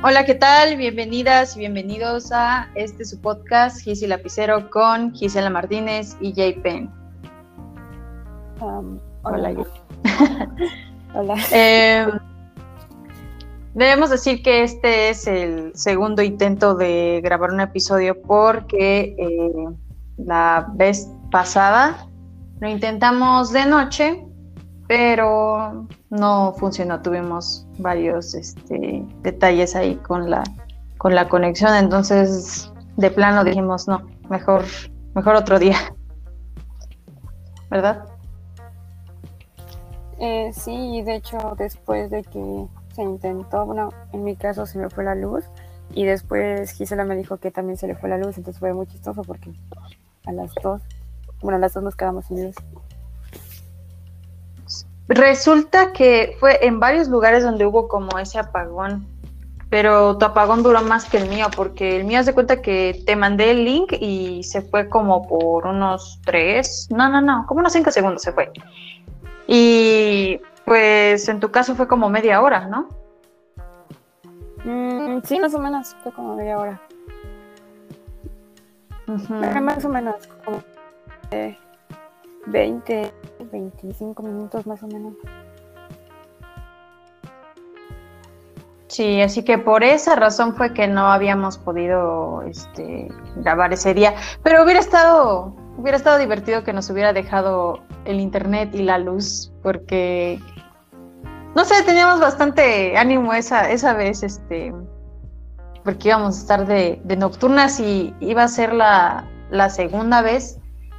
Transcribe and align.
Hola, 0.00 0.24
¿qué 0.24 0.36
tal? 0.36 0.76
Bienvenidas 0.76 1.56
y 1.56 1.58
bienvenidos 1.58 2.30
a 2.30 2.70
este 2.76 3.04
su 3.04 3.20
podcast, 3.20 3.80
Gisi 3.80 4.06
Lapicero, 4.06 4.70
con 4.70 5.12
Gisela 5.12 5.50
Martínez 5.50 6.16
y 6.20 6.32
Jay 6.32 6.52
Penn. 6.52 6.88
Um, 8.60 9.00
hola. 9.24 9.54
Hola. 11.14 11.34
Eh, 11.52 12.06
debemos 13.74 14.10
decir 14.10 14.40
que 14.40 14.62
este 14.62 15.08
es 15.08 15.26
el 15.26 15.74
segundo 15.74 16.22
intento 16.22 16.76
de 16.76 17.20
grabar 17.24 17.50
un 17.50 17.60
episodio 17.60 18.22
porque 18.22 19.16
eh, 19.18 19.68
la 20.16 20.68
vez 20.74 21.10
pasada 21.32 22.06
lo 22.60 22.68
intentamos 22.68 23.52
de 23.52 23.66
noche, 23.66 24.24
pero 24.86 25.88
no 26.10 26.54
funcionó. 26.56 27.02
Tuvimos 27.02 27.67
varios 27.78 28.34
este, 28.34 29.04
detalles 29.22 29.74
ahí 29.76 29.96
con 29.96 30.30
la, 30.30 30.44
con 30.98 31.14
la 31.14 31.28
conexión, 31.28 31.74
entonces 31.74 32.70
de 32.96 33.10
plano 33.10 33.44
dijimos 33.44 33.88
no, 33.88 34.02
mejor, 34.28 34.64
mejor 35.14 35.36
otro 35.36 35.58
día. 35.58 35.76
¿Verdad? 37.70 38.04
Eh, 40.18 40.50
sí, 40.52 41.02
de 41.02 41.16
hecho 41.16 41.54
después 41.56 42.10
de 42.10 42.22
que 42.24 42.66
se 42.94 43.02
intentó, 43.02 43.64
bueno, 43.64 43.90
en 44.12 44.24
mi 44.24 44.34
caso 44.34 44.66
se 44.66 44.78
me 44.78 44.90
fue 44.90 45.04
la 45.04 45.14
luz 45.14 45.44
y 45.94 46.04
después 46.04 46.72
Gisela 46.72 47.04
me 47.04 47.16
dijo 47.16 47.36
que 47.36 47.50
también 47.50 47.76
se 47.76 47.86
le 47.86 47.94
fue 47.94 48.08
la 48.08 48.18
luz, 48.18 48.36
entonces 48.36 48.58
fue 48.58 48.72
muy 48.74 48.86
chistoso 48.86 49.22
porque 49.22 49.52
a 50.26 50.32
las 50.32 50.52
dos, 50.62 50.82
bueno, 51.40 51.56
a 51.56 51.60
las 51.60 51.74
dos 51.74 51.84
nos 51.84 51.94
quedamos 51.94 52.26
sin 52.26 52.44
luz. 52.44 52.56
Resulta 55.08 55.92
que 55.92 56.36
fue 56.38 56.66
en 56.66 56.80
varios 56.80 57.08
lugares 57.08 57.42
donde 57.42 57.64
hubo 57.64 57.88
como 57.88 58.18
ese 58.18 58.38
apagón, 58.38 59.06
pero 59.70 60.18
tu 60.18 60.26
apagón 60.26 60.62
duró 60.62 60.82
más 60.82 61.06
que 61.06 61.16
el 61.16 61.28
mío, 61.28 61.46
porque 61.54 61.96
el 61.96 62.04
mío 62.04 62.20
hace 62.20 62.34
cuenta 62.34 62.60
que 62.60 63.02
te 63.06 63.16
mandé 63.16 63.50
el 63.50 63.64
link 63.64 63.94
y 63.98 64.42
se 64.44 64.60
fue 64.60 64.88
como 64.88 65.26
por 65.26 65.66
unos 65.66 66.20
tres, 66.24 66.88
no, 66.90 67.08
no, 67.08 67.20
no, 67.20 67.46
como 67.46 67.60
unos 67.60 67.72
cinco 67.72 67.90
segundos 67.90 68.22
se 68.22 68.32
fue. 68.32 68.50
Y 69.46 70.40
pues 70.66 71.28
en 71.28 71.40
tu 71.40 71.50
caso 71.50 71.74
fue 71.74 71.88
como 71.88 72.10
media 72.10 72.42
hora, 72.42 72.66
¿no? 72.66 72.88
Mm, 74.64 75.20
sí, 75.24 75.40
más 75.40 75.54
o 75.54 75.58
menos, 75.58 75.96
fue 76.02 76.12
como 76.12 76.36
media 76.36 76.58
hora. 76.58 76.80
Más 79.62 79.84
o 79.86 79.88
menos, 79.88 80.16
como 80.44 80.62
20, 82.46 83.12
25 83.50 84.22
minutos 84.22 84.66
más 84.66 84.82
o 84.82 84.86
menos. 84.86 85.14
Sí, 88.88 89.20
así 89.20 89.44
que 89.44 89.58
por 89.58 89.84
esa 89.84 90.16
razón 90.16 90.56
fue 90.56 90.72
que 90.72 90.88
no 90.88 91.12
habíamos 91.12 91.58
podido 91.58 92.42
este, 92.42 93.08
grabar 93.36 93.72
ese 93.72 93.92
día. 93.92 94.14
Pero 94.42 94.64
hubiera 94.64 94.80
estado, 94.80 95.54
hubiera 95.76 95.98
estado 95.98 96.18
divertido 96.18 96.64
que 96.64 96.72
nos 96.72 96.88
hubiera 96.88 97.12
dejado 97.12 97.80
el 98.06 98.18
internet 98.18 98.70
y 98.74 98.82
la 98.82 98.98
luz, 98.98 99.52
porque 99.62 100.40
no 101.54 101.64
sé, 101.64 101.82
teníamos 101.82 102.20
bastante 102.20 102.96
ánimo 102.96 103.34
esa, 103.34 103.70
esa 103.70 103.92
vez, 103.92 104.22
este, 104.22 104.72
porque 105.84 106.08
íbamos 106.08 106.36
a 106.36 106.40
estar 106.40 106.66
de, 106.66 107.00
de 107.04 107.16
nocturnas 107.16 107.80
y 107.80 108.14
iba 108.20 108.44
a 108.44 108.48
ser 108.48 108.72
la, 108.72 109.28
la 109.50 109.68
segunda 109.68 110.22
vez 110.22 110.58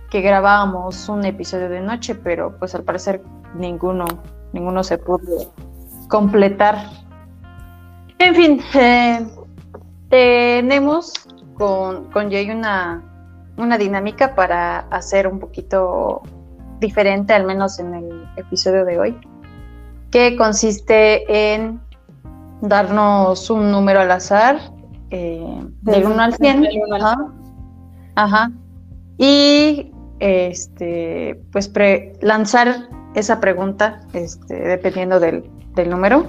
que 0.09 0.21
grabábamos 0.21 1.07
un 1.09 1.25
episodio 1.25 1.69
de 1.69 1.81
noche, 1.81 2.15
pero 2.15 2.57
pues 2.57 2.73
al 2.75 2.83
parecer 2.83 3.21
ninguno, 3.55 4.05
ninguno 4.53 4.83
se 4.83 4.97
pudo 4.97 5.53
completar. 6.07 6.77
En 8.17 8.35
fin, 8.35 8.61
eh, 8.73 9.25
tenemos 10.09 11.13
con, 11.55 12.05
con 12.11 12.31
Jay 12.31 12.49
una, 12.49 13.03
una 13.57 13.77
dinámica 13.77 14.35
para 14.35 14.79
hacer 14.91 15.27
un 15.27 15.39
poquito 15.39 16.21
diferente, 16.79 17.33
al 17.33 17.45
menos 17.45 17.79
en 17.79 17.93
el 17.93 18.27
episodio 18.37 18.85
de 18.85 18.99
hoy, 18.99 19.17
que 20.11 20.35
consiste 20.35 21.53
en 21.53 21.79
darnos 22.61 23.49
un 23.49 23.71
número 23.71 23.99
al 23.99 24.11
azar, 24.11 24.59
eh, 25.11 25.63
del 25.81 26.05
1 26.05 26.21
al 26.21 26.33
100. 26.35 26.67
Ajá. 28.15 28.51
Y 29.17 29.91
este, 30.19 31.41
pues 31.51 31.71
lanzar 32.21 32.89
esa 33.15 33.39
pregunta, 33.39 34.01
este, 34.13 34.55
dependiendo 34.55 35.19
del, 35.19 35.43
número, 35.87 36.27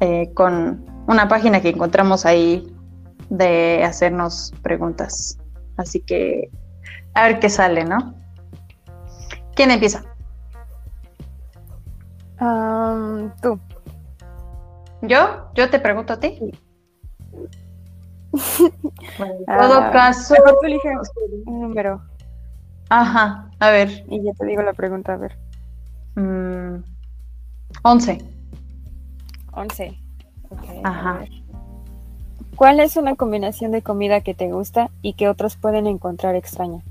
eh, 0.00 0.32
con 0.34 0.84
una 1.06 1.28
página 1.28 1.60
que 1.60 1.68
encontramos 1.68 2.26
ahí 2.26 2.74
de 3.30 3.84
hacernos 3.84 4.52
preguntas. 4.62 5.38
Así 5.76 6.00
que 6.00 6.50
a 7.14 7.28
ver 7.28 7.38
qué 7.38 7.48
sale, 7.48 7.84
¿no? 7.84 8.14
¿Quién 9.54 9.70
empieza? 9.70 10.04
tú. 13.40 13.58
¿Yo? 15.02 15.50
¿Yo 15.54 15.70
te 15.70 15.78
pregunto 15.78 16.12
a 16.14 16.20
ti? 16.20 16.38
en 18.32 19.44
todo 19.46 19.78
ah, 19.78 19.90
caso. 19.92 20.34
un 21.46 21.60
número. 21.60 22.02
Ajá, 22.96 23.50
a 23.58 23.70
ver. 23.70 24.04
Y 24.08 24.22
ya 24.22 24.32
te 24.34 24.46
digo 24.46 24.62
la 24.62 24.72
pregunta, 24.72 25.14
a 25.14 25.16
ver. 25.16 25.36
Mm, 26.14 26.84
once. 27.82 28.18
Once. 29.52 29.98
Ajá. 30.84 31.24
¿Cuál 32.54 32.78
es 32.78 32.96
una 32.96 33.16
combinación 33.16 33.72
de 33.72 33.82
comida 33.82 34.20
que 34.20 34.32
te 34.32 34.52
gusta 34.52 34.92
y 35.02 35.14
que 35.14 35.28
otros 35.28 35.56
pueden 35.56 35.88
encontrar 35.88 36.36
extraña? 36.36 36.82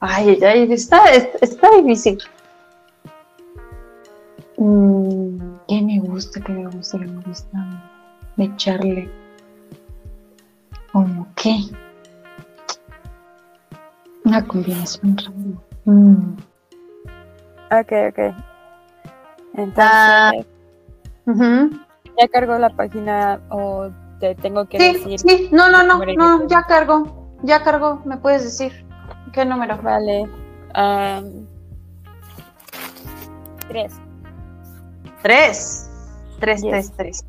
Ay, 0.00 0.36
ay, 0.42 0.66
está, 0.72 1.12
está 1.12 1.70
difícil. 1.76 2.18
Mm, 4.56 5.38
¿Qué 5.68 5.80
me 5.80 6.00
gusta? 6.00 6.40
¿Qué 6.40 6.52
me 6.52 6.66
gusta? 6.68 6.98
¿Qué 6.98 7.06
me 7.06 7.22
gusta? 7.22 8.02
De 8.36 8.44
echarle. 8.46 9.08
¿Cómo 10.90 11.28
qué? 11.36 11.60
Una 14.26 14.44
combinación 14.44 15.16
mm. 15.84 16.36
Ok, 17.70 17.92
ok. 18.10 18.18
Entonces, 19.54 19.84
ah, 19.84 20.32
¿ya 21.26 22.28
cargó 22.32 22.58
la 22.58 22.70
página 22.70 23.40
o 23.50 23.88
te 24.18 24.34
tengo 24.34 24.66
que 24.66 24.78
decir? 24.78 25.20
Sí, 25.20 25.48
no, 25.52 25.70
no, 25.70 25.84
no, 25.84 26.04
no, 26.04 26.46
ya 26.48 26.64
cargó, 26.64 27.36
ya 27.42 27.62
cargó, 27.62 28.02
me 28.04 28.16
puedes 28.16 28.42
decir. 28.42 28.84
¿Qué 29.32 29.44
número? 29.44 29.80
Vale. 29.80 30.28
tres. 33.68 33.92
Tres. 35.22 35.90
Tres, 36.40 36.62
tres, 36.62 36.92
tres. 36.96 37.24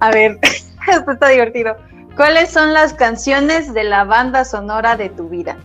A 0.00 0.10
ver, 0.10 0.38
esto 0.88 1.12
está 1.12 1.28
divertido. 1.28 1.76
¿Cuáles 2.16 2.50
son 2.50 2.72
las 2.72 2.94
canciones 2.94 3.74
de 3.74 3.84
la 3.84 4.04
banda 4.04 4.44
sonora 4.46 4.96
de 4.96 5.10
tu 5.10 5.28
vida? 5.28 5.58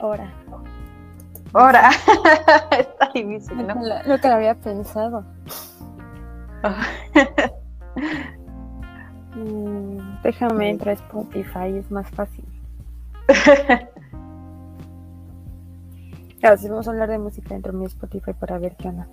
Hora. 0.00 0.30
Hora. 1.54 1.90
Está 2.78 3.10
difícil, 3.14 3.66
¿no? 3.66 3.74
Lo, 4.06 4.20
que 4.20 4.28
lo 4.28 4.34
había 4.34 4.54
pensado. 4.54 5.24
Mm, 9.36 10.22
déjame 10.22 10.70
entrar 10.70 10.90
a 10.90 11.00
Spotify, 11.00 11.76
es 11.76 11.90
más 11.90 12.08
fácil. 12.10 12.44
Claro, 16.38 16.58
si 16.58 16.68
vamos 16.68 16.86
a 16.86 16.90
hablar 16.90 17.08
de 17.08 17.18
música 17.18 17.54
dentro 17.54 17.72
de 17.72 17.78
mi 17.78 17.86
Spotify 17.86 18.32
para 18.34 18.58
ver 18.58 18.76
qué 18.76 18.88
onda. 18.88 19.08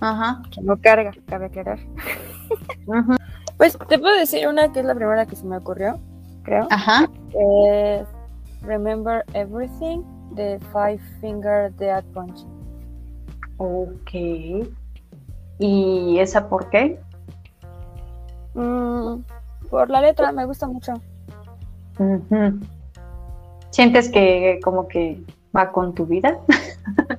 Ajá. 0.00 0.42
Que 0.50 0.60
no 0.62 0.76
carga, 0.76 1.12
cabe 1.26 1.46
aclarar. 1.46 1.78
Pues 3.56 3.78
te 3.88 3.98
puedo 3.98 4.16
decir 4.16 4.46
una 4.46 4.72
que 4.72 4.80
es 4.80 4.86
la 4.86 4.94
primera 4.94 5.26
que 5.26 5.36
se 5.36 5.44
me 5.44 5.56
ocurrió, 5.56 5.98
creo. 6.42 6.68
Ajá. 6.70 7.08
Es 7.30 8.06
Remember 8.62 9.24
Everything 9.32 10.02
de 10.32 10.60
Five 10.72 11.00
Finger 11.20 11.72
Death 11.74 12.04
Punch. 12.12 12.46
Ok. 13.58 14.68
¿Y 15.58 16.18
esa 16.18 16.48
por 16.48 16.68
qué? 16.68 17.00
Mm, 18.54 19.22
por 19.70 19.88
la 19.88 20.02
letra, 20.02 20.32
me 20.32 20.44
gusta 20.44 20.66
mucho. 20.66 20.92
¿Sientes 23.70 24.10
que 24.10 24.60
como 24.62 24.86
que 24.86 25.22
va 25.54 25.72
con 25.72 25.94
tu 25.94 26.06
vida? 26.06 26.38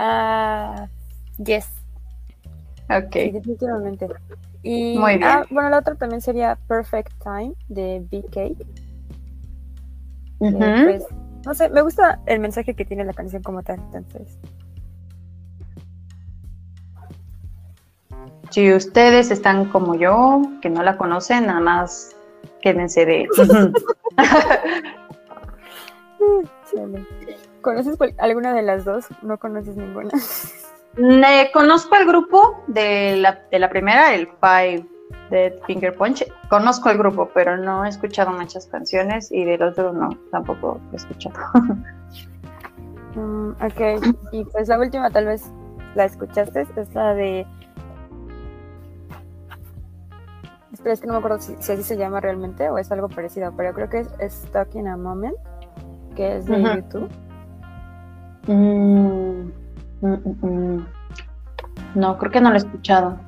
Ah... 0.00 0.86
Yes. 1.38 1.68
Ok. 2.90 3.14
Definitivamente. 3.32 4.08
Muy 4.64 5.18
bien. 5.18 5.24
Ah, 5.24 5.44
bueno, 5.50 5.70
la 5.70 5.78
otra 5.78 5.94
también 5.94 6.20
sería 6.20 6.58
Perfect 6.66 7.12
Time 7.22 7.54
de 7.68 8.04
BK. 8.10 8.58
Uh 10.40 10.84
pues, 10.84 11.04
no 11.44 11.54
sé, 11.54 11.68
me 11.68 11.82
gusta 11.82 12.20
el 12.26 12.40
mensaje 12.40 12.74
que 12.74 12.84
tiene 12.84 13.04
la 13.04 13.12
canción 13.12 13.42
como 13.42 13.62
tal, 13.62 13.78
entonces. 13.92 14.38
Si 18.50 18.72
ustedes 18.72 19.30
están 19.30 19.66
como 19.66 19.94
yo, 19.94 20.42
que 20.62 20.70
no 20.70 20.82
la 20.82 20.96
conocen, 20.96 21.46
nada 21.46 21.60
más 21.60 22.16
quédense 22.62 23.04
de. 23.04 23.28
¿Conoces 27.60 27.98
alguna 28.18 28.54
de 28.54 28.62
las 28.62 28.84
dos? 28.84 29.06
No 29.22 29.38
conoces 29.38 29.76
ninguna. 29.76 30.10
conozco 31.52 31.96
el 31.96 32.06
grupo 32.06 32.62
de 32.66 33.16
la, 33.16 33.40
de 33.50 33.58
la 33.58 33.68
primera, 33.68 34.14
el 34.14 34.28
Five 34.40 34.86
de 35.30 35.58
Finger 35.66 35.94
Punch. 35.94 36.24
Conozco 36.48 36.90
el 36.90 36.98
grupo, 36.98 37.30
pero 37.34 37.56
no 37.56 37.84
he 37.84 37.88
escuchado 37.88 38.32
muchas 38.32 38.66
canciones 38.66 39.30
y 39.30 39.44
del 39.44 39.62
otro 39.62 39.92
no, 39.92 40.10
tampoco 40.30 40.80
he 40.92 40.96
escuchado. 40.96 41.36
Mm, 43.14 43.50
ok, 43.52 44.04
y 44.32 44.44
pues 44.44 44.68
la 44.68 44.78
última 44.78 45.10
tal 45.10 45.26
vez 45.26 45.50
la 45.94 46.04
escuchaste, 46.04 46.66
es 46.76 46.94
la 46.94 47.14
de... 47.14 47.46
Espera, 50.72 50.92
es 50.92 51.00
que 51.00 51.06
no 51.06 51.14
me 51.14 51.18
acuerdo 51.18 51.40
si, 51.40 51.54
así 51.54 51.82
se 51.82 51.96
llama 51.96 52.20
realmente 52.20 52.68
o 52.68 52.78
es 52.78 52.92
algo 52.92 53.08
parecido, 53.08 53.52
pero 53.56 53.72
creo 53.72 53.88
que 53.88 54.06
es 54.20 54.32
Stuck 54.32 54.74
in 54.74 54.86
a 54.86 54.96
Moment, 54.96 55.34
que 56.14 56.36
es 56.36 56.46
de 56.46 56.62
YouTube. 56.62 57.10
Mm, 58.46 59.50
mm, 60.00 60.78
no, 61.94 62.18
creo 62.18 62.32
que 62.32 62.40
no 62.40 62.50
lo 62.50 62.54
he 62.54 62.58
escuchado. 62.58 63.18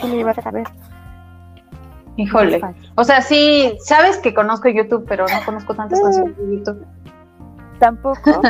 Sí, 0.00 0.22
vas 0.22 0.38
a 0.38 0.42
saber. 0.42 0.66
Híjole. 2.16 2.60
O 2.96 3.04
sea, 3.04 3.22
sí, 3.22 3.78
sabes 3.84 4.18
que 4.18 4.34
conozco 4.34 4.68
YouTube, 4.68 5.04
pero 5.08 5.26
no 5.26 5.44
conozco 5.44 5.74
tantas 5.74 6.00
canciones 6.00 6.36
de 6.36 6.56
YouTube. 6.56 6.86
Tampoco 7.78 8.42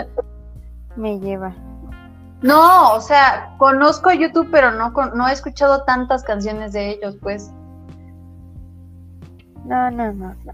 me 0.96 1.20
lleva. 1.20 1.54
No, 2.42 2.94
o 2.94 3.00
sea, 3.00 3.54
conozco 3.58 4.10
YouTube, 4.12 4.48
pero 4.50 4.72
no, 4.72 4.92
no 5.14 5.28
he 5.28 5.32
escuchado 5.32 5.84
tantas 5.84 6.24
canciones 6.24 6.72
de 6.72 6.90
ellos, 6.90 7.16
pues. 7.20 7.52
No, 9.66 9.90
no, 9.90 10.12
no. 10.12 10.34
no. 10.44 10.52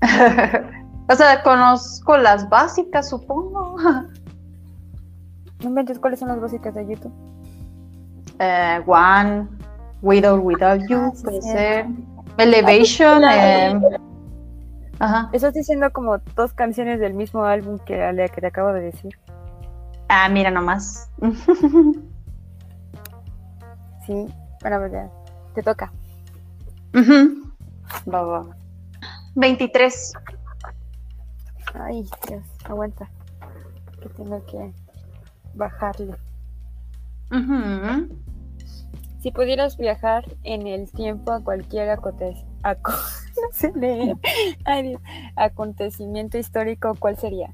o 1.08 1.14
sea, 1.14 1.42
conozco 1.42 2.16
las 2.18 2.48
básicas, 2.48 3.08
supongo. 3.08 3.76
¿No 5.60 5.68
inventes 5.68 5.98
cuáles 5.98 6.20
son 6.20 6.28
las 6.28 6.40
básicas 6.40 6.74
de 6.74 6.86
YouTube? 6.86 7.12
Eh, 8.38 8.80
One, 8.86 9.48
With 10.02 10.24
or 10.24 10.38
Without 10.38 10.82
You, 10.88 10.98
ah, 10.98 11.12
puede 11.22 11.42
ser. 11.42 11.86
Elevation. 12.36 13.24
Eh, 13.24 13.80
ajá. 15.00 15.30
Estás 15.32 15.54
diciendo 15.54 15.90
como 15.92 16.18
dos 16.36 16.52
canciones 16.52 17.00
del 17.00 17.14
mismo 17.14 17.44
álbum 17.44 17.78
que, 17.78 18.30
que 18.32 18.40
te 18.40 18.46
acabo 18.46 18.72
de 18.72 18.82
decir. 18.82 19.18
Ah, 20.08 20.28
mira 20.28 20.50
nomás. 20.50 21.10
sí, 24.06 24.26
bueno, 24.60 24.78
pues 24.78 24.92
ya. 24.92 25.10
Te 25.54 25.62
toca. 25.62 25.92
Va, 28.06 28.22
va. 28.22 28.46
23. 29.34 30.12
Ay, 31.74 32.08
Dios, 32.28 32.44
aguanta. 32.64 33.10
Que 34.00 34.08
tengo 34.10 34.44
que 34.46 34.72
bajarle. 35.54 36.14
Si 39.20 39.32
pudieras 39.32 39.76
viajar 39.76 40.24
en 40.44 40.66
el 40.66 40.90
tiempo 40.92 41.32
a 41.32 41.42
cualquier 41.42 41.90
acontecimiento 45.36 46.38
histórico, 46.38 46.94
¿cuál 46.98 47.16
sería? 47.16 47.52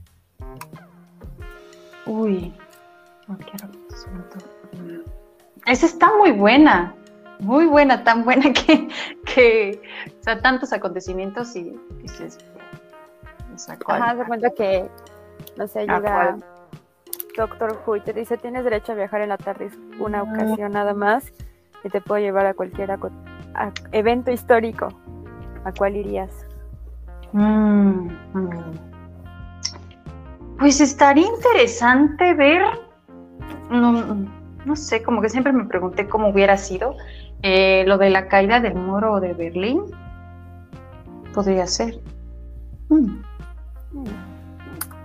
Uy, 2.06 2.54
cualquier 3.26 3.64
acontecimiento. 3.64 4.38
Esa 5.66 5.86
está 5.86 6.10
muy 6.18 6.32
buena, 6.32 6.94
muy 7.40 7.66
buena, 7.66 8.04
tan 8.04 8.24
buena 8.24 8.52
que, 8.52 8.88
que 9.24 9.80
o 10.20 10.22
sea, 10.22 10.40
tantos 10.40 10.72
acontecimientos 10.72 11.56
y 11.56 11.76
dices, 12.02 12.38
Ajá, 13.86 14.16
se 14.16 14.24
cuenta 14.24 14.50
que, 14.50 14.88
no 15.56 15.66
sé, 15.66 15.80
llega 15.80 16.36
Doctor 17.36 17.78
Who 17.84 17.96
y 17.96 18.00
te 18.00 18.12
dice, 18.12 18.36
tienes 18.36 18.64
derecho 18.64 18.92
a 18.92 18.94
viajar 18.94 19.20
en 19.20 19.30
la 19.30 19.38
tarde 19.38 19.70
una 19.98 20.22
ocasión 20.22 20.72
nada 20.72 20.94
más 20.94 21.32
y 21.82 21.88
te 21.88 22.00
puedo 22.00 22.20
llevar 22.20 22.46
a 22.46 22.54
cualquier 22.54 22.96
evento 23.92 24.30
histórico. 24.30 24.88
¿A 25.64 25.72
cuál 25.72 25.96
irías? 25.96 26.30
Mm, 27.32 28.08
mm. 28.34 28.94
Pues 30.58 30.80
estaría 30.80 31.26
interesante 31.26 32.34
ver, 32.34 32.62
no, 33.70 34.76
sé, 34.76 35.02
como 35.02 35.20
que 35.20 35.28
siempre 35.28 35.52
me 35.52 35.64
pregunté 35.64 36.06
cómo 36.08 36.28
hubiera 36.28 36.56
sido 36.56 36.96
eh, 37.42 37.84
lo 37.86 37.98
de 37.98 38.10
la 38.10 38.28
caída 38.28 38.60
del 38.60 38.74
muro 38.74 39.20
de 39.20 39.34
Berlín. 39.34 39.82
Podría 41.34 41.66
ser. 41.66 41.98
Mm. 42.88 43.22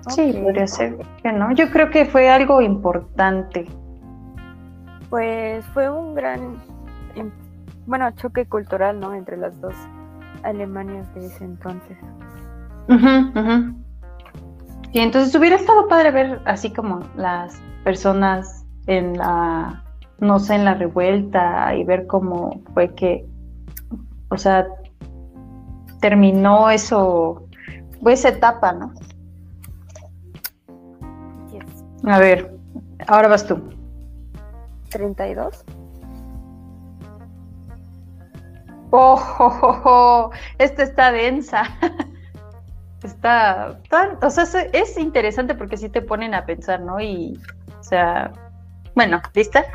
Sí, 0.10 0.34
podría 0.34 0.68
ser 0.68 0.98
que 1.22 1.32
no. 1.32 1.52
Yo 1.54 1.70
creo 1.70 1.90
que 1.90 2.06
fue 2.06 2.30
algo 2.30 2.62
importante. 2.62 3.66
Pues 5.10 5.66
fue 5.68 5.90
un 5.90 6.16
gran, 6.16 6.58
bueno, 7.86 8.10
choque 8.12 8.46
cultural, 8.46 9.00
¿no? 9.00 9.14
Entre 9.14 9.38
las 9.38 9.60
dos 9.62 9.74
Alemanias 10.44 11.14
de 11.16 11.26
ese 11.26 11.44
entonces. 11.44 11.98
Y 14.92 15.00
entonces 15.00 15.36
hubiera 15.36 15.56
estado 15.56 15.88
padre 15.88 16.12
ver 16.12 16.42
así 16.46 16.74
como 16.74 17.02
las 17.16 17.62
personas 17.84 18.66
en 18.88 19.18
la, 19.18 19.84
no 20.20 20.40
sé, 20.40 20.56
en 20.56 20.66
la 20.66 20.74
revuelta 20.74 21.76
y 21.76 21.84
ver 21.84 22.08
cómo 22.08 22.62
fue 22.74 22.96
que, 22.96 23.26
o 24.30 24.38
sea, 24.38 24.68
terminó 26.02 26.70
eso, 26.70 27.44
fue 28.02 28.14
esa 28.14 28.30
etapa, 28.30 28.72
¿no? 28.72 28.94
A 32.06 32.20
ver, 32.20 32.58
ahora 33.08 33.28
vas 33.28 33.46
tú. 33.46 33.62
32. 34.90 35.66
Oh, 38.92 39.22
oh, 39.40 39.82
oh, 39.86 40.30
esta 40.58 40.84
está 40.84 41.12
densa. 41.12 41.64
está 43.04 43.80
tan, 43.90 44.18
o 44.22 44.30
sea, 44.30 44.46
es, 44.74 44.98
interesante 44.98 45.56
porque 45.56 45.78
sí 45.78 45.90
te 45.90 46.02
ponen 46.02 46.34
a 46.34 46.46
pensar, 46.46 46.82
¿no? 46.82 47.00
Y, 47.00 47.40
o 47.80 47.84
sea, 47.84 48.32
bueno, 48.96 49.22
¿lista? 49.34 49.66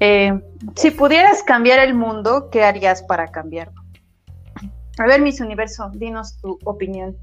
Eh, 0.00 0.40
si 0.76 0.90
pudieras 0.90 1.42
cambiar 1.42 1.80
el 1.80 1.94
mundo, 1.94 2.48
¿qué 2.50 2.64
harías 2.64 3.02
para 3.02 3.28
cambiarlo? 3.28 3.82
A 4.98 5.06
ver, 5.06 5.20
Miss 5.20 5.40
Universo, 5.40 5.90
dinos 5.94 6.38
tu 6.40 6.58
opinión. 6.64 7.16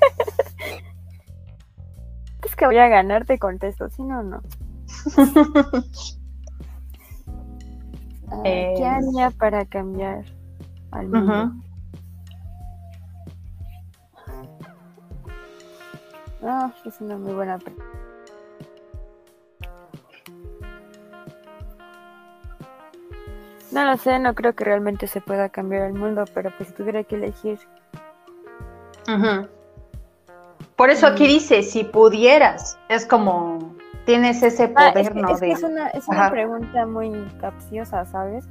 es 2.44 2.56
que 2.56 2.66
voy 2.66 2.78
a 2.78 2.88
ganar, 2.88 3.24
te 3.24 3.38
contesto, 3.38 3.88
si 3.90 4.02
no, 4.02 4.22
no. 4.22 4.42
¿Qué 8.44 8.82
eh, 8.82 8.84
haría 8.84 9.30
para 9.30 9.64
cambiar 9.64 10.24
al 10.90 11.08
mundo? 11.08 11.52
Ah, 16.42 16.72
es 16.84 17.00
una 17.00 17.16
muy 17.16 17.32
buena 17.32 17.58
pregunta. 17.58 17.84
No 23.70 23.84
lo 23.84 23.96
sé, 23.96 24.18
no 24.18 24.34
creo 24.34 24.54
que 24.54 24.64
realmente 24.64 25.06
se 25.06 25.20
pueda 25.20 25.50
cambiar 25.50 25.82
el 25.82 25.94
mundo, 25.94 26.24
pero 26.32 26.50
pues 26.56 26.70
si 26.70 26.74
tuviera 26.74 27.04
que 27.04 27.16
elegir. 27.16 27.58
Por 30.78 30.90
eso 30.90 31.08
aquí 31.08 31.24
mm. 31.24 31.26
dice, 31.26 31.62
si 31.64 31.82
pudieras, 31.82 32.78
es 32.88 33.04
como 33.04 33.74
tienes 34.06 34.44
ese 34.44 34.72
ah, 34.76 34.92
poder, 34.92 35.16
¿no? 35.16 35.36
Es, 35.36 35.62
una, 35.64 35.88
es 35.88 36.06
una 36.06 36.30
pregunta 36.30 36.86
muy 36.86 37.10
capciosa, 37.40 38.06
¿sabes? 38.06 38.48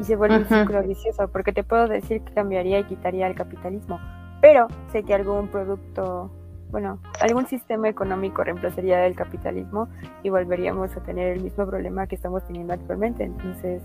Y 0.00 0.04
se 0.04 0.16
vuelve 0.16 0.38
uh 0.38 0.82
vicioso, 0.82 1.28
porque 1.28 1.52
te 1.52 1.62
puedo 1.62 1.86
decir 1.86 2.22
que 2.22 2.34
cambiaría 2.34 2.80
y 2.80 2.84
quitaría 2.84 3.28
el 3.28 3.36
capitalismo, 3.36 4.00
pero 4.40 4.66
sé 4.90 5.04
que 5.04 5.14
algún 5.14 5.46
producto, 5.46 6.28
bueno, 6.72 6.98
algún 7.20 7.46
sistema 7.46 7.88
económico 7.88 8.42
reemplazaría 8.42 9.06
el 9.06 9.14
capitalismo 9.14 9.88
y 10.24 10.30
volveríamos 10.30 10.96
a 10.96 11.04
tener 11.04 11.34
el 11.34 11.40
mismo 11.40 11.64
problema 11.66 12.08
que 12.08 12.16
estamos 12.16 12.44
teniendo 12.48 12.72
actualmente. 12.72 13.22
Entonces, 13.22 13.80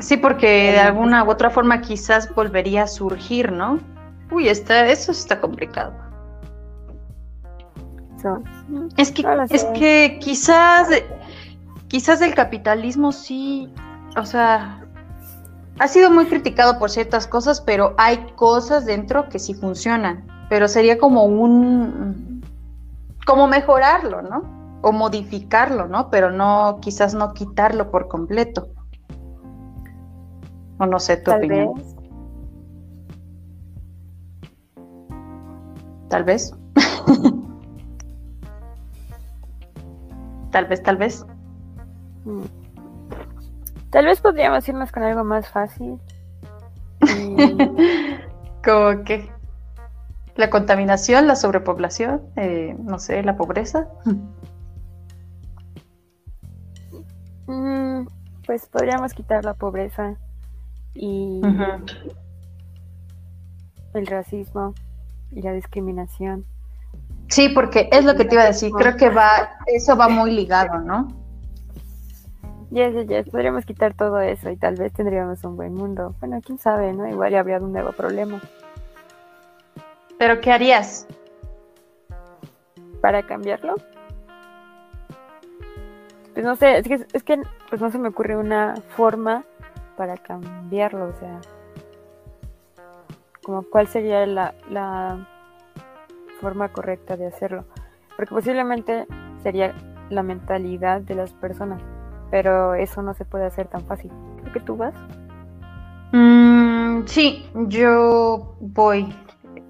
Sí, 0.00 0.16
porque 0.16 0.72
de 0.72 0.80
alguna 0.80 1.22
u 1.22 1.30
otra 1.30 1.50
forma 1.50 1.80
quizás 1.80 2.34
volvería 2.34 2.82
a 2.82 2.86
surgir, 2.88 3.52
¿no? 3.52 3.78
Uy, 4.30 4.48
está, 4.48 4.86
eso 4.86 5.12
está 5.12 5.40
complicado. 5.40 5.92
es 8.96 9.12
que, 9.12 9.24
es 9.50 9.64
que 9.64 10.18
quizás, 10.20 10.88
quizás 11.88 12.20
el 12.22 12.34
capitalismo 12.34 13.12
sí, 13.12 13.72
o 14.16 14.24
sea, 14.24 14.84
ha 15.78 15.88
sido 15.88 16.10
muy 16.10 16.26
criticado 16.26 16.78
por 16.78 16.90
ciertas 16.90 17.26
cosas, 17.26 17.60
pero 17.60 17.94
hay 17.98 18.18
cosas 18.36 18.86
dentro 18.86 19.28
que 19.28 19.38
sí 19.38 19.54
funcionan. 19.54 20.26
Pero 20.48 20.68
sería 20.68 20.98
como 20.98 21.24
un, 21.24 22.42
como 23.26 23.46
mejorarlo, 23.46 24.22
¿no? 24.22 24.54
o 24.84 24.92
modificarlo, 24.92 25.88
¿no? 25.88 26.10
Pero 26.10 26.30
no, 26.30 26.78
quizás 26.82 27.14
no 27.14 27.32
quitarlo 27.32 27.90
por 27.90 28.06
completo. 28.06 28.68
O 30.78 30.84
no 30.84 31.00
sé 31.00 31.16
tu 31.16 31.30
Tal 31.30 31.38
opinión. 31.38 31.74
vez. 31.74 31.93
Tal 36.08 36.24
vez. 36.24 36.54
tal 40.50 40.66
vez, 40.66 40.82
tal 40.82 40.96
vez. 40.96 41.26
mm, 42.24 42.42
Tal 43.90 44.06
vez 44.06 44.20
podríamos 44.20 44.68
irnos 44.68 44.90
con 44.90 45.04
algo 45.04 45.22
más 45.22 45.48
fácil. 45.48 46.00
Como 48.64 49.04
que 49.04 49.30
la 50.34 50.50
contaminación, 50.50 51.28
la 51.28 51.36
sobrepoblación, 51.36 52.22
eh, 52.34 52.76
no 52.80 52.98
sé, 52.98 53.22
la 53.22 53.36
pobreza. 53.36 53.86
Mm, 57.46 58.06
pues 58.44 58.66
podríamos 58.66 59.14
quitar 59.14 59.44
la 59.44 59.54
pobreza 59.54 60.16
y 60.94 61.40
el 63.94 64.06
racismo 64.06 64.74
y 65.34 65.42
la 65.42 65.52
discriminación. 65.52 66.44
Sí, 67.28 67.48
porque 67.48 67.88
es 67.92 68.04
lo 68.04 68.14
que 68.14 68.24
te 68.24 68.34
iba 68.34 68.44
a 68.44 68.46
decir. 68.46 68.70
Creo 68.72 68.96
que 68.96 69.10
va, 69.10 69.50
eso 69.66 69.96
va 69.96 70.08
muy 70.08 70.30
ligado, 70.30 70.80
¿no? 70.80 71.08
Yes, 72.70 72.92
yes, 72.94 73.06
yes, 73.06 73.28
podríamos 73.28 73.64
quitar 73.64 73.94
todo 73.94 74.20
eso 74.20 74.50
y 74.50 74.56
tal 74.56 74.74
vez 74.76 74.92
tendríamos 74.92 75.42
un 75.44 75.56
buen 75.56 75.74
mundo. 75.74 76.14
Bueno, 76.20 76.40
quién 76.44 76.58
sabe, 76.58 76.92
¿no? 76.92 77.08
Igual 77.08 77.32
ya 77.32 77.40
habría 77.40 77.58
un 77.58 77.72
nuevo 77.72 77.92
problema. 77.92 78.40
Pero 80.18 80.40
¿qué 80.40 80.52
harías? 80.52 81.06
¿Para 83.00 83.22
cambiarlo? 83.22 83.74
Pues 86.32 86.44
no 86.44 86.56
sé, 86.56 86.78
es 86.78 86.88
que, 86.88 87.06
es 87.12 87.22
que 87.22 87.40
pues 87.68 87.80
no 87.80 87.90
se 87.90 87.98
me 87.98 88.08
ocurre 88.08 88.36
una 88.36 88.74
forma 88.96 89.44
para 89.96 90.16
cambiarlo, 90.16 91.06
o 91.06 91.12
sea, 91.20 91.40
como 93.44 93.62
cuál 93.62 93.86
sería 93.86 94.26
la, 94.26 94.54
la 94.70 95.26
forma 96.40 96.68
correcta 96.70 97.16
de 97.16 97.26
hacerlo. 97.26 97.64
Porque 98.16 98.34
posiblemente 98.34 99.06
sería 99.42 99.74
la 100.10 100.22
mentalidad 100.22 101.00
de 101.00 101.14
las 101.14 101.32
personas, 101.32 101.80
pero 102.30 102.74
eso 102.74 103.02
no 103.02 103.14
se 103.14 103.24
puede 103.24 103.46
hacer 103.46 103.68
tan 103.68 103.84
fácil. 103.86 104.10
Creo 104.40 104.52
que 104.52 104.60
tú 104.60 104.76
vas. 104.76 104.94
Mm, 106.12 107.06
sí, 107.06 107.44
yo 107.68 108.56
voy. 108.60 109.14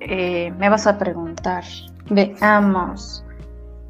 Eh, 0.01 0.53
me 0.59 0.69
vas 0.69 0.87
a 0.87 0.99
preguntar. 0.99 1.65
Veamos. 2.11 3.25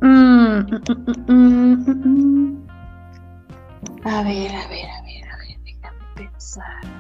Mm, 0.00 0.59
mm, 0.59 0.83
mm, 1.29 1.85
mm, 1.87 2.05
mm. 2.05 2.67
A 4.05 4.23
ver, 4.23 4.55
a 4.55 4.69
ver, 4.69 4.87
a 4.87 5.03
ver, 5.03 5.25
a 5.31 5.37
ver, 5.38 5.59
déjame 5.64 6.05
pensar. 6.14 6.94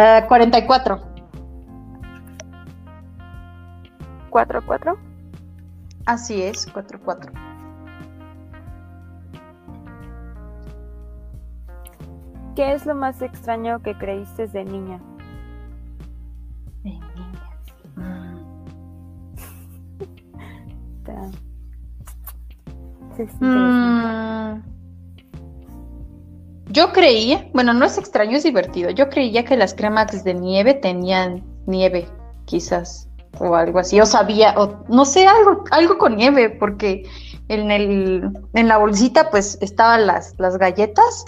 Ah, 0.00 0.24
44. 0.28 1.00
4-4. 4.30 4.96
Así 6.06 6.40
es, 6.40 6.66
44. 6.66 7.32
¿Qué 12.54 12.74
es 12.74 12.86
lo 12.86 12.94
más 12.94 13.20
extraño 13.22 13.82
que 13.82 13.98
creíste 13.98 14.46
de 14.46 14.64
niña? 14.64 15.00
De 16.84 16.90
niña. 16.90 17.02
Mm. 21.08 21.32
Sí. 23.16 23.24
Mm. 23.40 24.77
Yo 26.70 26.92
creía, 26.92 27.48
bueno, 27.54 27.72
no 27.72 27.84
es 27.86 27.96
extraño, 27.96 28.36
es 28.36 28.42
divertido. 28.42 28.90
Yo 28.90 29.08
creía 29.08 29.44
que 29.44 29.56
las 29.56 29.74
cremas 29.74 30.22
de 30.22 30.34
nieve 30.34 30.74
tenían 30.74 31.42
nieve, 31.66 32.06
quizás, 32.44 33.08
o 33.38 33.54
algo 33.54 33.78
así. 33.78 34.00
O 34.00 34.06
sabía, 34.06 34.54
o 34.56 34.84
no 34.88 35.04
sé, 35.04 35.26
algo, 35.26 35.64
algo 35.70 35.96
con 35.96 36.16
nieve, 36.16 36.50
porque 36.50 37.08
en 37.48 37.70
el, 37.70 38.30
en 38.52 38.68
la 38.68 38.76
bolsita, 38.76 39.30
pues, 39.30 39.56
estaban 39.62 40.06
las, 40.06 40.34
las 40.38 40.58
galletas 40.58 41.24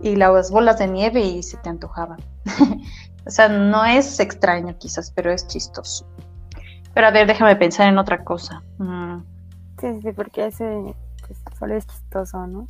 y 0.00 0.14
las 0.14 0.50
bolas 0.50 0.78
de 0.78 0.86
nieve 0.86 1.20
y 1.20 1.42
se 1.42 1.56
te 1.56 1.68
antojaban. 1.68 2.20
o 3.26 3.30
sea, 3.30 3.48
no 3.48 3.84
es 3.84 4.20
extraño, 4.20 4.76
quizás, 4.78 5.10
pero 5.10 5.32
es 5.32 5.48
chistoso. 5.48 6.06
Pero 6.94 7.08
a 7.08 7.10
ver, 7.10 7.26
déjame 7.26 7.56
pensar 7.56 7.88
en 7.88 7.98
otra 7.98 8.22
cosa. 8.22 8.62
Mm. 8.78 9.18
Sí, 9.80 9.94
sí, 9.94 10.00
sí, 10.02 10.12
porque 10.12 10.46
ese 10.46 10.94
pues, 11.26 11.38
solo 11.58 11.74
es 11.74 11.86
chistoso, 11.86 12.46
¿no? 12.46 12.68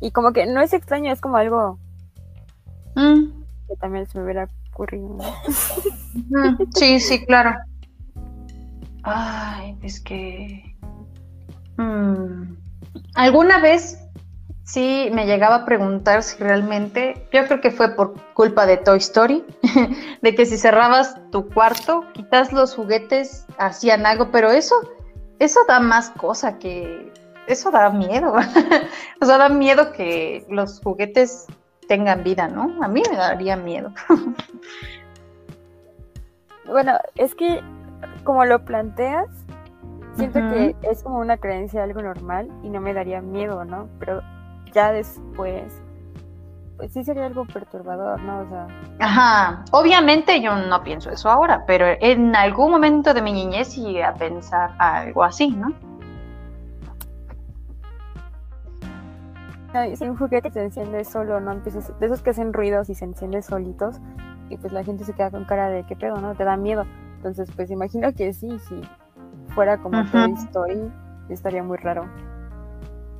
Y 0.00 0.10
como 0.12 0.32
que 0.32 0.46
no 0.46 0.60
es 0.60 0.72
extraño, 0.72 1.12
es 1.12 1.20
como 1.20 1.36
algo 1.36 1.78
Mm. 2.96 3.44
que 3.68 3.76
también 3.76 4.06
se 4.08 4.18
me 4.18 4.24
hubiera 4.24 4.48
ocurrido. 4.72 5.08
¿no? 5.08 6.50
Mm, 6.52 6.56
Sí, 6.74 6.98
sí, 7.00 7.24
claro. 7.24 7.54
Ay, 9.02 9.76
es 9.82 10.00
que... 10.00 10.76
mm, 11.76 12.56
Alguna 13.14 13.60
vez 13.60 13.98
sí 14.64 15.08
me 15.12 15.26
llegaba 15.26 15.56
a 15.56 15.64
preguntar 15.64 16.22
si 16.22 16.36
realmente, 16.42 17.26
yo 17.32 17.44
creo 17.46 17.60
que 17.60 17.70
fue 17.70 17.94
por 17.94 18.14
culpa 18.34 18.66
de 18.66 18.76
Toy 18.76 18.98
Story, 18.98 19.44
de 20.22 20.34
que 20.34 20.46
si 20.46 20.56
cerrabas 20.58 21.14
tu 21.30 21.48
cuarto, 21.48 22.04
quitas 22.12 22.52
los 22.52 22.74
juguetes, 22.74 23.46
hacían 23.58 24.06
algo, 24.06 24.30
pero 24.30 24.50
eso, 24.50 24.74
eso 25.38 25.60
da 25.68 25.80
más 25.80 26.10
cosa 26.10 26.58
que... 26.58 27.12
Eso 27.50 27.72
da 27.72 27.90
miedo. 27.90 28.32
o 29.20 29.26
sea, 29.26 29.38
da 29.38 29.48
miedo 29.48 29.92
que 29.92 30.46
los 30.48 30.80
juguetes 30.80 31.46
tengan 31.88 32.22
vida, 32.22 32.46
¿no? 32.46 32.82
A 32.82 32.86
mí 32.86 33.02
me 33.10 33.16
daría 33.16 33.56
miedo. 33.56 33.92
Bueno, 36.66 36.92
es 37.16 37.34
que 37.34 37.60
como 38.22 38.44
lo 38.44 38.64
planteas, 38.64 39.26
siento 40.14 40.38
que 40.38 40.76
es 40.82 41.02
como 41.02 41.18
una 41.18 41.36
creencia 41.36 41.82
algo 41.82 42.00
normal 42.00 42.48
y 42.62 42.68
no 42.68 42.80
me 42.80 42.94
daría 42.94 43.20
miedo, 43.20 43.64
¿no? 43.64 43.88
Pero 43.98 44.22
ya 44.72 44.92
después, 44.92 45.82
pues 46.76 46.92
sí 46.92 47.02
sería 47.02 47.26
algo 47.26 47.44
perturbador, 47.44 48.20
¿no? 48.20 48.42
O 48.42 48.48
sea, 48.48 48.68
Ajá, 49.00 49.64
obviamente 49.72 50.40
yo 50.40 50.54
no 50.54 50.84
pienso 50.84 51.10
eso 51.10 51.28
ahora, 51.28 51.64
pero 51.66 51.86
en 52.00 52.36
algún 52.36 52.70
momento 52.70 53.14
de 53.14 53.22
mi 53.22 53.32
niñez 53.32 53.74
llegué 53.74 54.04
a 54.04 54.14
pensar 54.14 54.70
algo 54.78 55.24
así, 55.24 55.50
¿no? 55.50 55.74
Si 59.96 60.04
un 60.04 60.16
juguete 60.16 60.50
se 60.50 60.62
enciende 60.64 61.04
solo, 61.04 61.40
¿no? 61.40 61.52
Empiezas, 61.52 61.92
de 61.98 62.06
esos 62.06 62.22
que 62.22 62.30
hacen 62.30 62.52
ruidos 62.52 62.90
y 62.90 62.94
se 62.94 63.04
encienden 63.04 63.42
solitos, 63.42 64.00
y 64.48 64.56
pues 64.56 64.72
la 64.72 64.82
gente 64.84 65.04
se 65.04 65.12
queda 65.12 65.30
con 65.30 65.44
cara 65.44 65.68
de 65.68 65.84
qué 65.86 65.96
pedo, 65.96 66.16
¿no? 66.16 66.34
Te 66.34 66.44
da 66.44 66.56
miedo. 66.56 66.84
Entonces, 67.16 67.50
pues 67.54 67.70
imagino 67.70 68.12
que 68.12 68.32
sí, 68.32 68.48
si 68.68 68.80
fuera 69.54 69.78
como. 69.78 70.04
Toy 70.10 70.32
Story, 70.32 70.90
estaría 71.28 71.62
muy 71.62 71.76
raro. 71.78 72.08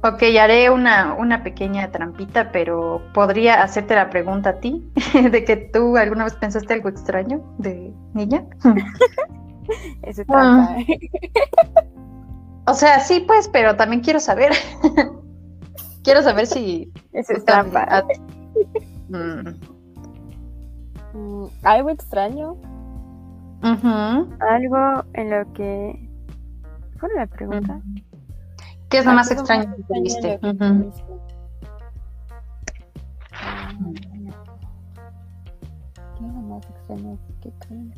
Ok, 0.02 0.22
haré 0.40 0.70
una, 0.70 1.12
una 1.14 1.42
pequeña 1.42 1.90
trampita, 1.90 2.50
pero 2.52 3.02
podría 3.12 3.62
hacerte 3.62 3.94
la 3.94 4.08
pregunta 4.08 4.50
a 4.50 4.60
ti, 4.60 4.90
de 5.30 5.44
que 5.44 5.56
tú 5.56 5.96
alguna 5.96 6.24
vez 6.24 6.34
pensaste 6.34 6.72
algo 6.72 6.88
extraño 6.88 7.42
de 7.58 7.92
niña. 8.14 8.44
Eso 10.02 10.22
Ah. 10.30 10.74
trampa. 10.76 11.82
O 12.66 12.74
sea, 12.74 13.00
sí, 13.00 13.24
pues, 13.26 13.48
pero 13.48 13.76
también 13.76 14.02
quiero 14.02 14.20
saber. 14.20 14.52
quiero 16.02 16.22
saber 16.22 16.46
si... 16.46 16.92
Eso 17.12 17.32
es 17.32 17.44
trampa. 17.44 18.04
Mm, 19.08 19.48
Mm, 21.12 21.46
algo 21.64 21.90
extraño, 21.90 22.56
algo 23.62 25.04
en 25.14 25.30
lo 25.30 25.52
que... 25.52 26.08
¿Cuál 27.00 27.12
era 27.12 27.20
la 27.22 27.26
pregunta? 27.26 27.80
¿Qué 28.88 28.98
es 28.98 29.06
lo 29.06 29.12
más 29.12 29.28
¿qué 29.28 29.34
es 29.34 29.38
lo 29.38 29.42
extraño 29.42 29.68
más 29.68 29.76
que 29.76 29.82
tuviste? 29.82 30.38
que 30.40 30.54
tuviste? 30.54 31.04
¿Qué 36.18 36.26
es 36.26 36.32
lo 36.32 36.40
más 36.42 36.64
extraño 36.64 37.18
que 37.42 37.50
tuve? 37.50 37.94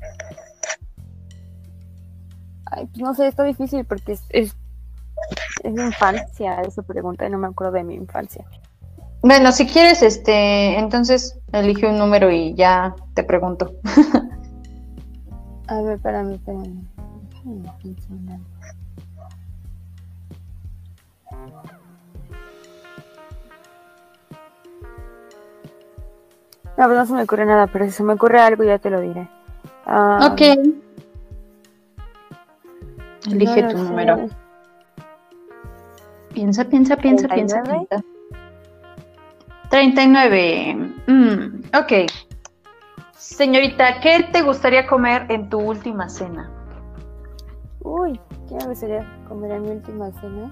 Ay, 2.67 2.87
pues 2.87 2.99
no 2.99 3.15
sé, 3.15 3.27
está 3.27 3.45
difícil 3.45 3.85
porque 3.85 4.13
es, 4.13 4.25
es, 4.31 4.57
es 5.63 5.73
infancia 5.73 6.61
esa 6.63 6.83
pregunta 6.83 7.27
y 7.27 7.31
no 7.31 7.39
me 7.39 7.49
acuerdo 7.49 7.73
de 7.75 7.85
mi 7.85 7.95
infancia. 7.95 8.45
Bueno, 9.23 9.53
si 9.53 9.67
quieres, 9.67 10.03
este, 10.03 10.79
entonces 10.79 11.39
elige 11.53 11.87
un 11.87 11.99
número 11.99 12.31
y 12.31 12.55
ya 12.55 12.95
te 13.15 13.23
pregunto. 13.23 13.73
A 15.69 15.81
ver, 15.81 15.95
espérame, 15.95 16.35
espérame. 16.35 16.83
No, 26.77 26.89
no 26.89 27.07
se 27.07 27.13
me 27.13 27.23
ocurre 27.23 27.47
nada, 27.47 27.69
pero 27.69 27.85
si 27.85 27.93
se 27.93 28.03
me 28.03 28.15
ocurre 28.15 28.41
algo 28.41 28.65
ya 28.65 28.79
te 28.79 28.91
lo 28.91 29.01
diré. 29.01 29.29
Ah, 29.87 30.31
Ok. 30.33 30.41
Elige 33.31 33.63
no 33.63 33.69
tu 33.69 33.77
lo 33.77 33.85
número. 33.85 34.29
Piensa, 36.33 36.65
piensa, 36.65 36.97
piensa, 36.97 37.29
piensa, 37.29 37.63
39. 37.63 37.87
piensa. 37.89 38.07
39. 39.71 40.77
Mm, 41.07 41.77
ok. 41.77 41.93
Señorita, 43.17 44.01
¿qué 44.01 44.29
te 44.33 44.43
gustaría 44.43 44.87
comer 44.87 45.27
en 45.31 45.49
tu 45.49 45.59
última 45.61 46.09
cena? 46.09 46.51
Uy, 47.81 48.21
¿qué 48.49 48.55
me 48.57 48.67
gustaría 48.67 49.07
comer 49.29 49.53
en 49.53 49.63
mi 49.63 49.71
última 49.71 50.11
cena? 50.21 50.51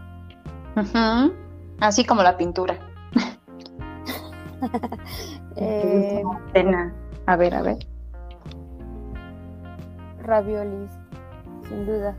Ujú. 0.77 1.35
Así 1.81 2.05
como 2.05 2.23
la 2.23 2.37
pintura. 2.37 2.79
Eh, 5.57 6.23
Cena. 6.53 6.95
A 7.27 7.37
ver, 7.37 7.55
a 7.55 7.63
ver. 7.63 7.79
raviolis, 10.23 10.91
sin 11.69 11.87
duda. 11.87 12.15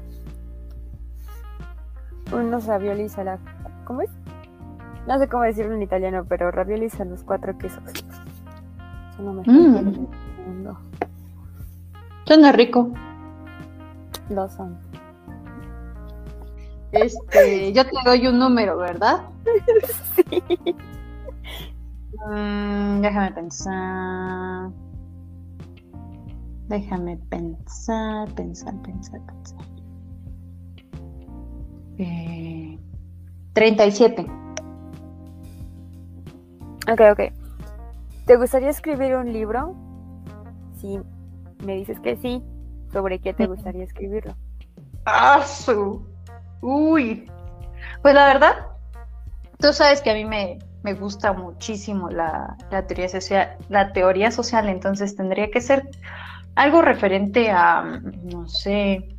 Unos 2.32 2.66
raviolis 2.66 3.18
a 3.18 3.24
la... 3.24 3.40
¿Cómo 3.86 4.02
es? 4.02 4.10
No 5.08 5.18
sé 5.18 5.28
cómo 5.28 5.44
decirlo 5.44 5.74
en 5.76 5.82
italiano, 5.82 6.26
pero 6.28 6.52
raviolis 6.52 7.00
a 7.02 7.06
los 7.06 7.24
cuatro 7.24 7.58
quesos. 7.58 7.84
Son 9.16 9.26
lo 9.26 9.34
mejor 9.34 9.54
Mm. 9.54 9.74
del 9.74 10.08
mundo. 10.48 10.78
Suena 12.26 12.52
rico. 12.52 12.90
Lo 14.30 14.48
son. 14.50 14.78
Este, 16.92 17.72
yo 17.74 17.84
te 17.86 17.92
doy 18.06 18.28
un 18.28 18.40
número, 18.40 18.78
¿verdad? 18.78 19.22
Sí. 20.30 20.44
Mm, 22.30 23.02
déjame 23.02 23.32
pensar. 23.32 24.70
Déjame 26.68 27.18
pensar, 27.30 28.30
pensar, 28.36 28.74
pensar, 28.84 29.20
pensar. 29.26 29.66
Eh, 32.02 32.80
37. 33.54 34.26
Ok, 36.92 37.02
ok. 37.12 37.20
¿Te 38.26 38.38
gustaría 38.38 38.70
escribir 38.70 39.16
un 39.16 39.32
libro? 39.32 39.76
Si 40.80 41.00
me 41.64 41.76
dices 41.76 42.00
que 42.00 42.16
sí, 42.18 42.44
¿sobre 42.92 43.20
qué 43.20 43.34
te 43.34 43.46
gustaría 43.46 43.84
escribirlo? 43.84 44.36
¡Ah, 45.06 45.46
su! 45.46 46.04
Uy. 46.62 47.30
Pues 48.02 48.16
la 48.16 48.26
verdad, 48.26 48.68
tú 49.60 49.72
sabes 49.72 50.02
que 50.02 50.10
a 50.10 50.16
mí 50.16 50.26
me, 50.26 50.58
me 50.82 50.96
gusta 50.96 51.34
muchísimo 51.34 52.10
la, 52.10 52.58
la 52.72 52.88
teoría 52.88 53.10
social, 53.10 53.58
la 53.70 53.94
teoría 53.94 54.32
social, 54.32 54.70
entonces 54.70 55.16
tendría 55.16 55.52
que 55.52 55.62
ser 55.62 55.88
algo 56.56 56.82
referente 56.82 57.52
a, 57.52 57.84
no 58.24 58.48
sé, 58.48 59.18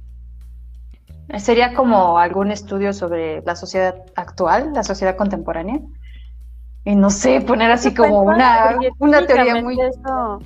sería 1.39 1.75
como 1.75 2.19
algún 2.19 2.51
estudio 2.51 2.93
sobre 2.93 3.43
la 3.43 3.57
sociedad 3.57 3.95
actual, 4.17 4.73
la 4.75 4.83
sociedad 4.83 5.17
contemporánea. 5.17 5.81
Y 6.85 6.95
no 6.97 7.11
sé, 7.11 7.41
poner 7.41 7.71
así 7.71 7.95
como 7.95 8.23
una, 8.23 8.77
una 8.99 9.25
teoría 9.27 9.63
muy... 9.63 9.81
eso- 9.81 10.41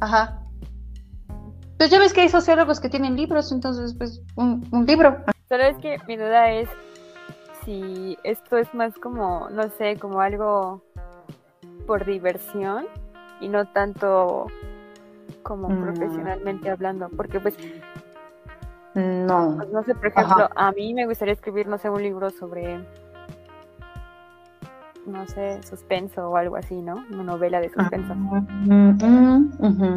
Ajá. 0.00 0.36
Pues 1.78 1.90
ya 1.90 1.98
ves 1.98 2.12
que 2.12 2.22
hay 2.22 2.28
sociólogos 2.28 2.80
que 2.80 2.88
tienen 2.88 3.16
libros, 3.16 3.52
entonces 3.52 3.94
pues 3.96 4.20
un, 4.36 4.66
un 4.72 4.84
libro. 4.86 5.18
Solo 5.48 5.64
es 5.64 5.76
que 5.78 5.96
mi 6.06 6.16
duda 6.16 6.50
es 6.50 6.68
si 7.64 8.18
esto 8.24 8.56
es 8.58 8.72
más 8.74 8.94
como, 8.94 9.48
no 9.50 9.62
sé, 9.78 9.96
como 9.98 10.20
algo 10.20 10.82
por 11.86 12.04
diversión 12.04 12.84
y 13.40 13.48
no 13.48 13.64
tanto 13.66 14.46
como 15.42 15.68
Mm. 15.68 15.82
profesionalmente 15.82 16.70
hablando, 16.70 17.08
porque 17.16 17.40
pues, 17.40 17.54
No. 18.94 19.54
pues, 19.56 19.68
no 19.70 19.82
sé, 19.84 19.94
por 19.94 20.06
ejemplo, 20.08 20.48
a 20.54 20.72
mí 20.72 20.94
me 20.94 21.06
gustaría 21.06 21.32
escribir, 21.34 21.68
no 21.68 21.78
sé, 21.78 21.88
un 21.90 22.02
libro 22.02 22.30
sobre, 22.30 22.80
no 25.06 25.26
sé, 25.26 25.62
suspenso 25.62 26.28
o 26.28 26.36
algo 26.36 26.56
así, 26.56 26.80
¿no? 26.80 27.04
Una 27.10 27.22
novela 27.22 27.60
de 27.60 27.68
suspenso. 27.70 28.14
Mm, 28.14 28.98
mm, 29.00 29.52
ujú. 29.60 29.96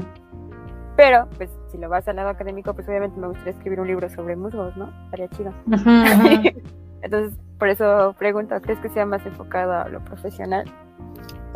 Pero, 0.95 1.27
pues, 1.37 1.49
si 1.71 1.77
lo 1.79 1.89
vas 1.89 2.07
al 2.07 2.17
lado 2.17 2.29
académico, 2.29 2.73
pues 2.75 2.87
obviamente 2.87 3.19
me 3.19 3.27
gustaría 3.27 3.53
escribir 3.53 3.79
un 3.79 3.87
libro 3.87 4.07
sobre 4.09 4.35
musgos, 4.35 4.77
¿no? 4.77 4.89
Estaría 5.05 5.27
chido. 5.29 5.51
Entonces, 7.01 7.37
por 7.57 7.69
eso 7.69 8.15
pregunto, 8.19 8.55
¿crees 8.61 8.79
que 8.79 8.89
sea 8.89 9.05
más 9.05 9.25
enfocado 9.25 9.73
a 9.73 9.89
lo 9.89 9.99
profesional 10.05 10.65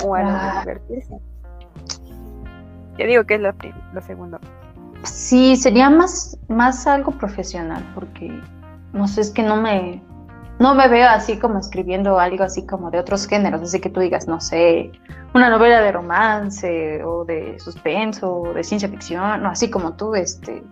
o 0.04 0.15
a 0.15 0.23
lo 0.23 0.30
de 0.32 0.36
Ah. 0.39 0.60
divertirse? 0.62 1.19
Yo 2.97 3.06
digo 3.06 3.23
que 3.26 3.36
es 3.36 3.41
lo, 3.41 3.54
lo 3.93 4.02
segundo. 4.02 4.39
Sí, 5.04 5.56
sería 5.56 5.90
más, 5.90 6.38
más 6.48 6.88
algo 6.88 7.12
profesional, 7.12 7.84
porque 7.94 8.32
no 8.94 9.08
sé, 9.08 9.22
es 9.22 9.32
que 9.32 9.44
no 9.44 9.56
me, 9.62 10.02
no 10.60 10.74
me 10.76 10.88
veo 10.88 11.08
así 11.10 11.38
como 11.38 11.60
escribiendo 11.60 12.20
algo 12.20 12.44
así 12.44 12.66
como 12.66 12.90
de 12.92 13.00
otros 13.00 13.28
géneros, 13.28 13.62
así 13.62 13.80
que 13.80 13.90
tú 13.90 14.00
digas, 14.00 14.28
no 14.28 14.42
sé, 14.42 14.92
una 15.34 15.50
novela 15.50 15.82
de 15.82 15.92
romance 15.92 17.04
o 17.04 17.26
de 17.26 17.60
suspenso 17.60 18.38
o 18.38 18.54
de 18.54 18.64
ciencia 18.64 18.90
ficción, 18.90 19.44
no, 19.44 19.50
así 19.50 19.70
como 19.70 19.96
tú, 19.96 20.16
este. 20.16 20.64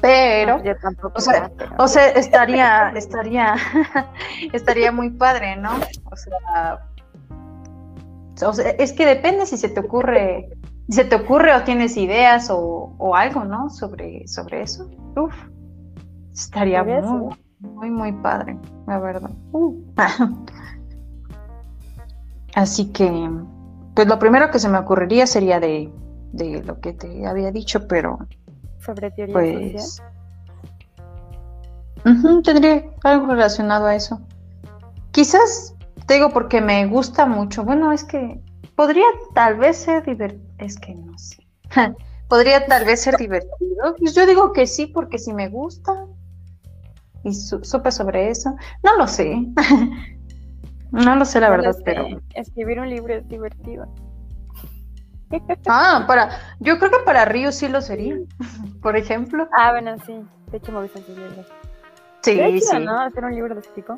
Pero, 0.00 0.58
No, 0.58 0.64
yo 0.64 0.74
o 1.12 1.20
sea, 1.20 1.40
¿no? 1.40 1.50
Pero- 1.56 1.74
o 1.76 1.88
sea, 1.88 2.06
estaría, 2.10 2.90
estaría, 2.90 3.56
estaría 4.52 4.92
muy 4.92 5.10
padre, 5.10 5.56
¿no? 5.56 5.70
O 6.04 6.16
sea, 6.16 6.86
o 8.46 8.52
sea, 8.52 8.70
es 8.70 8.92
que 8.92 9.04
depende 9.06 9.44
si 9.46 9.56
se 9.56 9.68
te 9.68 9.80
ocurre, 9.80 10.50
se 10.88 11.04
te 11.04 11.16
ocurre 11.16 11.54
o 11.54 11.62
tienes 11.64 11.96
ideas 11.96 12.50
o, 12.50 12.94
o 12.98 13.14
algo, 13.14 13.44
¿no? 13.44 13.68
Sobre, 13.70 14.26
sobre 14.26 14.62
eso. 14.62 14.88
Uf, 15.16 15.34
estaría 16.32 16.82
muy, 16.82 17.34
muy, 17.60 17.90
muy 17.90 18.12
padre, 18.12 18.58
la 18.86 18.98
verdad. 18.98 19.30
Uh. 19.52 19.74
Así 22.54 22.90
que, 22.92 23.30
pues 23.94 24.08
lo 24.08 24.18
primero 24.18 24.50
que 24.50 24.58
se 24.58 24.68
me 24.68 24.78
ocurriría 24.78 25.26
sería 25.26 25.60
de, 25.60 25.92
de 26.32 26.62
lo 26.64 26.80
que 26.80 26.94
te 26.94 27.26
había 27.26 27.52
dicho, 27.52 27.86
pero 27.86 28.18
sobre 28.78 29.10
teoría 29.10 29.78
social. 29.78 30.12
pues 32.02 32.42
tendría 32.44 32.84
algo 33.04 33.26
relacionado 33.26 33.86
a 33.86 33.94
eso. 33.94 34.20
Quizás 35.10 35.74
te 36.06 36.14
digo 36.14 36.30
porque 36.30 36.60
me 36.62 36.86
gusta 36.86 37.26
mucho. 37.26 37.64
Bueno, 37.64 37.92
es 37.92 38.04
que 38.04 38.40
podría 38.78 39.06
tal 39.34 39.56
vez 39.56 39.76
ser 39.76 40.04
divertido. 40.04 40.46
Es 40.58 40.78
que 40.78 40.94
no 40.94 41.18
sé. 41.18 41.44
podría 42.28 42.64
tal 42.66 42.84
vez 42.84 43.00
ser 43.02 43.16
divertido. 43.16 43.96
Pues 43.98 44.14
yo 44.14 44.24
digo 44.24 44.52
que 44.52 44.68
sí 44.68 44.86
porque 44.86 45.18
si 45.18 45.32
me 45.34 45.48
gusta 45.48 46.06
y 47.24 47.34
su- 47.34 47.64
supe 47.64 47.90
sobre 47.90 48.30
eso. 48.30 48.54
No 48.84 48.96
lo 48.96 49.08
sé. 49.08 49.34
no 50.92 51.16
lo 51.16 51.24
sé 51.24 51.40
la 51.40 51.48
No 51.48 51.56
verdad, 51.56 51.72
sé, 51.72 51.82
pero 51.84 52.06
Escribir 52.34 52.78
un 52.78 52.88
libro 52.88 53.14
es 53.14 53.28
divertido. 53.28 53.92
ah, 55.68 56.04
para 56.06 56.30
yo 56.60 56.78
creo 56.78 56.90
que 56.92 57.04
para 57.04 57.24
Río 57.24 57.50
sí 57.50 57.66
lo 57.68 57.80
sería. 57.80 58.16
Por 58.80 58.96
ejemplo. 58.96 59.48
Ah, 59.52 59.72
bueno, 59.72 59.96
sí. 60.06 60.14
De 60.52 60.58
hecho, 60.58 60.70
me 60.70 60.82
gustan 60.82 61.02
sus 61.02 61.16
libros. 61.16 61.46
Sí, 62.22 62.60
sí. 62.60 62.78
¿no? 62.78 63.00
Hacer 63.00 63.24
un 63.24 63.34
libro 63.34 63.54
de 63.56 63.60
ese 63.60 63.70
tipo. 63.70 63.96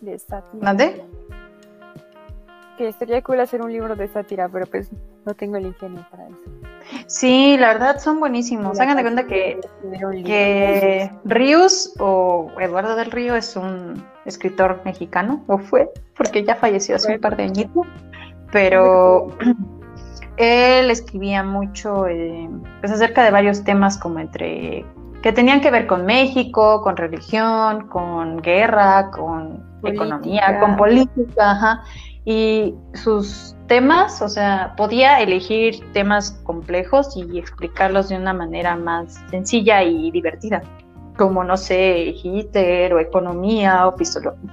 De 0.00 0.18
sátira. 0.18 0.64
¿Mande? 0.64 1.04
Que 2.80 2.88
estaría 2.88 3.20
cool 3.20 3.38
hacer 3.40 3.60
un 3.60 3.70
libro 3.70 3.94
de 3.94 4.08
sátira, 4.08 4.48
pero 4.48 4.64
pues 4.64 4.90
no 5.26 5.34
tengo 5.34 5.56
el 5.56 5.66
ingenio 5.66 6.02
para 6.10 6.28
eso. 6.28 6.38
Sí, 7.08 7.58
la 7.58 7.74
verdad 7.74 7.98
son 7.98 8.18
buenísimos. 8.20 8.80
Hagan 8.80 8.96
de 8.96 9.02
cuenta 9.02 9.26
que, 9.26 11.10
Ríos 11.24 11.92
o 11.98 12.50
Eduardo 12.58 12.96
del 12.96 13.10
Río 13.10 13.36
es 13.36 13.54
un 13.54 14.02
escritor 14.24 14.80
mexicano, 14.86 15.44
o 15.46 15.58
fue, 15.58 15.90
porque 16.16 16.42
ya 16.42 16.54
falleció 16.56 16.96
hace 16.96 17.16
un 17.16 17.20
par 17.20 17.36
de 17.36 17.42
añitos, 17.42 17.86
pero 18.50 19.28
él 20.38 20.90
escribía 20.90 21.42
mucho 21.42 22.06
eh, 22.06 22.48
pues 22.80 22.92
acerca 22.92 23.22
de 23.24 23.30
varios 23.30 23.62
temas 23.62 23.98
como 23.98 24.20
entre 24.20 24.86
que 25.22 25.32
tenían 25.32 25.60
que 25.60 25.70
ver 25.70 25.86
con 25.86 26.06
México, 26.06 26.80
con 26.80 26.96
religión, 26.96 27.88
con 27.88 28.38
guerra, 28.38 29.10
con 29.10 29.68
Política. 29.80 30.04
economía, 30.04 30.60
con 30.60 30.76
política, 30.76 31.50
ajá. 31.50 31.82
Y 32.24 32.74
sus 32.94 33.56
temas, 33.66 34.20
o 34.20 34.28
sea, 34.28 34.74
podía 34.76 35.20
elegir 35.20 35.80
temas 35.92 36.32
complejos 36.44 37.16
y 37.16 37.38
explicarlos 37.38 38.08
de 38.08 38.16
una 38.16 38.32
manera 38.32 38.76
más 38.76 39.20
sencilla 39.30 39.82
y 39.82 40.10
divertida, 40.10 40.62
como, 41.16 41.44
no 41.44 41.56
sé, 41.56 42.14
Hitler 42.22 42.92
o 42.92 43.00
economía 43.00 43.86
o 43.86 43.96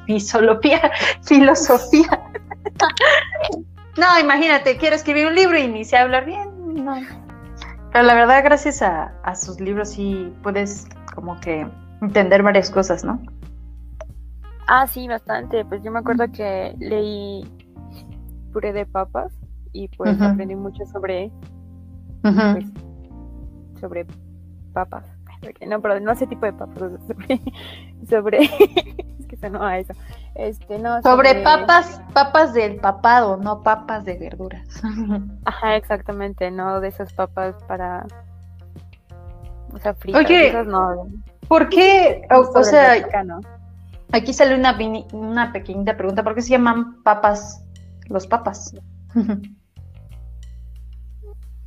fisolopía, 0.05 0.91
filosofía. 1.23 2.23
no, 3.97 4.19
imagínate, 4.19 4.77
quiero 4.77 4.95
escribir 4.95 5.27
un 5.27 5.35
libro 5.35 5.57
y 5.57 5.67
ni 5.67 5.83
sé 5.83 5.97
hablar 5.97 6.25
bien, 6.25 6.85
no. 6.85 6.95
Pero 7.91 8.05
la 8.05 8.13
verdad, 8.13 8.43
gracias 8.43 8.81
a, 8.81 9.13
a 9.23 9.35
sus 9.35 9.59
libros 9.59 9.89
sí 9.89 10.31
puedes 10.43 10.87
como 11.15 11.39
que 11.41 11.67
entender 12.01 12.43
varias 12.43 12.69
cosas, 12.69 13.03
¿no? 13.03 13.19
Ah, 14.67 14.85
sí, 14.85 15.07
bastante. 15.07 15.63
Pues 15.65 15.81
yo 15.81 15.91
me 15.91 15.99
acuerdo 15.99 16.25
que 16.31 16.75
leí 16.77 17.43
puré 18.57 18.73
de 18.73 18.87
papas 18.87 19.31
y 19.71 19.87
pues 19.89 20.19
aprendí 20.19 20.55
mucho 20.55 20.83
sobre, 20.87 21.31
pues, 22.23 22.65
sobre 23.79 24.07
papas. 24.73 25.05
No, 25.67 25.79
pero 25.79 25.99
no 25.99 26.11
ese 26.11 26.25
tipo 26.25 26.47
de 26.47 26.53
papas, 26.53 26.91
sobre, 27.07 27.39
sobre 28.09 28.39
es 29.19 29.27
que 29.27 29.37
sonó 29.37 29.63
a 29.63 29.77
eso. 29.77 29.93
Este, 30.33 30.79
no. 30.79 31.03
Sobre 31.03 31.35
papas, 31.43 32.01
papas 32.15 32.55
del 32.55 32.77
papado, 32.77 33.37
no 33.37 33.61
papas 33.61 34.05
de 34.05 34.17
verduras. 34.17 34.81
Ajá, 35.45 35.75
exactamente, 35.75 36.49
no 36.49 36.81
de 36.81 36.87
esas 36.87 37.13
papas 37.13 37.55
para. 37.67 38.07
O 39.71 39.77
sea, 39.77 39.93
fritas. 39.93 40.25
Oye, 40.25 40.47
esas 40.47 40.65
no. 40.65 41.09
¿Por 41.47 41.69
qué? 41.69 42.23
O, 42.31 42.39
o 42.39 42.63
sea, 42.63 42.95
aquí 44.13 44.33
sale 44.33 44.55
una, 44.55 44.75
una 45.11 45.53
pequeñita 45.53 45.95
pregunta. 45.95 46.23
¿Por 46.23 46.33
qué 46.33 46.41
se 46.41 46.49
llaman 46.49 47.03
papas 47.03 47.63
los 48.09 48.27
papas? 48.27 48.73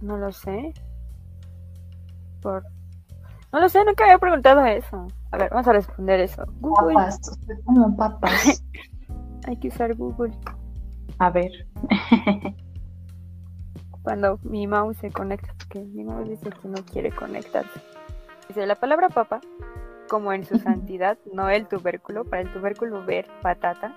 No 0.01 0.17
lo 0.17 0.33
sé. 0.33 0.73
Por. 2.41 2.65
No 3.53 3.61
lo 3.61 3.69
sé, 3.69 3.85
nunca 3.85 4.05
había 4.05 4.19
preguntado 4.19 4.65
eso. 4.65 5.07
A 5.31 5.37
ver, 5.37 5.51
vamos 5.51 5.69
a 5.69 5.73
responder 5.73 6.21
eso. 6.21 6.45
Google. 6.61 6.95
Papas, 6.95 7.39
como 7.65 7.97
papas. 7.97 8.65
Hay 9.47 9.57
que 9.59 9.69
usar 9.69 9.95
Google. 9.95 10.33
A 11.19 11.31
ver. 11.31 11.51
cuando 14.03 14.39
mi 14.43 14.67
mouse 14.67 14.97
se 14.99 15.11
conecta, 15.11 15.55
porque 15.59 15.81
mi 15.81 16.05
mouse 16.05 16.29
dice 16.29 16.51
que 16.51 16.69
no 16.69 16.83
quiere 16.91 17.11
conectarse. 17.11 17.81
Dice 18.49 18.67
la 18.67 18.77
palabra 18.77 19.11
papa, 19.11 19.41
como 20.09 20.33
en 20.33 20.45
su 20.45 20.59
santidad, 20.59 21.19
no 21.33 21.51
el 21.51 21.69
tubérculo, 21.69 22.25
para 22.25 22.43
el 22.43 22.53
tubérculo 22.53 23.05
ver 23.05 23.29
patata, 23.43 23.95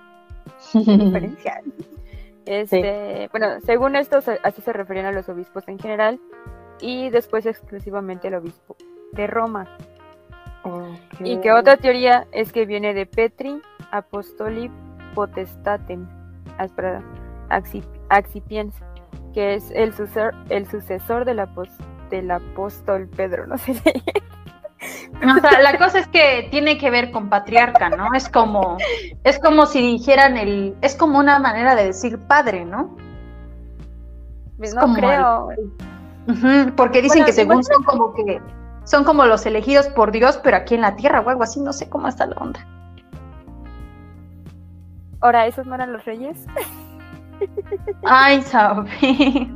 qué 0.72 1.50
Este, 2.46 3.28
bueno, 3.30 3.60
según 3.64 3.96
esto, 3.96 4.18
así 4.42 4.60
se 4.62 4.72
referían 4.72 5.06
a 5.06 5.12
los 5.12 5.28
obispos 5.28 5.66
en 5.68 5.78
general 5.78 6.20
y 6.80 7.08
después 7.10 7.46
exclusivamente 7.46 8.28
al 8.28 8.34
obispo 8.34 8.76
de 9.12 9.26
Roma. 9.26 9.66
Y 11.20 11.38
que 11.40 11.52
otra 11.52 11.76
teoría 11.76 12.26
es 12.32 12.52
que 12.52 12.64
viene 12.66 12.94
de 12.94 13.06
Petri 13.06 13.60
Apostoli 13.90 14.70
Potestatem 15.14 16.06
aspera- 16.58 17.02
Axipiens, 18.08 18.74
que 19.34 19.54
es 19.54 19.70
el 19.72 19.92
sucesor, 19.94 20.34
el 20.48 20.66
sucesor 20.66 21.24
del, 21.24 21.38
apos- 21.40 21.76
del 22.10 22.30
apóstol 22.30 23.08
Pedro, 23.08 23.46
no 23.46 23.58
sé 23.58 23.74
si 23.74 23.92
O 25.16 25.40
sea, 25.40 25.60
la 25.60 25.78
cosa 25.78 26.00
es 26.00 26.08
que 26.08 26.48
tiene 26.50 26.78
que 26.78 26.90
ver 26.90 27.10
con 27.10 27.28
patriarca, 27.28 27.90
¿no? 27.90 28.12
Es 28.14 28.28
como, 28.28 28.76
es 29.22 29.38
como 29.38 29.66
si 29.66 29.80
dijeran 29.80 30.36
el, 30.36 30.76
es 30.82 30.96
como 30.96 31.18
una 31.18 31.38
manera 31.38 31.74
de 31.74 31.86
decir 31.86 32.18
padre, 32.18 32.64
¿no? 32.64 32.96
Pues 34.56 34.70
Es 34.70 34.74
no 34.74 34.82
como 34.82 34.94
creo. 34.94 35.48
Porque 36.76 37.02
dicen 37.02 37.20
Bueno, 37.20 37.26
que 37.26 37.32
según 37.32 37.64
son 37.64 37.82
como 37.84 38.14
que 38.14 38.40
son 38.84 39.04
como 39.04 39.24
los 39.24 39.46
elegidos 39.46 39.86
por 39.88 40.12
Dios, 40.12 40.38
pero 40.42 40.58
aquí 40.58 40.74
en 40.74 40.82
la 40.82 40.96
tierra 40.96 41.20
o 41.20 41.28
algo 41.28 41.42
así, 41.42 41.60
no 41.60 41.72
sé 41.72 41.88
cómo 41.88 42.08
está 42.08 42.26
la 42.26 42.36
onda. 42.36 42.66
Ahora, 45.20 45.46
¿esos 45.46 45.66
no 45.66 45.74
eran 45.74 45.92
los 45.92 46.04
reyes? 46.04 46.46
Ay, 48.04 48.42
sabe. 48.42 48.90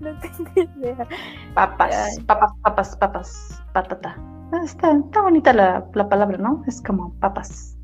No 0.00 0.10
tengo 0.20 0.70
idea. 0.76 1.06
Papas, 1.54 1.94
Ay. 1.94 2.24
papas, 2.24 2.52
papas, 2.62 2.96
papas, 2.96 3.62
patata. 3.72 4.16
Ah, 4.52 4.60
Está, 4.64 4.92
está 4.92 5.22
bonita 5.22 5.52
la, 5.52 5.84
la 5.94 6.08
palabra, 6.08 6.38
¿no? 6.38 6.62
Es 6.66 6.80
como 6.82 7.12
papas, 7.20 7.76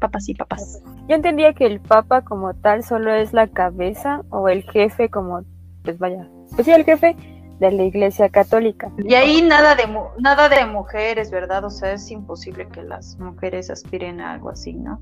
papas 0.00 0.28
y 0.28 0.34
papas. 0.34 0.82
Yo 1.08 1.14
entendía 1.16 1.52
que 1.52 1.66
el 1.66 1.80
papa 1.80 2.22
como 2.22 2.54
tal 2.54 2.82
solo 2.84 3.12
es 3.12 3.32
la 3.32 3.48
cabeza 3.48 4.22
o 4.30 4.48
el 4.48 4.62
jefe 4.62 5.10
como, 5.10 5.42
pues 5.82 5.98
vaya, 5.98 6.28
pues 6.54 6.64
sí, 6.66 6.72
el 6.72 6.84
jefe 6.84 7.16
de 7.58 7.70
la 7.70 7.82
iglesia 7.84 8.28
católica. 8.28 8.90
Y 8.98 9.14
ahí 9.14 9.42
nada 9.42 9.74
de 9.74 9.84
nada 10.18 10.48
de 10.48 10.66
mujeres, 10.66 11.30
¿verdad? 11.30 11.64
O 11.64 11.70
sea, 11.70 11.92
es 11.92 12.10
imposible 12.10 12.68
que 12.68 12.82
las 12.82 13.18
mujeres 13.18 13.70
aspiren 13.70 14.20
a 14.20 14.32
algo 14.32 14.50
así, 14.50 14.74
¿no? 14.74 15.00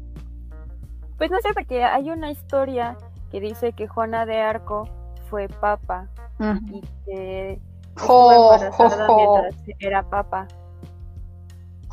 Pues 1.19 1.31
no 1.31 1.39
sé, 1.41 1.49
porque 1.55 1.85
hay 1.85 2.11
una 2.11 2.31
historia 2.31 2.97
que 3.31 3.41
dice 3.41 3.73
que 3.73 3.87
Juana 3.89 4.27
de 4.27 4.41
Arco 4.41 4.89
fue 5.35 5.49
papa 5.49 6.07
y 6.71 6.81
que 7.05 7.61
estuvo 7.97 8.55
embarazada 8.55 9.09
mientras 9.17 9.55
era 9.81 10.03
papa. 10.05 10.47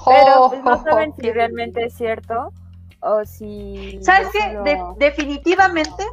Pero 0.05 0.49
pues, 0.49 0.63
no 0.63 0.83
saben 0.83 1.11
si 1.19 1.31
realmente 1.31 1.85
es 1.85 1.95
cierto 1.95 2.53
o 2.99 3.25
si... 3.25 3.97
¿Sabes 4.03 4.27
es 4.27 4.33
qué? 4.33 4.57
De- 4.63 4.79
definitivamente, 4.97 6.03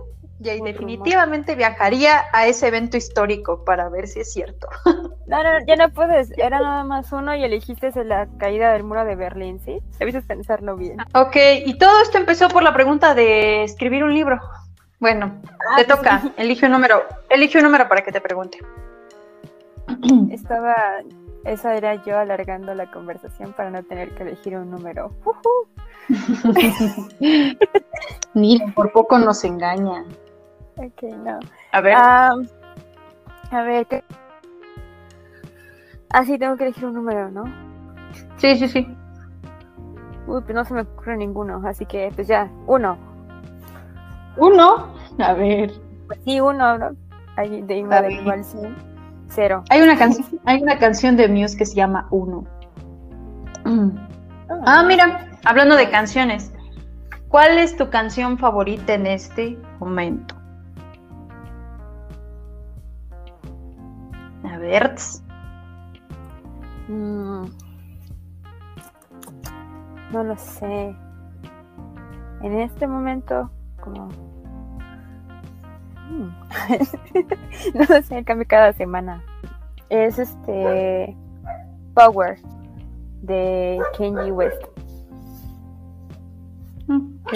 Jay, 0.42 0.58
definitivamente 0.62 1.54
viajaría 1.54 2.24
a 2.32 2.46
ese 2.46 2.68
evento 2.68 2.96
histórico 2.96 3.62
para 3.62 3.90
ver 3.90 4.08
si 4.08 4.20
es 4.20 4.32
cierto. 4.32 4.66
No, 5.28 5.42
no, 5.42 5.50
ya 5.66 5.76
no 5.76 5.90
puedes. 5.90 6.30
Era 6.38 6.58
nada 6.58 6.84
más 6.84 7.12
uno 7.12 7.36
y 7.36 7.44
elegiste 7.44 7.92
la 8.02 8.28
caída 8.38 8.72
del 8.72 8.82
muro 8.82 9.04
de 9.04 9.14
Berlín, 9.14 9.60
¿sí? 9.60 9.78
Debiste 9.98 10.22
pensarlo 10.22 10.74
bien. 10.74 10.96
Ok, 11.14 11.36
y 11.66 11.76
todo 11.76 12.00
esto 12.00 12.16
empezó 12.16 12.48
por 12.48 12.62
la 12.62 12.72
pregunta 12.72 13.14
de 13.14 13.62
escribir 13.62 14.04
un 14.04 14.14
libro. 14.14 14.40
Bueno, 15.00 15.40
te 15.76 15.84
toca, 15.84 16.22
elige 16.36 16.66
un 16.66 16.72
número, 16.72 17.02
elige 17.30 17.58
un 17.58 17.64
número 17.64 17.88
para 17.88 18.02
que 18.02 18.12
te 18.12 18.20
pregunte. 18.20 18.58
Estaba... 20.30 20.74
Esa 21.44 21.76
era 21.76 21.94
yo 22.04 22.18
alargando 22.18 22.74
la 22.74 22.90
conversación 22.90 23.52
para 23.54 23.70
no 23.70 23.82
tener 23.84 24.14
que 24.14 24.24
elegir 24.24 24.56
un 24.56 24.70
número. 24.70 25.12
Mira, 28.34 28.66
por 28.74 28.92
poco 28.92 29.18
nos 29.18 29.44
engaña. 29.44 30.04
Ok, 30.76 31.04
no. 31.24 31.38
A 31.72 31.80
ver, 31.80 31.94
Ah, 31.96 32.34
a 33.50 33.62
ver, 33.62 33.86
¿qué? 33.86 34.04
Ah, 36.10 36.24
sí, 36.24 36.38
tengo 36.38 36.56
que 36.56 36.64
elegir 36.64 36.86
un 36.86 36.94
número, 36.94 37.30
¿no? 37.30 37.44
sí, 38.36 38.56
sí, 38.58 38.68
sí. 38.68 38.86
Uy, 40.26 40.42
pues 40.42 40.54
no 40.54 40.64
se 40.64 40.74
me 40.74 40.82
ocurre 40.82 41.16
ninguno, 41.16 41.62
así 41.66 41.86
que 41.86 42.10
pues 42.14 42.26
ya, 42.26 42.50
uno. 42.66 42.98
Uno, 44.38 44.88
a 45.18 45.32
ver. 45.34 45.72
Pues 46.06 46.20
sí, 46.24 46.40
uno, 46.40 46.78
¿no? 46.78 46.90
Ahí 47.36 47.62
de 47.62 47.78
igual, 47.78 48.10
igual 48.10 48.44
sí. 48.44 48.58
Cero. 49.28 49.62
Hay 49.70 49.82
una 49.82 49.96
canción, 49.96 50.40
hay 50.44 50.62
una 50.62 50.78
canción 50.78 51.16
de 51.16 51.28
Muse 51.28 51.56
que 51.56 51.66
se 51.66 51.74
llama 51.74 52.08
Uno. 52.10 52.44
Mm. 53.64 53.90
Ah, 54.64 54.82
mira, 54.86 55.28
hablando 55.44 55.76
de 55.76 55.90
canciones, 55.90 56.52
¿cuál 57.28 57.58
es 57.58 57.76
tu 57.76 57.90
canción 57.90 58.38
favorita 58.38 58.94
en 58.94 59.06
este 59.06 59.58
momento? 59.78 60.34
A 64.44 64.58
ver. 64.58 64.94
Mm. 66.88 67.44
No 70.12 70.24
lo 70.24 70.36
sé. 70.36 70.96
En 72.42 72.60
este 72.60 72.86
momento, 72.86 73.50
como. 73.80 74.27
No 77.74 78.02
sé, 78.02 78.24
cambia 78.24 78.46
cada 78.46 78.72
semana. 78.72 79.22
Es 79.90 80.18
este. 80.18 81.16
Power 81.94 82.38
de 83.22 83.80
Kanye 83.96 84.32
West. 84.32 84.62
Ok. 86.88 87.32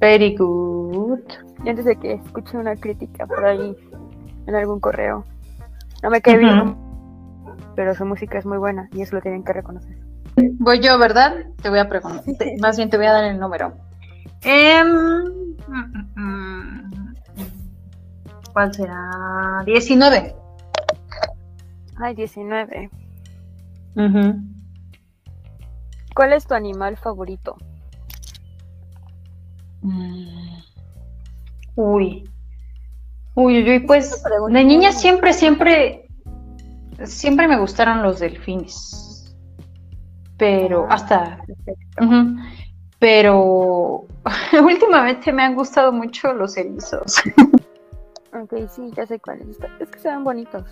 Very 0.00 0.34
good. 0.36 1.20
Y 1.64 1.68
antes 1.68 1.84
de 1.84 1.96
que 1.96 2.14
escuche 2.14 2.56
una 2.56 2.74
crítica 2.74 3.26
por 3.26 3.44
ahí 3.44 3.76
en 4.46 4.54
algún 4.54 4.80
correo, 4.80 5.24
no 6.02 6.10
me 6.10 6.22
cae 6.22 6.38
bien, 6.38 6.74
pero 7.76 7.94
su 7.94 8.06
música 8.06 8.38
es 8.38 8.46
muy 8.46 8.56
buena 8.56 8.88
y 8.92 9.02
eso 9.02 9.16
lo 9.16 9.22
tienen 9.22 9.44
que 9.44 9.52
reconocer. 9.52 9.98
Voy 10.58 10.80
yo, 10.80 10.98
¿verdad? 10.98 11.44
Te 11.60 11.68
voy 11.68 11.80
a 11.80 11.88
preguntar. 11.88 12.24
Más 12.60 12.78
bien 12.78 12.88
te 12.88 12.96
voy 12.96 13.06
a 13.06 13.12
dar 13.12 13.24
el 13.24 13.38
número. 13.38 13.74
Em, 14.42 14.88
mm, 15.68 16.10
mm, 16.16 16.20
mm. 16.20 16.79
¿Cuál 18.52 18.74
será? 18.74 19.62
19. 19.64 20.34
Ay, 21.98 22.14
19. 22.14 22.90
Ujú. 23.96 24.34
¿Cuál 26.14 26.32
es 26.32 26.46
tu 26.46 26.54
animal 26.54 26.96
favorito? 26.96 27.56
Mm. 29.82 30.58
Uy. 31.76 32.28
Uy, 33.34 33.70
uy, 33.70 33.80
pues 33.80 34.22
de 34.48 34.64
niña 34.64 34.92
siempre, 34.92 35.32
siempre, 35.32 36.08
siempre 37.04 37.46
me 37.48 37.58
gustaron 37.58 38.02
los 38.02 38.18
delfines. 38.18 39.34
Pero 40.36 40.86
Ah, 40.90 40.94
hasta, 40.94 41.44
ujú, 42.00 42.36
pero 42.98 44.06
últimamente 44.62 45.32
me 45.32 45.42
han 45.42 45.54
gustado 45.54 45.92
mucho 45.92 46.32
los 46.32 46.56
erizos. 46.56 47.22
Ok, 48.32 48.68
sí, 48.68 48.90
ya 48.96 49.06
sé 49.06 49.18
cuáles. 49.18 49.58
Es 49.80 49.90
que 49.90 49.98
se 49.98 50.08
ven 50.08 50.24
bonitos. 50.24 50.64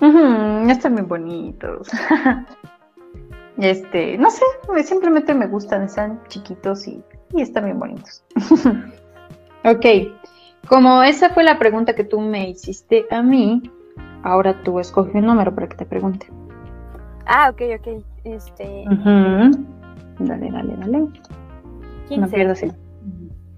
Ujú, 0.00 0.70
están 0.70 0.94
bien 0.94 1.08
bonitos. 1.08 1.88
Este, 3.58 4.16
no 4.18 4.30
sé, 4.30 4.44
simplemente 4.84 5.34
me 5.34 5.48
gustan, 5.48 5.82
están 5.82 6.20
chiquitos 6.28 6.86
y, 6.86 7.02
y 7.32 7.42
están 7.42 7.64
bien 7.64 7.80
bonitos. 7.80 8.22
ok, 9.64 9.84
como 10.68 11.02
esa 11.02 11.30
fue 11.30 11.42
la 11.42 11.58
pregunta 11.58 11.94
que 11.96 12.04
tú 12.04 12.20
me 12.20 12.50
hiciste 12.50 13.06
a 13.10 13.20
mí, 13.20 13.68
ahora 14.22 14.62
tú 14.62 14.78
escoge 14.78 15.18
un 15.18 15.26
número 15.26 15.52
para 15.52 15.68
que 15.68 15.76
te 15.76 15.86
pregunte. 15.86 16.28
Ah, 17.26 17.50
ok, 17.50 17.62
ok. 17.80 18.04
Este. 18.22 18.84
Dale, 18.86 20.50
dale, 20.50 20.76
dale. 20.76 21.08
15. 22.08 22.16
No 22.20 22.28
pierdo 22.28 22.52
así. 22.52 22.72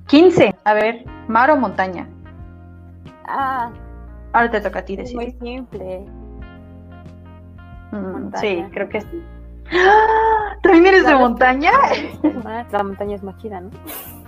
15. 0.07 0.55
A 0.64 0.75
ver, 0.75 1.05
mar 1.29 1.51
o 1.51 1.57
montaña. 1.57 2.09
Ah, 3.33 3.71
Ahora 4.33 4.51
te 4.51 4.61
toca 4.61 4.81
a 4.81 4.85
ti 4.85 4.97
decir. 4.97 5.16
muy 5.16 5.33
simple. 5.40 6.05
Mm. 7.93 8.33
Sí, 8.37 8.64
creo 8.73 8.88
que 8.88 9.01
sí. 9.01 9.25
¡Ah! 9.73 10.57
¿También 10.62 10.87
eres 10.87 11.07
de 11.07 11.14
montaña? 11.14 11.73
La 12.71 12.83
montaña 12.83 13.16
es 13.16 13.23
más 13.23 13.37
chida, 13.38 13.61
¿no? 13.61 13.71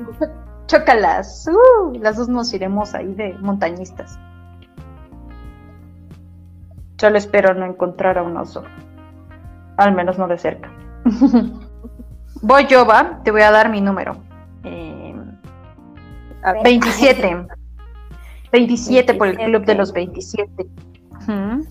Chócalas. 0.66 1.48
Uh, 1.48 1.98
las 2.00 2.16
dos 2.16 2.28
nos 2.28 2.52
iremos 2.54 2.94
ahí 2.94 3.12
de 3.14 3.34
montañistas. 3.40 4.18
Solo 6.98 7.18
espero 7.18 7.54
no 7.54 7.66
encontrar 7.66 8.18
a 8.18 8.22
un 8.22 8.36
oso. 8.36 8.62
Al 9.76 9.92
menos 9.94 10.18
no 10.18 10.28
de 10.28 10.38
cerca. 10.38 10.70
Voy 12.42 12.66
yo, 12.66 12.86
va. 12.86 13.20
Te 13.24 13.30
voy 13.30 13.42
a 13.42 13.50
dar 13.50 13.68
mi 13.70 13.80
número. 13.80 14.16
Eh, 14.64 15.14
A 16.42 16.52
ver. 16.52 16.62
27. 18.52 19.12
27 19.12 19.14
por 19.14 19.28
el 19.28 19.36
club 19.36 19.64
de 19.64 19.74
27. 19.74 19.78
los 19.78 19.92
27. 19.92 20.66
Ujú. 21.10 21.66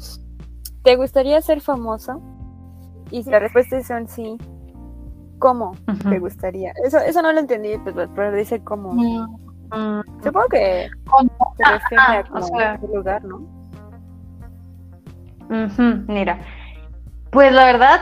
¿Te 0.84 0.96
gustaría 0.96 1.41
ser 1.41 1.62
famoso? 1.62 2.22
Y 3.12 3.24
si 3.24 3.30
la 3.30 3.39
respuesta 3.39 3.78
es 3.78 3.89
un 3.89 4.08
sí, 4.08 4.38
¿cómo 5.38 5.72
Ujú. 5.88 6.10
te 6.10 6.20
gustaría? 6.20 6.74
Eso, 6.84 6.98
eso 6.98 7.22
no 7.22 7.32
lo 7.32 7.39
entendí, 7.39 7.78
pues, 7.78 7.96
pero 8.15 8.32
dice 8.36 8.63
cómo. 8.63 8.94
Mm, 8.94 10.02
Supongo 10.24 10.48
que 10.50 10.89
¿cómo? 11.10 11.30
se 11.58 11.63
refiere 11.63 12.04
ah, 12.08 12.20
a 12.20 12.24
como 12.24 12.46
o 12.46 12.48
sea, 12.48 12.80
lugar, 12.94 13.24
¿no? 13.24 13.38
Ujú, 15.50 16.04
Mira, 16.08 16.39
pues 17.32 17.54
la 17.54 17.65
verdad, 17.65 18.00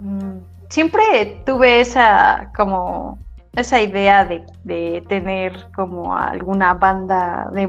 mm, 0.00 0.38
siempre 0.68 1.42
tuve 1.44 1.80
esa 1.80 2.52
como 2.56 3.18
esa 3.54 3.80
idea 3.80 4.24
de, 4.24 4.44
de 4.64 5.04
tener 5.08 5.70
como 5.74 6.16
alguna 6.16 6.74
banda 6.74 7.50
de 7.52 7.66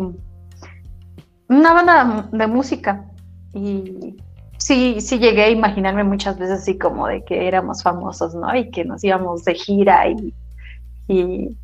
una 1.48 1.74
banda 1.74 2.30
de 2.32 2.48
música 2.48 3.06
y 3.54 4.18
sí, 4.58 5.02
sí 5.02 5.18
llegué 5.18 5.44
a 5.44 5.50
imaginarme 5.50 6.04
muchas 6.04 6.38
veces 6.38 6.62
así 6.62 6.78
como 6.78 7.08
de 7.08 7.24
que 7.24 7.48
éramos 7.48 7.82
famosos, 7.82 8.36
¿no? 8.36 8.56
Y 8.56 8.70
que 8.70 8.86
nos 8.86 9.04
íbamos 9.04 9.44
de 9.46 9.56
gira 9.56 10.08
y, 10.10 10.34
y 11.08 11.58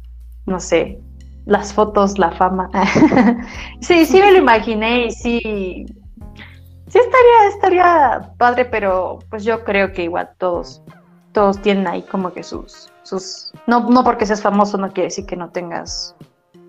no 0.47 0.59
sé, 0.59 0.99
las 1.45 1.73
fotos, 1.73 2.17
la 2.17 2.31
fama. 2.31 2.69
sí, 3.79 4.05
sí 4.05 4.19
me 4.19 4.31
lo 4.31 4.39
imaginé 4.39 5.05
y 5.05 5.11
sí, 5.11 5.85
Sí 6.87 6.99
estaría, 6.99 7.49
estaría 7.49 8.31
padre, 8.37 8.65
pero 8.65 9.19
pues 9.29 9.43
yo 9.43 9.63
creo 9.63 9.91
que 9.91 10.03
igual 10.03 10.29
todos, 10.37 10.83
todos 11.33 11.61
tienen 11.61 11.87
ahí 11.87 12.03
como 12.03 12.31
que 12.31 12.43
sus, 12.43 12.91
sus, 13.05 13.53
no, 13.67 13.87
no 13.89 14.03
porque 14.03 14.25
seas 14.25 14.41
famoso 14.41 14.77
no 14.77 14.91
quiere 14.91 15.07
decir 15.07 15.25
que 15.25 15.35
no 15.35 15.49
tengas 15.49 16.15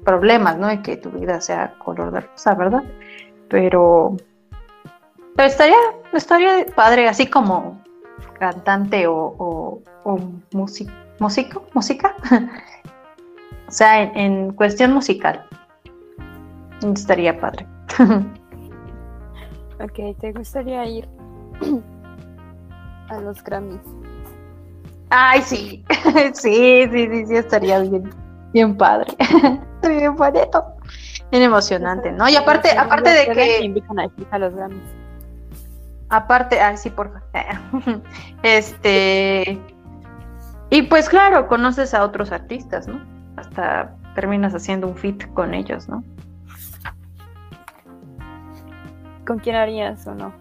problemas, 0.05 0.59
¿no? 0.59 0.71
Y 0.71 0.83
que 0.83 0.97
tu 0.97 1.11
vida 1.11 1.41
sea 1.41 1.75
color 1.79 2.13
de 2.13 2.21
rosa, 2.21 2.55
¿verdad? 2.55 2.85
Pero, 3.49 4.17
pero 5.35 5.49
estaría, 5.49 5.77
estaría 6.13 6.67
padre, 6.75 7.09
así 7.09 7.27
como 7.27 7.83
cantante 8.39 9.07
o, 9.07 9.35
o, 9.39 9.83
o 10.05 10.19
músico, 10.53 11.65
música. 11.73 12.15
o 13.69 13.71
sea, 13.71 14.03
en, 14.03 14.17
en 14.17 14.53
cuestión 14.53 14.93
musical. 14.93 15.45
Estaría 16.83 17.39
padre. 17.39 17.67
Ok, 19.79 20.19
¿te 20.19 20.33
gustaría 20.33 20.87
ir 20.87 21.07
a 23.11 23.21
los 23.21 23.45
Grammys? 23.45 24.06
Ay, 25.11 25.43
sí. 25.43 25.85
sí, 26.35 26.89
sí, 26.91 27.09
sí, 27.11 27.27
sí, 27.27 27.37
estaría 27.37 27.81
bien, 27.81 28.11
bien 28.53 28.77
padre. 28.77 29.13
Bien 29.83 30.17
bonito. 30.17 30.65
Bien 31.31 31.45
emocionante, 31.45 32.11
¿no? 32.11 32.29
Y 32.29 32.35
aparte, 32.35 32.77
aparte 32.77 33.11
de 33.11 33.27
que, 33.27 33.83
a 34.31 34.39
los 34.39 34.55
Grammys. 34.55 34.83
aparte, 36.09 36.61
ay, 36.61 36.77
sí, 36.77 36.91
porfa. 36.91 37.23
Este, 38.43 39.61
y 40.71 40.83
pues 40.83 41.09
claro, 41.09 41.47
conoces 41.47 41.95
a 41.95 42.05
otros 42.05 42.33
artistas, 42.33 42.89
¿no? 42.89 43.01
Hasta 43.37 43.95
terminas 44.15 44.55
haciendo 44.55 44.89
un 44.89 44.97
fit 44.97 45.33
con 45.35 45.55
ellos, 45.55 45.89
¿no? 45.89 46.03
¿Con 49.27 49.39
quién 49.39 49.57
harías 49.57 50.07
o 50.07 50.15
no? 50.15 50.33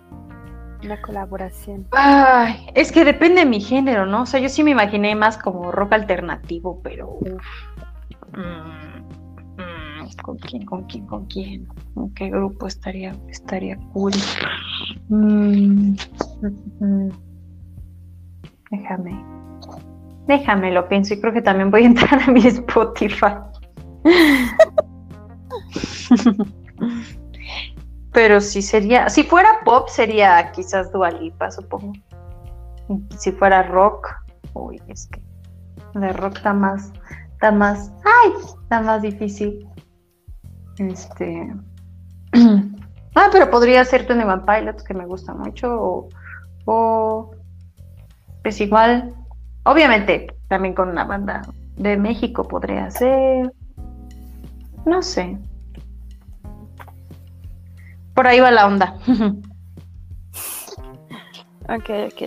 Una 0.85 1.01
colaboración. 1.01 1.87
Ay, 1.91 2.67
es 2.75 2.91
que 2.91 3.03
depende 3.03 3.39
de 3.41 3.47
mi 3.47 3.59
género, 3.59 4.05
¿no? 4.05 4.21
O 4.21 4.25
sea, 4.27 4.39
yo 4.39 4.47
sí 4.49 4.63
me 4.63 4.69
imaginé 4.71 5.15
más 5.15 5.37
como 5.37 5.71
rock 5.71 5.93
alternativo, 5.93 6.79
pero 6.83 7.17
uf. 7.21 7.41
Mm, 8.33 8.99
mm, 9.57 10.15
¿Con 10.21 10.37
quién? 10.37 10.63
¿Con 10.65 10.83
quién? 10.83 11.07
¿Con 11.07 11.25
quién? 11.25 11.67
¿Con 11.95 12.13
qué 12.13 12.29
grupo 12.29 12.67
estaría, 12.67 13.15
estaría 13.29 13.77
cool? 13.93 14.13
Mm. 15.09 15.95
Déjame. 18.69 19.25
Déjame, 20.27 20.71
lo 20.71 20.87
pienso 20.87 21.15
y 21.15 21.21
creo 21.21 21.33
que 21.33 21.41
también 21.41 21.71
voy 21.71 21.83
a 21.83 21.87
entrar 21.87 22.21
a 22.21 22.27
mi 22.31 22.45
Spotify. 22.45 23.33
Pero 28.15 28.39
si 28.39 28.61
sería, 28.61 29.09
si 29.09 29.23
fuera 29.23 29.59
pop 29.65 29.89
sería 29.89 30.49
quizás 30.53 30.89
Dua 30.93 31.11
Lipa, 31.11 31.51
supongo. 31.51 31.91
Si 33.17 33.33
fuera 33.33 33.63
rock, 33.63 34.07
uy, 34.53 34.81
es 34.87 35.07
que 35.07 35.21
de 35.99 36.13
rock 36.13 36.37
está 36.37 36.53
más, 36.53 36.93
está 37.33 37.51
más, 37.51 37.91
ay, 38.05 38.31
está 38.63 38.81
más 38.81 39.01
difícil. 39.01 39.67
Este, 40.77 41.53
ah, 43.15 43.27
pero 43.33 43.51
podría 43.51 43.83
ser 43.83 44.07
Tony 44.07 44.23
One 44.23 44.43
Pilots 44.47 44.83
que 44.83 44.93
me 44.93 45.05
gusta 45.05 45.33
mucho 45.33 45.73
o, 45.73 46.09
o 46.63 47.31
pues 48.43 48.61
igual, 48.61 49.13
obviamente 49.65 50.27
también 50.47 50.73
con 50.73 50.87
una 50.87 51.03
banda 51.03 51.41
de 51.75 51.97
México 51.97 52.47
podría 52.47 52.89
ser, 52.91 53.51
no 54.85 55.01
sé. 55.01 55.37
Por 58.15 58.27
ahí 58.27 58.39
va 58.39 58.49
la 58.49 58.65
onda. 58.65 58.95
Ok, 61.67 61.89
ok. 62.11 62.21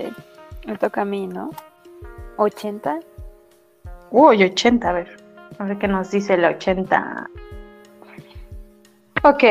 Me 0.67 0.77
toca 0.77 1.01
a 1.01 1.05
mí, 1.05 1.25
¿no? 1.25 1.49
¿80? 2.37 2.99
Uy, 4.11 4.43
80, 4.43 4.89
a 4.89 4.91
ver. 4.91 5.17
A 5.57 5.63
ver 5.63 5.77
qué 5.77 5.87
nos 5.87 6.11
dice 6.11 6.33
el 6.33 6.45
80. 6.45 7.29
Ok. 9.23 9.43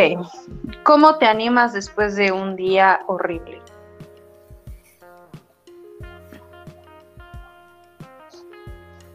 ¿Cómo 0.83 1.17
te 1.17 1.27
animas 1.27 1.73
después 1.73 2.17
de 2.17 2.33
un 2.33 2.55
día 2.55 3.01
horrible? 3.07 3.61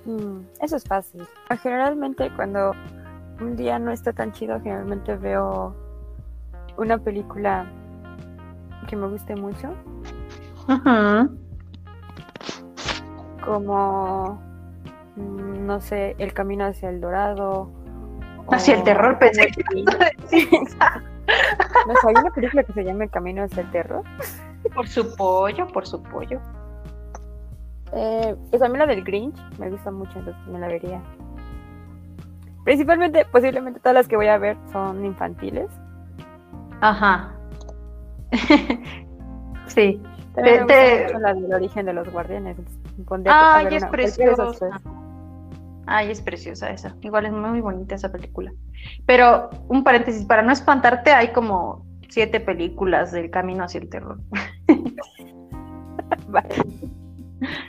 Mm, 0.05 0.39
eso 0.59 0.75
es 0.75 0.83
fácil. 0.83 1.25
Generalmente 1.61 2.31
cuando 2.35 2.73
un 3.39 3.55
día 3.55 3.79
no 3.79 3.91
está 3.91 4.11
tan 4.11 4.31
chido, 4.31 4.59
generalmente 4.59 5.15
veo 5.15 5.82
una 6.77 6.97
película 6.97 7.65
que 8.87 8.95
me 8.95 9.07
guste 9.07 9.35
mucho, 9.35 9.73
como, 13.43 14.41
mm, 15.15 15.65
no 15.65 15.81
sé, 15.81 16.15
El 16.17 16.33
Camino 16.33 16.65
hacia 16.65 16.89
el 16.89 17.01
Dorado. 17.01 17.69
Hacia 18.51 18.75
el 18.75 18.83
terror, 18.83 19.17
pensé 19.19 19.47
que 19.47 19.63
No 21.87 21.93
sé, 21.95 22.07
hay 22.07 22.15
una 22.15 22.31
película 22.31 22.63
que 22.63 22.73
se 22.73 22.83
llama 22.83 23.05
El 23.05 23.09
Camino 23.09 23.43
hacia 23.43 23.61
el 23.61 23.71
Terror. 23.71 24.03
Por 24.73 24.87
su 24.87 25.15
pollo, 25.15 25.67
por 25.67 25.87
su 25.87 26.01
pollo. 26.01 26.39
Eh, 27.93 28.35
pues 28.49 28.61
a 28.61 28.69
mí 28.69 28.77
la 28.77 28.85
del 28.85 29.03
Grinch 29.03 29.37
me 29.59 29.69
gusta 29.69 29.91
mucho, 29.91 30.17
entonces 30.19 30.47
me 30.47 30.59
la 30.59 30.67
vería. 30.67 31.01
Principalmente, 32.63 33.25
posiblemente 33.25 33.79
todas 33.79 33.93
las 33.93 34.07
que 34.07 34.15
voy 34.15 34.27
a 34.27 34.37
ver 34.37 34.57
son 34.71 35.05
infantiles. 35.05 35.69
Ajá. 36.81 37.33
sí. 39.67 40.01
Te- 40.35 40.65
te- 40.65 41.19
la 41.19 41.33
del 41.33 41.53
origen 41.53 41.85
de 41.85 41.93
los 41.93 42.11
guardianes. 42.11 42.57
Ay, 43.25 43.65
ver 43.65 43.73
es 43.75 43.85
preciosa. 43.85 44.81
Ay, 45.85 46.11
es 46.11 46.21
preciosa 46.21 46.69
esa. 46.69 46.95
Igual 47.01 47.25
es 47.27 47.33
muy 47.33 47.61
bonita 47.61 47.95
esa 47.95 48.11
película. 48.11 48.51
Pero, 49.05 49.49
un 49.67 49.83
paréntesis, 49.83 50.25
para 50.25 50.41
no 50.41 50.51
espantarte, 50.51 51.11
hay 51.11 51.31
como 51.33 51.85
siete 52.09 52.39
películas 52.39 53.11
del 53.11 53.29
camino 53.29 53.63
hacia 53.63 53.81
el 53.81 53.89
terror. 53.89 54.19
Vale. 56.27 56.55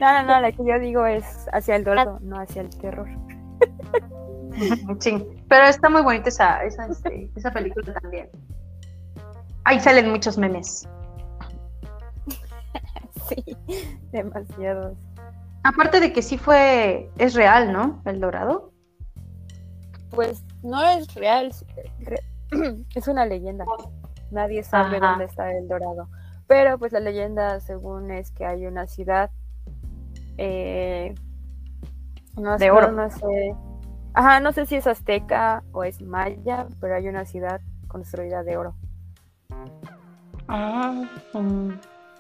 No, 0.00 0.12
no, 0.12 0.22
no, 0.22 0.40
la 0.40 0.52
que 0.52 0.64
yo 0.64 0.78
digo 0.78 1.04
es 1.06 1.46
hacia 1.52 1.76
el 1.76 1.84
dorado, 1.84 2.18
no 2.22 2.38
hacia 2.38 2.62
el 2.62 2.70
terror. 2.70 3.08
Sí, 5.00 5.26
pero 5.48 5.64
está 5.66 5.90
muy 5.90 6.02
bonita 6.02 6.28
esa, 6.28 6.62
esa, 6.62 6.86
este, 6.86 7.28
esa 7.34 7.50
película 7.50 7.92
también. 7.94 8.28
Ahí 9.64 9.80
salen 9.80 10.10
muchos 10.10 10.38
memes. 10.38 10.88
sí, 13.28 13.56
demasiados. 14.12 14.96
Aparte 15.62 16.00
de 16.00 16.12
que 16.12 16.22
sí 16.22 16.36
fue, 16.36 17.10
es 17.18 17.34
real, 17.34 17.72
¿no? 17.72 18.02
El 18.04 18.20
dorado. 18.20 18.72
Pues 20.10 20.44
no 20.62 20.84
es 20.84 21.12
real, 21.14 21.50
es 22.94 23.08
una 23.08 23.24
leyenda. 23.26 23.64
Nadie 24.30 24.62
sabe 24.62 25.00
dónde 25.00 25.24
está 25.24 25.50
el 25.50 25.66
dorado. 25.66 26.08
Pero 26.46 26.78
pues 26.78 26.92
la 26.92 27.00
leyenda 27.00 27.60
según 27.60 28.10
es 28.10 28.30
que 28.30 28.44
hay 28.44 28.66
una 28.66 28.86
ciudad 28.86 29.30
eh, 30.36 31.14
no 32.36 32.58
de 32.58 32.70
oro. 32.70 32.92
No 32.92 33.10
sé. 33.10 33.54
Ajá, 34.12 34.40
no 34.40 34.52
sé 34.52 34.66
si 34.66 34.76
es 34.76 34.86
azteca 34.86 35.62
o 35.72 35.84
es 35.84 36.02
maya, 36.02 36.66
pero 36.80 36.94
hay 36.94 37.08
una 37.08 37.24
ciudad 37.24 37.60
construida 37.88 38.42
de 38.42 38.56
oro. 38.56 38.74
Ah, 40.48 41.04
mm. 41.32 41.70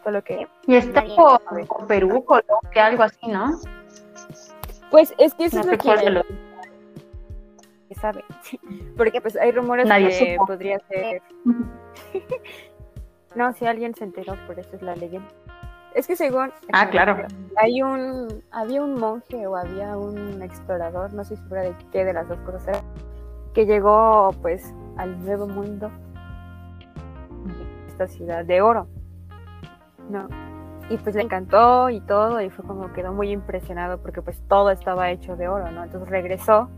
solo 0.02 0.22
que. 0.22 0.46
Y 0.66 0.76
está 0.76 1.04
por, 1.16 1.86
Perú, 1.86 2.24
Colombia, 2.24 2.86
algo 2.86 3.02
así, 3.02 3.26
¿no? 3.26 3.58
Pues 4.90 5.14
es 5.18 5.34
que 5.34 5.46
eso 5.46 5.60
es 5.60 5.66
lo 5.66 5.78
que. 5.78 6.22
sabe. 8.00 8.24
Porque 8.96 9.20
pues 9.20 9.36
hay 9.36 9.52
rumores 9.52 9.88
que 9.88 10.36
podría 10.46 10.78
ser. 10.88 11.22
no, 13.34 13.52
si 13.52 13.66
alguien 13.66 13.94
se 13.94 14.04
enteró, 14.04 14.34
por 14.46 14.58
eso 14.58 14.74
es 14.74 14.82
la 14.82 14.96
leyenda. 14.96 15.28
Es 15.94 16.08
que 16.08 16.16
según... 16.16 16.52
Ah, 16.72 16.88
claro. 16.88 17.24
Hay 17.56 17.80
un... 17.80 18.42
Había 18.50 18.82
un 18.82 18.98
monje 18.98 19.46
o 19.46 19.56
había 19.56 19.96
un 19.96 20.42
explorador, 20.42 21.12
no 21.12 21.24
sé 21.24 21.36
segura 21.36 21.62
de 21.62 21.74
qué 21.92 22.04
de 22.04 22.12
las 22.12 22.28
dos 22.28 22.38
cosas 22.40 22.66
era, 22.66 22.82
que 23.54 23.64
llegó 23.64 24.30
pues 24.42 24.74
al 24.96 25.24
nuevo 25.24 25.46
mundo, 25.46 25.90
esta 27.94 28.08
ciudad 28.08 28.44
de 28.44 28.60
oro, 28.60 28.88
¿no? 30.10 30.28
Y 30.90 30.98
pues 30.98 31.14
le 31.14 31.22
encantó 31.22 31.88
y 31.88 32.00
todo, 32.00 32.40
y 32.40 32.50
fue 32.50 32.64
como 32.64 32.92
quedó 32.92 33.12
muy 33.12 33.30
impresionado 33.30 33.98
porque 34.02 34.20
pues 34.20 34.40
todo 34.48 34.70
estaba 34.70 35.10
hecho 35.10 35.36
de 35.36 35.48
oro, 35.48 35.70
¿no? 35.70 35.84
Entonces 35.84 36.08
regresó 36.08 36.68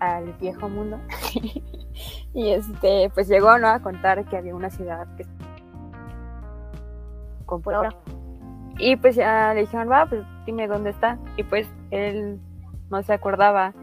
al 0.00 0.32
viejo 0.34 0.68
mundo 0.68 0.98
y 2.34 2.50
este 2.50 3.10
pues 3.12 3.28
llegó, 3.28 3.58
¿no? 3.58 3.68
A 3.68 3.80
contar 3.80 4.24
que 4.24 4.36
había 4.36 4.54
una 4.54 4.70
ciudad 4.70 5.06
que 5.16 5.26
con 7.44 7.62
oro 7.66 7.90
y 8.78 8.94
pues 8.96 9.16
ya 9.16 9.52
le 9.54 9.62
dijeron, 9.62 9.90
va, 9.90 10.06
pues 10.06 10.24
dime 10.46 10.68
dónde 10.68 10.90
está. 10.90 11.18
Y 11.36 11.42
pues 11.42 11.68
él 11.90 12.40
no 12.90 13.02
se 13.02 13.12
acordaba. 13.12 13.74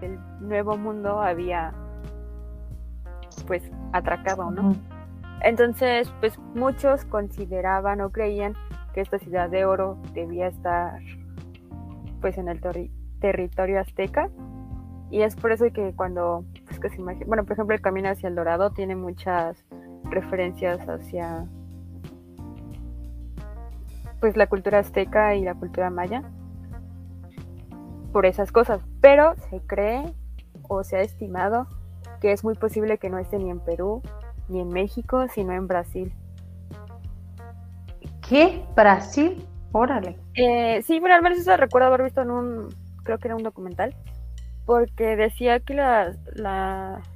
El 0.00 0.18
nuevo 0.40 0.76
mundo 0.76 1.20
había 1.20 1.72
pues 3.46 3.68
atracado, 3.92 4.50
¿no? 4.50 4.74
Entonces, 5.44 6.12
pues 6.20 6.38
muchos 6.54 7.04
consideraban 7.04 8.00
o 8.00 8.10
creían 8.10 8.54
que 8.94 9.00
esta 9.00 9.18
ciudad 9.18 9.50
de 9.50 9.64
oro 9.64 9.98
debía 10.12 10.46
estar 10.46 11.00
pues 12.20 12.38
en 12.38 12.48
el 12.48 12.60
territorio 13.20 13.80
azteca. 13.80 14.30
Y 15.10 15.22
es 15.22 15.36
por 15.36 15.52
eso 15.52 15.66
que 15.72 15.92
cuando, 15.94 16.44
pues 16.64 16.92
se 16.92 17.00
imagina, 17.00 17.26
bueno, 17.26 17.44
por 17.44 17.52
ejemplo, 17.52 17.74
el 17.74 17.82
camino 17.82 18.08
hacia 18.08 18.28
el 18.28 18.34
Dorado 18.34 18.70
tiene 18.70 18.96
muchas 18.96 19.62
referencias 20.04 20.80
hacia 20.88 21.46
pues 24.20 24.36
la 24.36 24.46
cultura 24.46 24.78
azteca 24.78 25.34
y 25.34 25.42
la 25.42 25.54
cultura 25.54 25.90
maya 25.90 26.22
por 28.12 28.24
esas 28.24 28.52
cosas, 28.52 28.80
pero 29.00 29.34
se 29.50 29.60
cree 29.60 30.14
o 30.68 30.84
se 30.84 30.96
ha 30.96 31.00
estimado 31.00 31.66
que 32.20 32.30
es 32.30 32.44
muy 32.44 32.54
posible 32.54 32.98
que 32.98 33.10
no 33.10 33.18
esté 33.18 33.38
ni 33.38 33.50
en 33.50 33.58
Perú 33.58 34.00
ni 34.48 34.60
en 34.60 34.68
México, 34.68 35.26
sino 35.32 35.52
en 35.52 35.66
Brasil. 35.66 36.12
¿Qué? 38.28 38.64
¿Brasil? 38.74 39.46
Órale. 39.72 40.18
Eh, 40.34 40.82
sí, 40.82 41.00
bueno, 41.00 41.14
al 41.14 41.22
menos 41.22 41.38
eso 41.38 41.56
recuerdo 41.56 41.88
haber 41.88 42.04
visto 42.04 42.22
en 42.22 42.30
un, 42.30 42.68
creo 43.02 43.18
que 43.18 43.28
era 43.28 43.36
un 43.36 43.42
documental, 43.42 43.94
porque 44.66 45.16
decía 45.16 45.60
que 45.60 45.74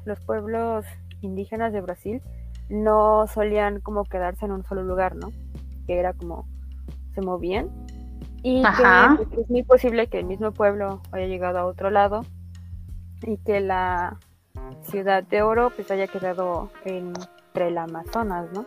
los 0.05 0.21
pueblos 0.21 0.85
indígenas 1.21 1.73
de 1.73 1.81
Brasil 1.81 2.23
no 2.69 3.27
solían 3.27 3.81
como 3.81 4.05
quedarse 4.05 4.47
en 4.47 4.53
un 4.53 4.65
solo 4.65 4.83
lugar, 4.83 5.15
¿no? 5.17 5.31
Que 5.87 5.99
era 5.99 6.12
como 6.12 6.47
se 7.15 7.21
movían 7.21 7.71
y 8.43 8.62
que 8.62 9.41
es 9.41 9.51
muy 9.51 9.62
posible 9.62 10.07
que 10.07 10.21
el 10.21 10.27
mismo 10.27 10.53
pueblo 10.53 11.01
haya 11.12 11.27
llegado 11.27 11.59
a 11.59 11.65
otro 11.65 11.91
lado 11.91 12.25
y 13.23 13.39
que 13.39 13.61
la 13.61 14.19
ciudad 14.83 15.23
de 15.23 15.42
oro 15.42 15.71
pues 15.71 15.90
haya 15.90 16.07
quedado 16.07 16.71
entre 16.85 17.69
el 17.69 17.79
Amazonas, 17.79 18.53
¿no? 18.53 18.64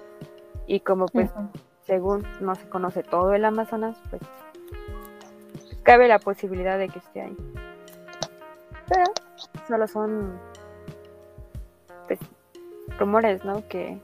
Y 0.68 0.82
como 0.82 1.08
pues 1.08 1.32
según 1.84 2.24
no 2.40 2.56
se 2.56 2.70
conoce 2.70 3.04
todo 3.04 3.34
el 3.34 3.46
Amazonas, 3.46 3.98
pues 4.10 4.22
cabe 5.84 6.08
la 6.08 6.20
posibilidad 6.20 6.78
de 6.78 6.88
que 6.90 7.00
esté 7.00 7.22
ahí. 7.22 7.38
Pero 8.88 9.04
solo 9.68 9.88
son 9.88 10.40
pues, 12.08 12.20
rumores, 13.00 13.44
¿no? 13.44 13.68
Que 13.68 14.00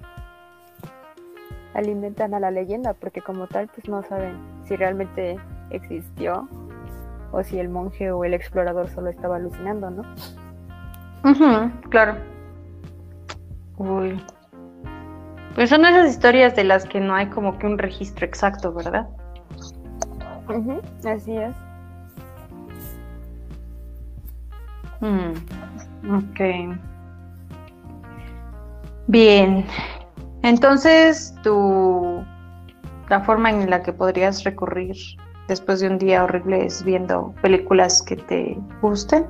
alimentan 1.75 2.33
a 2.33 2.39
la 2.39 2.51
leyenda, 2.51 2.93
porque 2.93 3.21
como 3.21 3.47
tal, 3.47 3.67
pues 3.67 3.87
no 3.89 4.01
saben 4.03 4.37
si 4.65 4.75
realmente 4.75 5.37
existió 5.69 6.47
o 7.31 7.43
si 7.43 7.59
el 7.59 7.69
monje 7.69 8.11
o 8.11 8.23
el 8.23 8.33
explorador 8.33 8.89
solo 8.89 9.09
estaba 9.09 9.35
alucinando, 9.35 9.89
¿no? 9.91 10.03
Claro. 11.89 12.15
Uy. 13.77 14.21
Pues 15.55 15.69
son 15.69 15.85
esas 15.85 16.09
historias 16.11 16.55
de 16.55 16.65
las 16.65 16.85
que 16.85 16.99
no 16.99 17.15
hay 17.15 17.27
como 17.27 17.57
que 17.57 17.65
un 17.65 17.77
registro 17.77 18.25
exacto, 18.25 18.73
¿verdad? 18.73 19.07
así 21.05 21.37
es. 21.37 21.55
Mm, 25.01 26.13
ok. 26.13 26.77
Bien. 29.07 29.65
Entonces, 30.43 31.33
tu, 31.41 32.23
la 33.09 33.21
forma 33.21 33.49
en 33.49 33.69
la 33.69 33.81
que 33.81 33.93
podrías 33.93 34.43
recurrir 34.43 34.95
después 35.47 35.79
de 35.79 35.87
un 35.87 35.97
día 35.97 36.23
horrible 36.23 36.65
es 36.65 36.83
viendo 36.83 37.33
películas 37.41 38.01
que 38.01 38.15
te 38.15 38.57
gusten, 38.81 39.25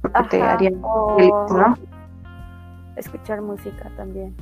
porque 0.00 0.22
te 0.30 0.42
harían 0.42 0.74
feliz, 1.16 1.32
¿no? 1.50 1.76
Escuchar 2.96 3.40
música 3.42 3.90
también. 3.96 4.34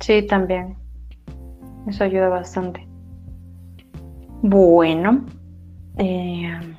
Sí, 0.00 0.26
también. 0.26 0.76
Eso 1.86 2.04
ayuda 2.04 2.28
bastante. 2.28 2.86
Bueno. 4.42 5.24
Eh... 5.96 6.76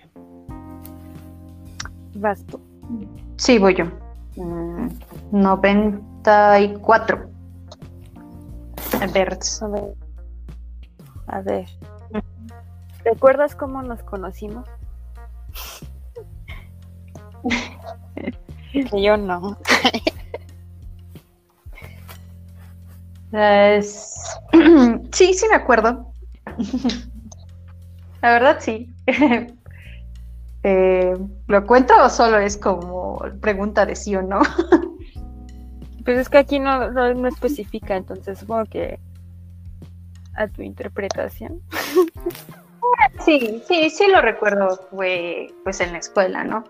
Vas 2.15 2.45
tú. 2.45 2.59
Sí, 3.37 3.57
voy 3.59 3.75
yo. 3.75 3.85
94. 5.31 7.17
Mm, 7.17 9.03
a 9.03 9.07
ver. 9.07 9.39
A 11.27 11.41
ver. 11.41 11.65
¿Recuerdas 13.03 13.55
cómo 13.55 13.81
nos 13.81 14.01
conocimos? 14.03 14.67
yo 18.93 19.17
no. 19.17 19.57
sí, 25.11 25.33
sí 25.33 25.45
me 25.49 25.55
acuerdo. 25.55 26.13
La 28.21 28.31
verdad 28.31 28.57
sí. 28.59 28.93
Eh, 30.65 31.13
¿Lo 31.47 31.65
cuento 31.65 31.93
o 32.01 32.09
solo 32.09 32.37
es 32.37 32.55
como 32.55 33.21
pregunta 33.41 33.85
de 33.85 33.97
sí 33.97 34.15
o 34.15 34.21
no? 34.21 34.39
pues 36.05 36.19
es 36.19 36.29
que 36.29 36.37
aquí 36.37 36.57
no, 36.57 36.89
no, 36.89 37.27
especifica, 37.27 37.97
entonces 37.97 38.39
supongo 38.39 38.63
que 38.67 38.97
a 40.35 40.47
tu 40.47 40.61
interpretación. 40.61 41.61
Sí, 43.25 43.61
sí, 43.67 43.89
sí 43.89 44.07
lo 44.07 44.21
recuerdo, 44.21 44.79
fue 44.89 45.53
pues 45.63 45.79
en 45.81 45.93
la 45.93 45.99
escuela, 45.99 46.43
¿no? 46.43 46.63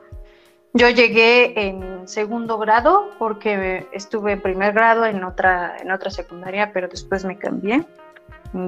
Yo 0.74 0.90
llegué 0.90 1.68
en 1.68 2.08
segundo 2.08 2.58
grado 2.58 3.12
porque 3.20 3.88
estuve 3.92 4.34
en 4.34 4.42
primer 4.42 4.74
grado 4.74 5.06
en 5.06 5.24
otra, 5.24 5.78
en 5.80 5.92
otra 5.92 6.10
secundaria, 6.10 6.72
pero 6.74 6.88
después 6.88 7.24
me 7.26 7.38
cambié. 7.38 7.86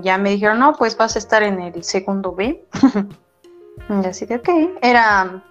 Ya 0.01 0.17
me 0.17 0.31
dijeron, 0.31 0.59
no, 0.59 0.73
pues 0.73 0.95
vas 0.97 1.15
a 1.15 1.19
estar 1.19 1.41
en 1.41 1.59
el 1.59 1.83
segundo 1.83 2.33
B. 2.33 2.63
Y 3.89 4.05
así 4.07 4.25
de, 4.25 4.37
ok, 4.37 4.49
era, 4.81 5.43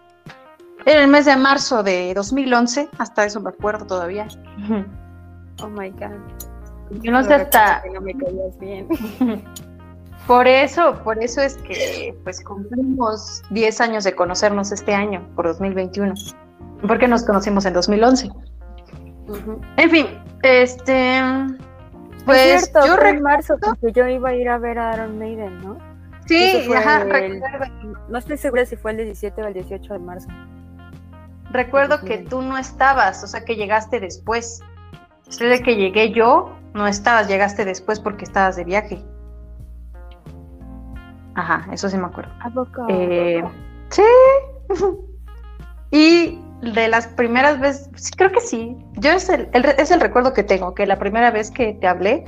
era 0.86 1.02
el 1.02 1.08
mes 1.08 1.26
de 1.26 1.36
marzo 1.36 1.82
de 1.82 2.14
2011, 2.14 2.88
hasta 2.96 3.26
eso 3.26 3.38
me 3.40 3.50
acuerdo 3.50 3.86
todavía. 3.86 4.28
Oh 5.62 5.68
my 5.68 5.88
God. 5.90 6.10
Yo 7.00 7.12
no 7.12 7.22
sé 7.22 7.34
hasta... 7.34 7.80
no 7.92 8.00
me 8.00 8.12
caías 8.12 8.58
bien. 8.58 8.88
Por 10.26 10.46
eso, 10.48 10.94
por 11.04 11.22
eso 11.22 11.42
es 11.42 11.56
que 11.58 12.16
pues 12.24 12.42
cumplimos 12.42 13.42
10 13.50 13.80
años 13.80 14.04
de 14.04 14.14
conocernos 14.14 14.72
este 14.72 14.94
año, 14.94 15.26
por 15.34 15.46
2021. 15.46 16.14
Porque 16.86 17.08
nos 17.08 17.24
conocimos 17.24 17.66
en 17.66 17.74
2011. 17.74 18.30
En 19.76 19.90
fin, 19.90 20.06
Este. 20.42 21.20
Pues 22.24 22.40
es 22.40 22.70
cierto, 22.70 22.86
yo 22.86 22.96
fue 22.96 23.10
en 23.10 23.22
marzo, 23.22 23.56
porque 23.60 23.92
yo 23.92 24.08
iba 24.08 24.30
a 24.30 24.34
ir 24.34 24.48
a 24.48 24.56
ver 24.56 24.78
a 24.78 24.94
Iron 24.94 25.18
Maiden, 25.18 25.60
¿no? 25.62 25.78
Sí, 26.26 26.72
ajá, 26.74 27.04
No 28.08 28.18
estoy 28.18 28.38
segura 28.38 28.64
si 28.64 28.76
fue 28.76 28.92
el 28.92 28.96
17 28.98 29.42
o 29.42 29.46
el 29.46 29.52
18 29.52 29.92
de 29.92 29.98
marzo. 29.98 30.28
Recuerdo 31.50 32.00
que 32.00 32.18
tú 32.18 32.40
no 32.40 32.56
estabas, 32.56 33.22
o 33.22 33.26
sea 33.26 33.44
que 33.44 33.56
llegaste 33.56 34.00
después. 34.00 34.60
Desde 35.26 35.62
que 35.62 35.76
llegué 35.76 36.12
yo, 36.12 36.56
no 36.72 36.86
estabas, 36.86 37.28
llegaste 37.28 37.66
después 37.66 38.00
porque 38.00 38.24
estabas 38.24 38.56
de 38.56 38.64
viaje. 38.64 39.04
Ajá, 41.34 41.66
eso 41.72 41.88
sí 41.88 41.96
me 41.96 42.06
acuerdo. 42.06 42.32
¿A 42.40 42.50
poco? 42.50 42.86
Eh, 42.88 43.42
sí. 43.90 44.02
y 45.90 46.38
de 46.72 46.88
las 46.88 47.06
primeras 47.08 47.60
veces, 47.60 47.90
sí, 47.96 48.12
creo 48.16 48.30
que 48.32 48.40
sí. 48.40 48.76
Yo 48.94 49.10
es 49.12 49.28
el, 49.28 49.48
es 49.52 49.90
el 49.90 50.00
recuerdo 50.00 50.32
que 50.32 50.42
tengo, 50.42 50.74
que 50.74 50.86
la 50.86 50.98
primera 50.98 51.30
vez 51.30 51.50
que 51.50 51.74
te 51.74 51.86
hablé 51.86 52.24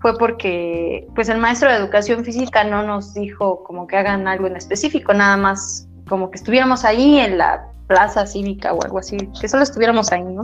fue 0.00 0.16
porque 0.16 1.06
pues 1.14 1.28
el 1.28 1.38
maestro 1.38 1.70
de 1.70 1.76
educación 1.76 2.24
física 2.24 2.64
no 2.64 2.82
nos 2.84 3.14
dijo 3.14 3.64
como 3.64 3.86
que 3.86 3.96
hagan 3.96 4.28
algo 4.28 4.46
en 4.46 4.56
específico, 4.56 5.12
nada 5.12 5.36
más 5.36 5.88
como 6.08 6.30
que 6.30 6.36
estuviéramos 6.36 6.84
ahí 6.84 7.18
en 7.18 7.38
la 7.38 7.68
plaza 7.86 8.26
cívica 8.26 8.72
o 8.72 8.82
algo 8.82 8.98
así, 8.98 9.16
que 9.40 9.48
solo 9.48 9.62
estuviéramos 9.62 10.12
ahí, 10.12 10.22
¿no? 10.22 10.42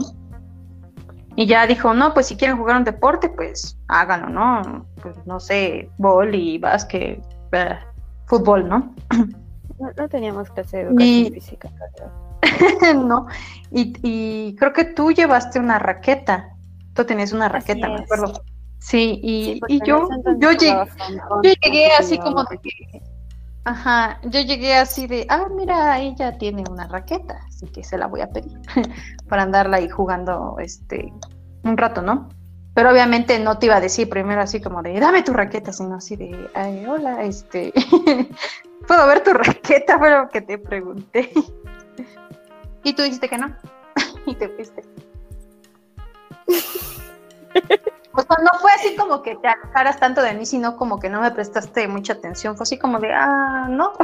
Y 1.37 1.47
ya 1.47 1.67
dijo, 1.67 1.93
no, 1.93 2.13
pues 2.13 2.27
si 2.27 2.37
quieren 2.37 2.57
jugar 2.57 2.77
un 2.77 2.85
deporte, 2.85 3.29
pues 3.29 3.77
háganlo, 3.87 4.29
¿no? 4.29 4.85
Pues 5.01 5.17
no 5.25 5.39
sé, 5.39 5.89
y 6.31 6.57
básquet, 6.57 7.21
eh, 7.51 7.79
fútbol, 8.25 8.67
¿no? 8.67 8.93
No, 9.79 10.09
teníamos 10.09 10.49
clase 10.51 10.77
de 10.77 10.83
educación 10.83 11.33
física, 11.33 11.69
no, 12.95 13.27
y, 13.71 13.93
y, 14.03 14.55
creo 14.55 14.71
que 14.71 14.85
tú 14.85 15.11
llevaste 15.11 15.59
una 15.59 15.79
raqueta. 15.79 16.55
Tú 16.93 17.03
tenías 17.03 17.33
una 17.33 17.49
raqueta, 17.49 17.89
me 17.89 17.99
acuerdo. 17.99 18.33
Sí, 18.79 19.19
y, 19.23 19.59
y 19.67 19.79
yo, 19.85 20.07
yo, 20.37 20.51
llegué, 20.51 20.75
yo 21.43 21.51
llegué 21.63 21.87
así 21.97 22.17
como 22.19 22.43
de 22.43 22.59
que, 22.59 23.01
ajá, 23.63 24.19
yo 24.23 24.41
llegué 24.41 24.75
así 24.75 25.07
de, 25.07 25.25
ah, 25.29 25.47
mira, 25.53 25.99
ella 25.99 26.37
tiene 26.37 26.63
una 26.69 26.87
raqueta, 26.87 27.41
así 27.47 27.65
que 27.65 27.83
se 27.83 27.97
la 27.97 28.05
voy 28.05 28.21
a 28.21 28.29
pedir 28.29 28.59
para 29.27 29.43
andarla 29.43 29.77
ahí 29.77 29.89
jugando 29.89 30.57
este 30.59 31.11
un 31.63 31.77
rato, 31.77 32.01
¿no? 32.01 32.29
Pero 32.75 32.91
obviamente 32.91 33.39
no 33.39 33.57
te 33.57 33.67
iba 33.67 33.77
a 33.77 33.81
decir 33.81 34.09
primero 34.09 34.41
así 34.41 34.61
como 34.61 34.83
de, 34.83 34.99
dame 34.99 35.23
tu 35.23 35.31
raqueta, 35.31 35.71
sino 35.71 35.95
así 35.95 36.17
de, 36.17 36.49
Ay, 36.53 36.85
hola, 36.85 37.23
este, 37.23 37.73
¿puedo 38.87 39.07
ver 39.07 39.23
tu 39.23 39.31
raqueta? 39.33 39.97
Fue 39.97 40.11
lo 40.11 40.27
que 40.27 40.41
te 40.41 40.57
pregunté. 40.57 41.31
y 42.83 42.93
tú 42.93 43.01
dijiste 43.01 43.29
que 43.29 43.37
no, 43.37 43.55
y 44.25 44.35
te 44.35 44.49
fuiste. 44.49 44.83
O 48.11 48.21
sea, 48.21 48.37
no 48.43 48.59
fue 48.59 48.71
así 48.73 48.93
como 48.97 49.21
que 49.21 49.37
te 49.37 49.47
alejaras 49.47 49.97
tanto 49.97 50.21
de 50.21 50.33
mí, 50.33 50.45
sino 50.45 50.75
como 50.75 50.99
que 50.99 51.09
no 51.09 51.21
me 51.21 51.31
prestaste 51.31 51.87
mucha 51.87 52.13
atención. 52.13 52.57
Fue 52.57 52.63
así 52.63 52.77
como 52.77 52.99
de, 52.99 53.11
ah, 53.13 53.67
no. 53.69 53.93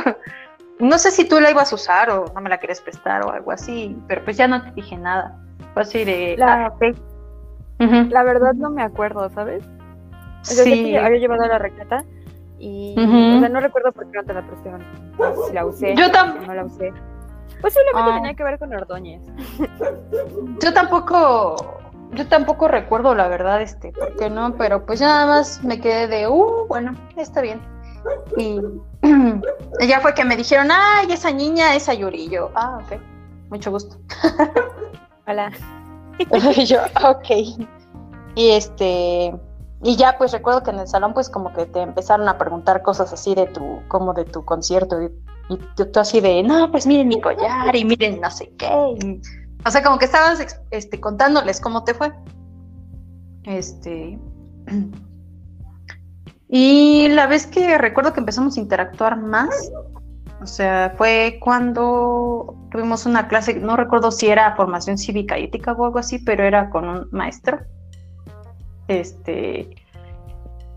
No 0.79 0.97
sé 0.97 1.11
si 1.11 1.25
tú 1.25 1.39
la 1.39 1.51
ibas 1.51 1.71
a 1.71 1.75
usar 1.75 2.09
o 2.09 2.25
no 2.33 2.41
me 2.41 2.49
la 2.49 2.57
quieres 2.57 2.81
prestar 2.81 3.23
o 3.23 3.31
algo 3.31 3.51
así, 3.51 3.95
pero 4.07 4.23
pues 4.23 4.35
ya 4.35 4.47
no 4.47 4.63
te 4.63 4.71
dije 4.71 4.97
nada. 4.97 5.39
Fue 5.75 5.83
así 5.83 6.03
de, 6.03 6.35
la, 6.39 6.65
ah, 6.65 6.73
la 8.09 8.23
verdad 8.23 8.53
no 8.53 8.69
me 8.69 8.83
acuerdo, 8.83 9.29
¿sabes? 9.29 9.63
sí. 10.43 10.95
había 10.95 11.19
llevado 11.19 11.47
la 11.47 11.59
raqueta 11.59 12.03
y 12.59 12.93
o 12.97 13.39
sea, 13.39 13.49
no 13.49 13.59
recuerdo 13.59 13.91
por 13.91 14.09
qué 14.11 14.17
no 14.17 14.23
te 14.23 14.33
la 14.33 14.45
presté. 14.45 14.71
Si 15.47 15.53
la 15.53 15.65
usé. 15.65 15.95
Yo 15.95 16.11
tampoco. 16.11 16.45
No 16.45 16.53
la 16.53 16.65
usé. 16.65 16.93
Posiblemente 17.61 18.11
ah. 18.11 18.15
tenía 18.15 18.33
que 18.33 18.43
ver 18.43 18.59
con 18.59 18.73
Ordóñez. 18.73 19.21
Yo 20.61 20.73
tampoco 20.73 21.55
yo 22.13 22.27
tampoco 22.27 22.67
recuerdo 22.67 23.15
la 23.15 23.27
verdad, 23.27 23.61
este, 23.61 23.91
por 23.93 24.15
qué 24.17 24.29
no, 24.29 24.55
pero 24.57 24.85
pues 24.85 24.99
nada 25.01 25.25
más 25.25 25.63
me 25.63 25.79
quedé 25.79 26.07
de, 26.07 26.27
uh, 26.27 26.67
bueno, 26.67 26.93
está 27.15 27.41
bien. 27.41 27.61
Y 28.37 28.59
ya 29.87 29.99
fue 30.01 30.13
que 30.13 30.25
me 30.25 30.35
dijeron, 30.35 30.69
ay, 30.71 31.11
esa 31.11 31.31
niña 31.31 31.75
es 31.75 31.87
Ayuri. 31.87 32.25
Y 32.25 32.29
yo, 32.29 32.51
ah, 32.55 32.79
ok, 32.83 32.99
mucho 33.49 33.71
gusto. 33.71 33.97
Hola. 35.27 35.51
y 36.19 36.65
yo, 36.65 36.79
ok. 37.03 37.59
Y 38.35 38.49
este, 38.49 39.33
y 39.83 39.95
ya 39.95 40.17
pues 40.17 40.31
recuerdo 40.31 40.63
que 40.63 40.71
en 40.71 40.79
el 40.79 40.87
salón 40.87 41.13
pues 41.13 41.29
como 41.29 41.51
que 41.53 41.65
te 41.65 41.81
empezaron 41.81 42.27
a 42.29 42.37
preguntar 42.37 42.81
cosas 42.81 43.11
así 43.11 43.35
de 43.35 43.47
tu, 43.47 43.81
como 43.87 44.13
de 44.13 44.25
tu 44.25 44.45
concierto. 44.45 45.01
Y, 45.01 45.09
tú, 45.75 45.87
así 45.99 46.21
de, 46.21 46.43
no, 46.43 46.71
pues 46.71 46.87
miren 46.87 47.07
mi 47.07 47.19
collar 47.19 47.75
y 47.75 47.83
miren 47.83 48.21
no 48.21 48.31
sé 48.31 48.53
qué. 48.57 49.21
O 49.65 49.69
sea, 49.69 49.83
como 49.83 49.97
que 49.97 50.05
estabas 50.05 50.45
este, 50.71 50.99
contándoles 50.99 51.59
cómo 51.59 51.83
te 51.83 51.93
fue. 51.93 52.13
Este. 53.43 54.19
Y 56.53 57.07
la 57.07 57.27
vez 57.27 57.47
que 57.47 57.77
recuerdo 57.77 58.11
que 58.11 58.19
empezamos 58.19 58.57
a 58.57 58.59
interactuar 58.59 59.15
más, 59.15 59.71
o 60.41 60.47
sea, 60.47 60.93
fue 60.97 61.37
cuando 61.39 62.55
tuvimos 62.71 63.05
una 63.05 63.27
clase, 63.27 63.55
no 63.55 63.77
recuerdo 63.77 64.11
si 64.11 64.27
era 64.27 64.55
formación 64.55 64.97
cívica 64.97 65.37
y 65.37 65.43
ética 65.43 65.73
o 65.73 65.85
algo 65.85 65.99
así, 65.99 66.17
pero 66.17 66.43
era 66.43 66.71
con 66.71 66.89
un 66.89 67.07
maestro. 67.11 67.59
Este. 68.87 69.69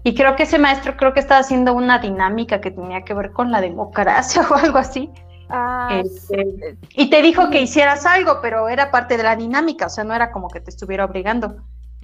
Y 0.03 0.15
creo 0.15 0.37
que 0.37 0.43
ese 0.43 0.59
maestro 0.59 0.99
creo 0.99 1.15
que 1.15 1.21
estaba 1.21 1.41
haciendo 1.41 1.73
una 1.73 1.99
dinámica 1.99 2.61
que 2.61 2.71
tenía 2.71 3.03
que 3.03 3.15
ver 3.15 3.33
con 3.33 3.51
la 3.51 3.62
democracia 3.62 4.47
o 4.51 4.55
algo 4.55 4.77
así. 4.77 5.11
Ah, 5.49 6.01
este, 6.05 6.77
y 6.91 7.09
te 7.09 7.23
dijo 7.23 7.49
que 7.49 7.62
hicieras 7.62 8.05
algo, 8.05 8.41
pero 8.43 8.69
era 8.69 8.91
parte 8.91 9.17
de 9.17 9.23
la 9.23 9.37
dinámica, 9.37 9.87
o 9.87 9.91
sea, 9.91 10.05
no 10.05 10.15
era 10.15 10.31
como 10.31 10.49
que 10.49 10.61
te 10.61 10.71
estuviera 10.71 11.05
obligando, 11.05 11.57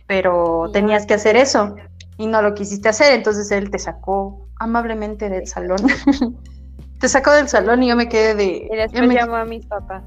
pero 0.07 0.71
tenías 0.73 1.07
que 1.07 1.15
hacer 1.15 1.37
eso 1.37 1.75
y 2.19 2.27
no 2.27 2.43
lo 2.43 2.55
quisiste 2.55 2.91
hacer, 2.91 3.15
entonces 3.15 3.51
él 3.51 3.71
te 3.71 3.79
sacó 3.79 4.47
amablemente 4.59 5.31
del 5.31 5.47
salón. 5.47 5.79
te 7.01 7.09
sacó 7.09 7.33
del 7.33 7.49
salón 7.49 7.83
y 7.83 7.89
yo 7.89 7.97
me 7.97 8.09
quedé 8.09 8.35
de... 8.35 8.69
Y 8.71 8.77
después 8.77 9.09
me... 9.09 9.15
llamó 9.15 9.37
a 9.37 9.45
mis 9.45 9.67
papás. 9.67 10.05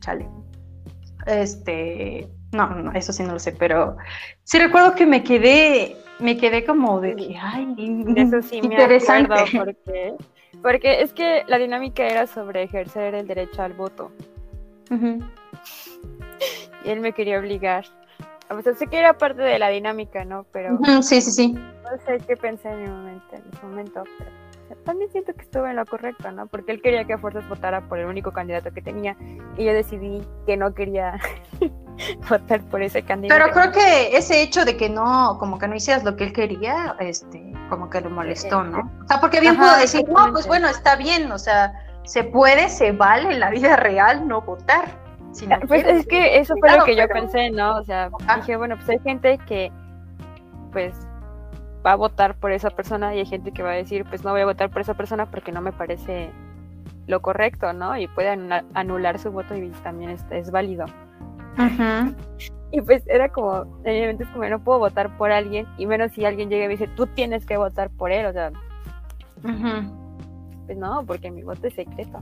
Chale. 0.00 0.28
Este, 1.26 2.28
no, 2.52 2.70
no, 2.70 2.92
eso 2.92 3.12
sí 3.12 3.22
no 3.22 3.32
lo 3.32 3.38
sé, 3.38 3.52
pero 3.52 3.96
sí 4.44 4.58
recuerdo 4.58 4.94
que 4.94 5.06
me 5.06 5.24
quedé, 5.24 5.96
me 6.20 6.36
quedé 6.36 6.64
como 6.64 7.00
de 7.00 7.16
que, 7.16 7.36
ay, 7.40 7.74
eso 8.16 8.42
sí 8.42 8.60
interesante. 8.62 9.28
me 9.28 9.40
acuerdo 9.40 9.64
porque 9.64 10.14
porque 10.62 11.02
es 11.02 11.12
que 11.12 11.42
la 11.46 11.58
dinámica 11.58 12.06
era 12.06 12.26
sobre 12.26 12.62
ejercer 12.62 13.14
el 13.14 13.26
derecho 13.26 13.62
al 13.62 13.72
voto. 13.72 14.12
Y 16.84 16.90
él 16.90 17.00
me 17.00 17.12
quería 17.12 17.38
obligar. 17.38 17.84
O 18.50 18.62
sea, 18.62 18.74
sé 18.74 18.86
que 18.86 18.98
era 18.98 19.18
parte 19.18 19.42
de 19.42 19.58
la 19.58 19.68
dinámica, 19.68 20.24
¿no? 20.24 20.46
Pero. 20.52 20.78
Sí, 21.02 21.20
sí, 21.20 21.30
sí. 21.30 21.52
No 21.52 21.98
sé 22.06 22.18
qué 22.26 22.36
pensé 22.36 22.70
en 22.70 22.82
mi 22.82 22.88
momento, 22.88 23.26
en 23.32 23.42
ese 23.52 23.66
momento, 23.66 24.04
pero 24.18 24.30
también 24.84 25.10
siento 25.10 25.34
que 25.34 25.42
estuve 25.42 25.70
en 25.70 25.76
lo 25.76 25.86
correcto, 25.86 26.30
¿no? 26.32 26.46
Porque 26.46 26.72
él 26.72 26.82
quería 26.82 27.04
que 27.04 27.14
a 27.14 27.18
fuerzas 27.18 27.48
votara 27.48 27.82
por 27.88 27.98
el 27.98 28.06
único 28.06 28.32
candidato 28.32 28.72
que 28.72 28.82
tenía 28.82 29.16
y 29.56 29.64
yo 29.64 29.72
decidí 29.72 30.22
que 30.46 30.56
no 30.56 30.74
quería 30.74 31.18
votar 32.28 32.60
por 32.62 32.82
ese 32.82 33.02
candidato. 33.02 33.40
Pero 33.40 33.54
creo 33.54 33.72
que 33.72 34.16
ese 34.16 34.42
hecho 34.42 34.64
de 34.64 34.76
que 34.76 34.88
no, 34.88 35.36
como 35.38 35.58
que 35.58 35.68
no 35.68 35.74
hicieras 35.74 36.04
lo 36.04 36.16
que 36.16 36.24
él 36.24 36.32
quería, 36.32 36.96
este, 37.00 37.52
como 37.68 37.90
que 37.90 38.00
lo 38.00 38.10
molestó, 38.10 38.64
¿no? 38.64 38.90
O 39.02 39.06
sea, 39.06 39.20
porque 39.20 39.40
bien 39.40 39.56
pudo 39.56 39.76
decir, 39.76 40.08
no, 40.08 40.32
pues 40.32 40.46
bueno, 40.46 40.68
está 40.68 40.96
bien, 40.96 41.30
o 41.32 41.38
sea, 41.38 41.72
se 42.04 42.24
puede, 42.24 42.68
se 42.68 42.92
vale 42.92 43.32
en 43.32 43.40
la 43.40 43.50
vida 43.50 43.76
real 43.76 44.26
no 44.28 44.42
votar. 44.42 44.98
pues 45.66 45.84
es 45.86 46.06
que 46.06 46.38
eso 46.38 46.54
fue 46.60 46.76
lo 46.76 46.84
que 46.84 46.96
yo 46.96 47.08
pensé, 47.08 47.50
¿no? 47.50 47.76
O 47.76 47.84
sea, 47.84 48.10
dije, 48.36 48.56
bueno, 48.56 48.76
pues 48.76 48.88
hay 48.90 48.98
gente 49.00 49.38
que, 49.46 49.72
pues, 50.72 50.94
va 51.84 51.92
a 51.92 51.96
votar 51.96 52.36
por 52.36 52.52
esa 52.52 52.70
persona 52.70 53.14
y 53.14 53.18
hay 53.18 53.26
gente 53.26 53.52
que 53.52 53.62
va 53.62 53.70
a 53.70 53.74
decir, 53.74 54.04
pues 54.04 54.24
no 54.24 54.30
voy 54.30 54.40
a 54.40 54.46
votar 54.46 54.70
por 54.70 54.80
esa 54.80 54.94
persona 54.94 55.26
porque 55.26 55.52
no 55.52 55.60
me 55.60 55.72
parece 55.72 56.30
lo 57.06 57.20
correcto, 57.20 57.72
¿no? 57.72 57.96
Y 57.96 58.08
puede 58.08 58.30
anular, 58.74 59.18
su 59.18 59.30
voto 59.30 59.54
y 59.54 59.68
también 59.82 60.10
es, 60.10 60.24
es 60.30 60.50
válido. 60.50 60.86
Y 62.70 62.80
pues 62.80 63.02
era 63.06 63.28
como, 63.28 63.80
en 63.84 64.20
es 64.20 64.28
como, 64.28 64.44
no 64.46 64.64
puedo 64.64 64.78
votar 64.78 65.16
por 65.16 65.30
alguien, 65.30 65.66
y 65.78 65.86
menos 65.86 66.12
si 66.12 66.24
alguien 66.24 66.48
llega 66.48 66.64
y 66.64 66.68
me 66.68 66.72
dice, 66.72 66.88
tú 66.88 67.06
tienes 67.06 67.46
que 67.46 67.56
votar 67.56 67.90
por 67.90 68.10
él, 68.10 68.26
o 68.26 68.32
sea. 68.32 68.50
Pues 70.66 70.78
no, 70.78 71.04
porque 71.06 71.30
mi 71.30 71.42
voto 71.42 71.66
es 71.66 71.74
secreto. 71.74 72.18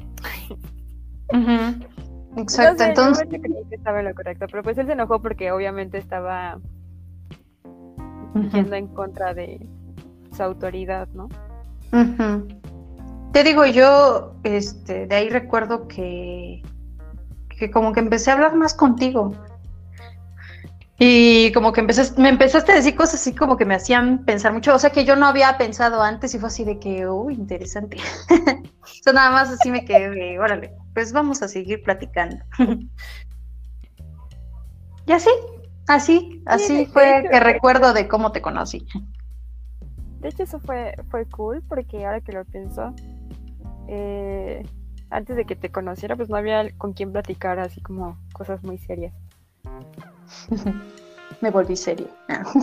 Exacto, 2.37 2.83
entonces. 2.83 3.29
Que 3.29 3.39
lo 3.39 4.15
correcto, 4.15 4.47
pero 4.51 4.63
pues 4.63 4.77
él 4.77 4.87
se 4.87 4.93
enojó 4.93 5.23
porque 5.23 5.53
obviamente 5.53 5.97
estaba 5.97 6.59
yendo 8.35 8.77
en 8.77 8.89
contra 8.89 9.35
de 9.35 9.67
su 10.35 10.43
autoridad, 10.43 11.09
¿no? 11.09 11.29
Te 13.33 13.45
digo, 13.45 13.65
yo 13.67 14.35
este, 14.45 15.07
de 15.07 15.15
ahí 15.15 15.29
recuerdo 15.29 15.89
que, 15.89 16.63
que 17.49 17.71
como 17.71 17.93
que 17.93 18.01
empecé 18.01 18.31
a 18.31 18.35
hablar 18.35 18.55
más 18.55 18.75
contigo. 18.75 19.33
Y 20.99 21.51
como 21.53 21.73
que 21.73 21.81
empezaste, 21.81 22.21
me 22.23 22.29
empezaste 22.29 22.71
a 22.71 22.77
decir 22.77 22.95
cosas 22.95 23.15
así 23.15 23.35
como 23.35 23.57
que 23.57 23.65
me 23.65 23.75
hacían 23.75 24.25
pensar 24.25 24.53
mucho, 24.53 24.73
o 24.73 24.79
sea 24.79 24.91
que 24.91 25.05
yo 25.05 25.17
no 25.17 25.27
había 25.27 25.59
pensado 25.59 26.01
antes 26.01 26.33
y 26.35 26.39
fue 26.39 26.47
así 26.47 26.63
de 26.63 26.79
que, 26.79 27.09
uy, 27.09 27.35
interesante. 27.35 27.97
o 28.31 28.87
sea, 29.03 29.13
nada 29.13 29.31
más 29.31 29.51
así 29.51 29.71
me 29.71 29.85
quedé, 29.85 30.39
órale, 30.39 30.73
pues 30.95 31.13
vamos 31.13 31.43
a 31.43 31.49
seguir 31.49 31.83
platicando. 31.83 32.37
y 35.07 35.13
así, 35.13 35.31
Así, 35.89 36.43
así 36.47 36.87
fue 36.87 37.25
que 37.31 37.41
recuerdo 37.41 37.93
de 37.93 38.09
cómo 38.09 38.33
te 38.33 38.41
conocí. 38.41 38.87
De 40.21 40.29
hecho, 40.29 40.45
eso 40.45 40.61
fue, 40.61 40.95
fue 41.11 41.27
cool 41.27 41.63
porque 41.69 42.07
ahora 42.07 42.21
que 42.21 42.33
lo 42.33 42.45
pienso, 42.45 42.95
eh, 43.89 44.65
antes 45.11 45.37
de 45.37 45.45
que 45.45 45.57
te 45.57 45.71
conociera, 45.71 46.17
pues 46.17 46.29
no 46.29 46.37
había 46.37 46.71
con 46.79 46.93
quién 46.93 47.13
platicar 47.13 47.59
así 47.59 47.81
como 47.81 48.19
cosas 48.33 48.63
muy 48.63 48.79
serias. 48.79 49.13
Me 51.41 51.51
volví 51.51 51.77
seria. 51.77 52.07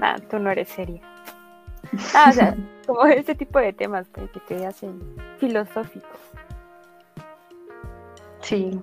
nah, 0.00 0.16
tú 0.30 0.38
no 0.38 0.50
eres 0.50 0.68
seria. 0.68 1.02
Ah, 2.14 2.28
o 2.30 2.32
sea, 2.32 2.56
como 2.86 3.04
ese 3.04 3.34
tipo 3.34 3.58
de 3.58 3.74
temas 3.74 4.08
pues, 4.08 4.30
que 4.30 4.40
te 4.40 4.66
hacen 4.66 5.00
filosóficos. 5.38 6.18
Sí, 8.40 8.80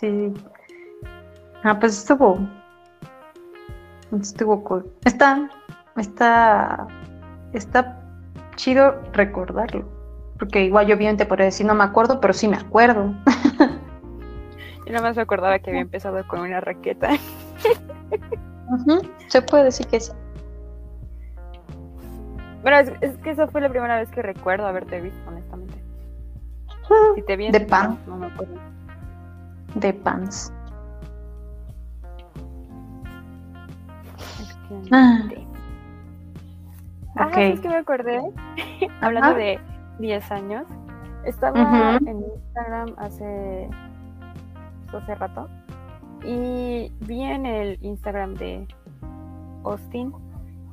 sí. 0.00 0.32
Ah, 1.62 1.78
pues 1.78 1.98
estuvo. 1.98 2.38
Estuvo 4.18 4.64
cool. 4.64 4.90
Está, 5.04 5.48
está, 5.96 6.86
está 7.52 8.02
chido 8.56 9.00
recordarlo. 9.12 9.88
Porque 10.38 10.64
igual 10.64 10.86
yo 10.86 10.96
obviamente 10.96 11.26
por 11.26 11.38
decir 11.38 11.66
no 11.66 11.74
me 11.74 11.84
acuerdo, 11.84 12.20
pero 12.20 12.32
sí 12.32 12.48
me 12.48 12.56
acuerdo. 12.56 13.14
Yo 14.86 14.94
nada 14.94 15.06
más 15.06 15.14
me 15.14 15.22
acordaba 15.22 15.58
que 15.60 15.70
había 15.70 15.82
empezado 15.82 16.26
con 16.26 16.40
una 16.40 16.60
raqueta. 16.60 17.10
Se 19.28 19.42
puede 19.42 19.64
decir 19.64 19.86
que 19.86 20.00
sí. 20.00 20.10
Bueno, 22.62 22.78
es, 23.00 23.16
que 23.18 23.30
esa 23.30 23.46
fue 23.46 23.60
la 23.60 23.68
primera 23.68 24.00
vez 24.00 24.10
que 24.10 24.22
recuerdo 24.22 24.66
haberte 24.66 25.00
visto, 25.00 25.20
honestamente. 25.28 25.74
Si 27.14 27.22
te 27.22 27.36
vi 27.36 27.50
de 27.50 27.60
pan. 27.60 27.98
No, 28.06 28.16
me 28.16 28.26
acuerdo. 28.26 28.54
De 29.74 29.92
pants. 29.92 30.52
Ah. 34.92 35.28
ah 37.16 37.30
es 37.40 37.60
que 37.60 37.68
me 37.68 37.76
acordé, 37.76 38.20
hablando 39.00 39.34
de 39.34 39.58
10 39.98 40.30
años, 40.30 40.66
estaba 41.24 41.96
en 41.96 42.24
Instagram 42.24 42.94
hace, 42.98 43.68
hace 44.92 45.14
rato 45.16 45.48
y 46.24 46.92
vi 47.00 47.22
en 47.22 47.46
el 47.46 47.78
Instagram 47.82 48.34
de 48.34 48.66
Austin 49.64 50.12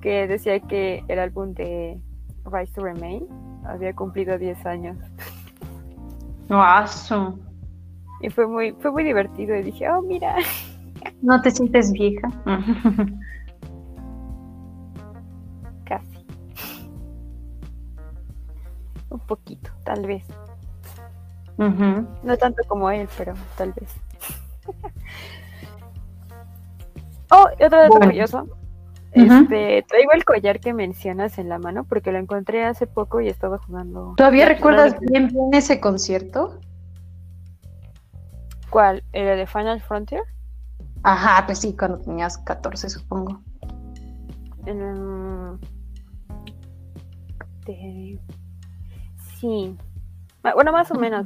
que 0.02 0.28
decía 0.28 0.60
que 0.60 1.04
el 1.08 1.20
álbum 1.20 1.54
de 1.54 2.00
Rise 2.46 2.74
to 2.74 2.84
Remain 2.84 3.28
había 3.66 3.94
cumplido 3.94 4.38
10 4.38 4.66
años. 4.66 4.98
Wow. 6.50 7.40
Y 8.22 8.30
fue 8.30 8.48
muy, 8.48 8.72
fue 8.80 8.92
muy 8.92 9.04
divertido 9.04 9.56
y 9.56 9.64
dije, 9.64 9.90
oh, 9.90 10.02
mira. 10.02 10.36
¿No 11.22 11.42
te 11.42 11.52
sientes 11.52 11.92
vieja? 11.92 12.30
Casi. 15.86 16.26
Un 19.10 19.20
poquito, 19.20 19.72
tal 19.84 20.06
vez. 20.06 20.26
No 21.58 22.38
tanto 22.38 22.62
como 22.68 22.92
él, 22.92 23.10
pero 23.18 23.34
tal 23.58 23.74
vez. 23.74 23.96
oh, 27.32 27.48
y 27.60 27.64
otro 27.64 27.80
dato 27.80 28.00
curioso 28.00 28.48
este, 29.26 29.84
traigo 29.88 30.12
el 30.14 30.26
collar 30.26 30.60
que 30.60 30.74
mencionas 30.74 31.38
en 31.38 31.50
la 31.50 31.60
mano 31.60 31.84
porque 31.86 32.12
lo 32.12 32.20
encontré 32.20 32.64
hace 32.66 32.88
poco 32.88 33.22
y 33.22 33.28
estaba 33.28 33.58
jugando. 33.58 34.14
¿Todavía 34.18 34.46
recuerdas 34.46 35.00
bien, 35.00 35.30
bien 35.30 35.50
ese 35.54 35.80
concierto? 35.80 36.60
¿Cuál? 38.70 39.04
¿El 39.14 39.38
de 39.38 39.48
Final 39.48 39.82
Frontier? 39.82 40.24
Ajá, 41.04 41.46
pues 41.46 41.60
sí, 41.60 41.76
cuando 41.76 42.00
tenías 42.00 42.38
14, 42.40 42.90
supongo. 42.90 43.42
Sí. 49.40 49.78
Ah, 50.44 50.54
bueno, 50.54 50.72
más 50.72 50.92
o 50.92 50.96
menos. 50.96 51.26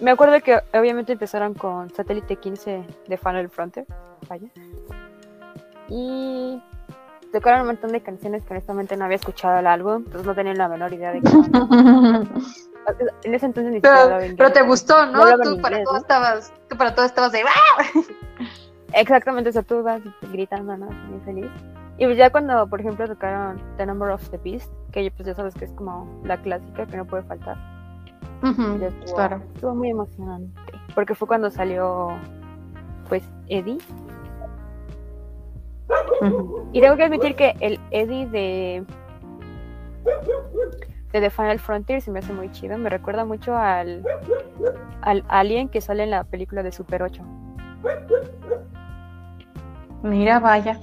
Me 0.00 0.10
acuerdo 0.10 0.40
que 0.40 0.60
obviamente 0.78 1.12
empezaron 1.12 1.54
con 1.54 1.90
Satélite 1.90 2.36
15 2.36 2.84
de 3.08 3.16
Final 3.16 3.48
Frontier. 3.50 3.86
Vaya. 4.28 4.48
Y 5.88 6.62
tocaron 7.32 7.62
un 7.62 7.66
montón 7.68 7.92
de 7.92 8.00
canciones 8.00 8.42
que 8.44 8.52
honestamente 8.52 8.96
no 8.96 9.04
había 9.04 9.16
escuchado 9.16 9.58
el 9.58 9.66
álbum, 9.66 10.04
entonces 10.06 10.26
no 10.26 10.34
tenía 10.34 10.54
la 10.54 10.68
menor 10.68 10.92
idea 10.92 11.12
de 11.12 11.20
qué. 11.20 11.30
en 13.24 13.34
ese 13.34 13.46
entonces 13.46 13.72
ni 13.72 13.80
pero, 13.80 14.18
pero 14.36 14.52
te 14.52 14.62
gustó, 14.62 15.06
¿no? 15.06 15.38
tú, 15.38 15.60
para 15.60 15.82
todo 15.84 15.96
estabas, 15.98 16.52
tú 16.68 16.76
para 16.76 16.94
todo 16.94 17.06
estabas 17.06 17.32
de 17.32 17.42
¡Ah! 17.42 17.84
Exactamente, 18.92 19.50
o 19.50 19.52
sea, 19.52 19.62
tú 19.62 19.82
vas 19.82 20.00
gritando, 20.32 20.76
¿no? 20.76 20.86
Muy 20.86 21.20
feliz. 21.20 21.50
Y 21.98 22.06
pues 22.06 22.16
ya 22.16 22.30
cuando, 22.30 22.66
por 22.66 22.80
ejemplo, 22.80 23.06
tocaron 23.06 23.60
The 23.76 23.86
Number 23.86 24.10
of 24.10 24.28
the 24.30 24.38
Beast, 24.38 24.72
que 24.90 25.12
pues 25.16 25.26
ya 25.26 25.34
sabes 25.34 25.54
que 25.54 25.66
es 25.66 25.72
como 25.72 26.20
la 26.24 26.40
clásica 26.40 26.86
que 26.86 26.96
no 26.96 27.04
puede 27.04 27.22
faltar. 27.22 27.56
estuvo, 28.42 29.14
claro. 29.14 29.42
Estuvo 29.54 29.74
muy 29.74 29.90
emocionante. 29.90 30.60
Porque 30.94 31.14
fue 31.14 31.28
cuando 31.28 31.50
salió, 31.50 32.08
pues, 33.08 33.22
Eddie, 33.48 33.78
y 36.72 36.80
tengo 36.80 36.96
que 36.96 37.04
admitir 37.04 37.34
que 37.34 37.54
el 37.60 37.80
Eddie 37.90 38.26
de, 38.26 38.84
de 41.12 41.20
The 41.20 41.30
Final 41.30 41.58
Frontier 41.58 42.00
se 42.00 42.10
me 42.10 42.20
hace 42.20 42.32
muy 42.32 42.50
chido. 42.52 42.78
Me 42.78 42.88
recuerda 42.88 43.24
mucho 43.24 43.56
al, 43.56 44.04
al 45.02 45.24
alien 45.28 45.68
que 45.68 45.80
sale 45.80 46.04
en 46.04 46.10
la 46.10 46.24
película 46.24 46.62
de 46.62 46.72
Super 46.72 47.02
8. 47.02 47.22
Mira, 50.02 50.38
vaya. 50.38 50.78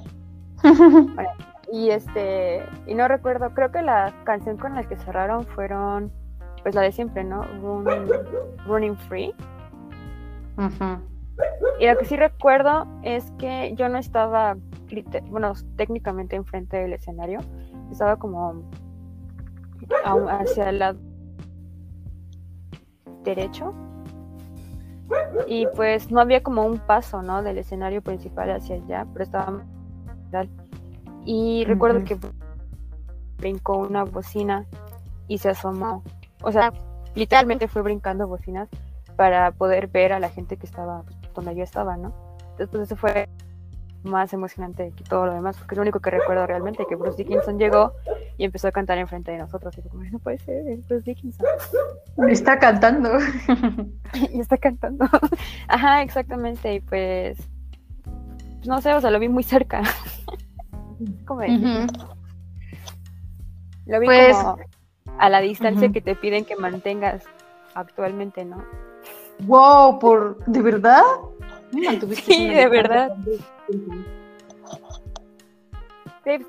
y 1.71 1.89
este, 1.89 2.63
y 2.86 2.93
no 2.93 3.07
recuerdo, 3.07 3.53
creo 3.53 3.71
que 3.71 3.82
la 3.82 4.13
canción 4.23 4.57
con 4.57 4.75
la 4.75 4.84
que 4.84 4.95
cerraron 4.95 5.45
fueron, 5.45 6.11
pues 6.63 6.75
la 6.75 6.82
de 6.82 6.91
siempre, 6.91 7.23
¿no? 7.23 7.43
running 8.65 8.97
Free. 8.97 9.34
Y 11.80 11.88
lo 11.88 11.97
que 11.97 12.05
sí 12.05 12.15
recuerdo 12.15 12.88
es 13.03 13.32
que 13.38 13.73
yo 13.75 13.89
no 13.89 13.97
estaba 13.97 14.57
bueno, 15.30 15.53
técnicamente 15.75 16.36
enfrente 16.36 16.78
del 16.78 16.93
escenario, 16.93 17.39
estaba 17.91 18.17
como 18.17 18.63
hacia 20.30 20.70
el 20.70 20.80
lado 20.80 21.00
derecho 23.24 23.74
y 25.48 25.68
pues 25.76 26.12
no 26.12 26.20
había 26.20 26.44
como 26.44 26.64
un 26.64 26.80
paso, 26.80 27.22
¿no? 27.22 27.44
Del 27.44 27.58
escenario 27.58 28.02
principal 28.02 28.52
hacia 28.52 28.76
allá, 28.76 29.06
pero 29.14 29.24
estaba 29.24 29.64
y 31.26 31.66
recuerdo 31.66 32.04
que 32.04 32.18
brincó 33.38 33.78
una 33.78 34.04
bocina 34.04 34.66
y 35.28 35.38
se 35.38 35.50
asomó, 35.50 36.04
o 36.42 36.52
sea, 36.52 36.74
literalmente 37.16 37.68
fue 37.68 37.82
brincando 37.82 38.28
bocinas 38.28 38.70
para 39.16 39.52
poder 39.52 39.88
ver 39.88 40.14
a 40.14 40.20
la 40.20 40.30
gente 40.30 40.58
que 40.58 40.66
estaba 40.66 41.04
donde 41.34 41.56
yo 41.56 41.64
estaba, 41.64 41.98
¿no? 41.98 42.14
Después 42.58 42.84
eso 42.84 42.96
fue 42.96 43.30
más 44.08 44.34
emocionante 44.34 44.91
que 44.95 45.03
todo 45.03 45.26
lo 45.26 45.34
demás, 45.34 45.58
porque 45.58 45.76
es 45.76 45.78
lo 45.78 45.82
único 45.84 45.99
que 45.99 46.10
recuerdo 46.10 46.45
realmente, 46.47 46.86
que 46.88 46.95
Bruce 46.95 47.18
Dickinson 47.18 47.60
llegó 47.60 47.93
y 48.38 48.45
empezó 48.45 48.68
a 48.68 48.72
cantar 48.72 48.97
enfrente 48.97 49.32
de 49.32 49.38
nosotros, 49.38 49.78
y 49.78 49.82
como, 49.88 50.03
no 50.03 50.20
puede 50.20 50.38
ser, 50.39 50.68
es 50.68 50.88
Bruce 50.88 51.03
Dickinson. 51.03 51.45
Está 52.30 52.60
cantando. 52.60 53.12
y 54.32 54.39
está 54.39 54.58
cantando. 54.58 55.05
Ajá, 55.68 56.01
exactamente, 56.01 56.76
y 56.76 56.80
pues, 56.80 57.38
no 58.66 58.82
sé, 58.82 58.93
o 58.93 59.01
sea, 59.01 59.12
lo 59.12 59.20
vi 59.20 59.30
muy 59.30 59.43
cerca. 59.43 59.84
¿Cómo 61.26 61.41
Lo 63.86 63.99
vi 63.99 64.05
pues 64.08 64.36
como 64.36 64.58
a 65.20 65.30
la 65.30 65.41
distancia 65.41 65.91
que 65.91 66.01
te 66.01 66.16
piden 66.16 66.45
que 66.45 66.55
mantengas 66.55 67.24
actualmente, 67.74 68.45
¿no? 68.45 68.64
Wow, 69.39 69.99
por 69.99 70.43
¿de 70.45 70.62
verdad? 70.62 71.03
Sí, 72.15 72.49
de 72.49 72.68
verdad. 72.70 73.15
Sí, 76.24 76.39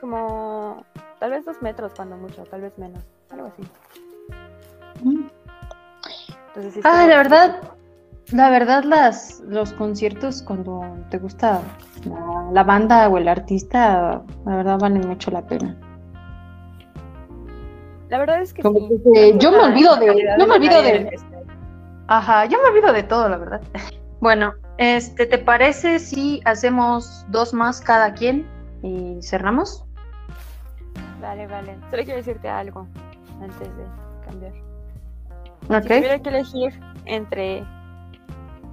como, 0.00 0.84
tal 1.18 1.30
vez 1.30 1.44
dos 1.44 1.60
metros 1.62 1.92
cuando 1.94 2.16
mucho, 2.16 2.42
tal 2.44 2.62
vez 2.62 2.76
menos, 2.78 3.04
algo 3.30 3.46
así. 3.46 3.62
ah, 6.82 7.06
la 7.06 7.16
verdad, 7.16 7.60
la 8.32 8.50
verdad 8.50 8.84
las 8.84 9.40
los 9.40 9.72
conciertos 9.74 10.42
cuando 10.42 10.82
te 11.10 11.18
gusta 11.18 11.62
la, 12.52 12.64
banda 12.64 13.08
o 13.08 13.18
el 13.18 13.28
artista, 13.28 14.22
la 14.46 14.56
verdad 14.56 14.78
valen 14.80 15.06
mucho 15.06 15.30
la 15.30 15.42
pena. 15.46 15.76
La 18.08 18.18
verdad 18.18 18.42
es 18.42 18.52
que, 18.52 18.62
yo 18.62 19.52
me 19.52 19.58
olvido 19.58 19.96
de, 19.96 20.34
yo 20.36 20.46
me 20.46 20.54
olvido 20.54 20.82
de, 20.82 21.16
ajá, 22.10 22.44
yo 22.44 22.58
me 22.62 22.68
olvido 22.68 22.92
de 22.92 23.02
todo, 23.04 23.28
la 23.28 23.38
verdad. 23.38 23.62
Bueno, 24.20 24.52
este, 24.76 25.24
¿te 25.24 25.38
parece 25.38 25.98
si 25.98 26.42
hacemos 26.44 27.24
dos 27.28 27.54
más 27.54 27.80
cada 27.80 28.12
quien 28.12 28.46
y 28.82 29.18
cerramos? 29.22 29.84
Vale, 31.20 31.46
vale. 31.46 31.78
Solo 31.90 32.02
quiero 32.04 32.16
decirte 32.16 32.48
algo 32.48 32.86
antes 33.40 33.76
de 33.76 33.84
cambiar. 34.26 34.52
Si 35.82 35.88
tuviera 35.88 36.18
que 36.18 36.28
elegir 36.28 36.80
entre 37.06 37.64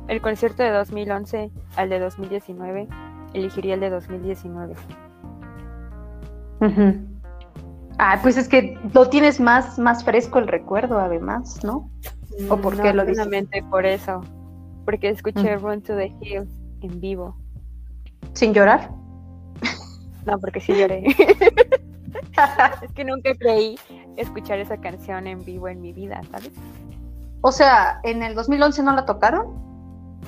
el 0.08 0.22
concierto 0.22 0.64
de 0.64 0.72
2011 0.72 1.52
al 1.76 1.90
de 1.90 2.00
2019, 2.00 2.88
elegiría 3.34 3.76
el 3.76 3.80
de 3.80 3.90
2019. 3.90 4.74
Ah, 8.00 8.20
pues 8.22 8.38
es 8.38 8.48
que 8.48 8.78
lo 8.94 9.10
tienes 9.10 9.40
más, 9.40 9.78
más 9.78 10.04
fresco 10.04 10.40
el 10.40 10.48
recuerdo, 10.48 11.00
además, 11.00 11.64
¿no? 11.64 11.90
¿O 12.50 12.58
por 12.58 12.82
qué 12.82 12.94
lo 12.94 13.06
dices? 13.06 13.28
por 13.70 13.86
eso. 13.86 14.22
Porque 14.86 15.10
escuché 15.10 15.58
Run 15.58 15.82
to 15.82 15.96
the 15.96 16.14
Hills 16.22 16.50
en 16.82 17.00
vivo. 17.00 17.36
¿Sin 18.34 18.54
llorar? 18.54 18.92
No, 20.26 20.38
porque 20.40 20.60
sí 20.60 20.74
lloré. 20.74 21.06
es 22.82 22.92
que 22.94 23.04
nunca 23.06 23.34
creí 23.36 23.78
escuchar 24.18 24.60
esa 24.60 24.78
canción 24.78 25.26
en 25.26 25.44
vivo 25.46 25.68
en 25.68 25.82
mi 25.82 25.94
vida, 25.94 26.22
¿sabes? 26.32 26.52
O 27.42 27.52
sea, 27.52 28.00
¿en 28.04 28.24
el 28.24 28.36
2011 28.36 28.84
no 28.84 28.94
la 28.94 29.06
tocaron? 29.06 29.48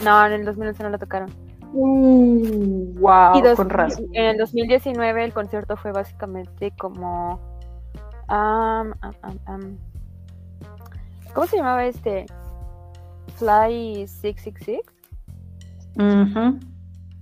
No, 0.03 0.25
en 0.25 0.33
el 0.33 0.45
2011 0.45 0.83
no 0.83 0.89
la 0.89 0.97
tocaron. 0.97 1.29
wow, 1.73 3.37
y 3.37 3.55
con 3.55 3.69
razón. 3.69 4.05
En 4.13 4.25
el 4.25 4.37
2019 4.37 5.23
el 5.25 5.33
concierto 5.33 5.75
fue 5.75 5.91
básicamente 5.91 6.71
como... 6.77 7.39
¿Cómo 11.33 11.47
se 11.47 11.57
llamaba 11.57 11.85
este? 11.85 12.25
Fly 13.37 14.07
666. 14.07 14.81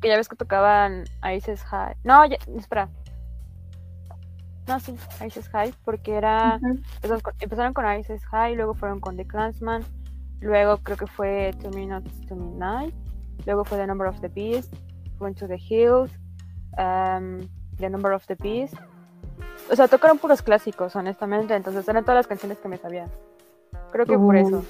Que 0.01 0.07
ya 0.09 0.17
ves 0.17 0.29
que 0.29 0.35
tocaban 0.35 1.05
Ices 1.35 1.63
High. 1.63 1.95
No, 2.03 2.25
ya, 2.25 2.37
espera. 2.57 2.89
No, 4.67 4.79
sí, 4.79 4.95
Ices 5.25 5.47
High, 5.49 5.73
porque 5.85 6.15
era. 6.15 6.59
empezaron, 7.41 7.73
con, 7.73 7.99
Ices 7.99 8.25
High, 8.25 8.55
luego 8.55 8.73
fueron 8.73 8.99
con 8.99 9.15
The 9.15 9.25
Clansman, 9.25 9.83
luego 10.41 10.77
creo 10.77 10.97
que 10.97 11.07
fue 11.07 11.53
Two 11.61 11.71
Minutes 11.71 12.25
to 12.27 12.35
Midnight, 12.35 12.93
luego 13.45 13.63
fue 13.63 13.77
The 13.77 13.87
Number 13.87 14.07
of 14.07 14.19
the 14.19 14.27
Beast, 14.27 14.73
Went 15.19 15.37
to 15.39 15.47
the 15.47 15.57
Hills, 15.57 16.11
um, 16.77 17.47
The 17.77 17.89
Number 17.89 18.11
of 18.11 18.25
the 18.27 18.35
Beast. 18.35 18.75
O 19.71 19.75
sea, 19.75 19.87
tocaron 19.87 20.17
puros 20.19 20.41
clásicos, 20.41 20.95
honestamente, 20.95 21.55
entonces 21.55 21.87
eran 21.87 22.03
todas 22.03 22.17
las 22.17 22.27
canciones 22.27 22.57
que 22.57 22.67
me 22.67 22.77
sabía. 22.77 23.07
Creo 23.91 24.05
que 24.05 24.17
por 24.17 24.35
eso. 24.35 24.63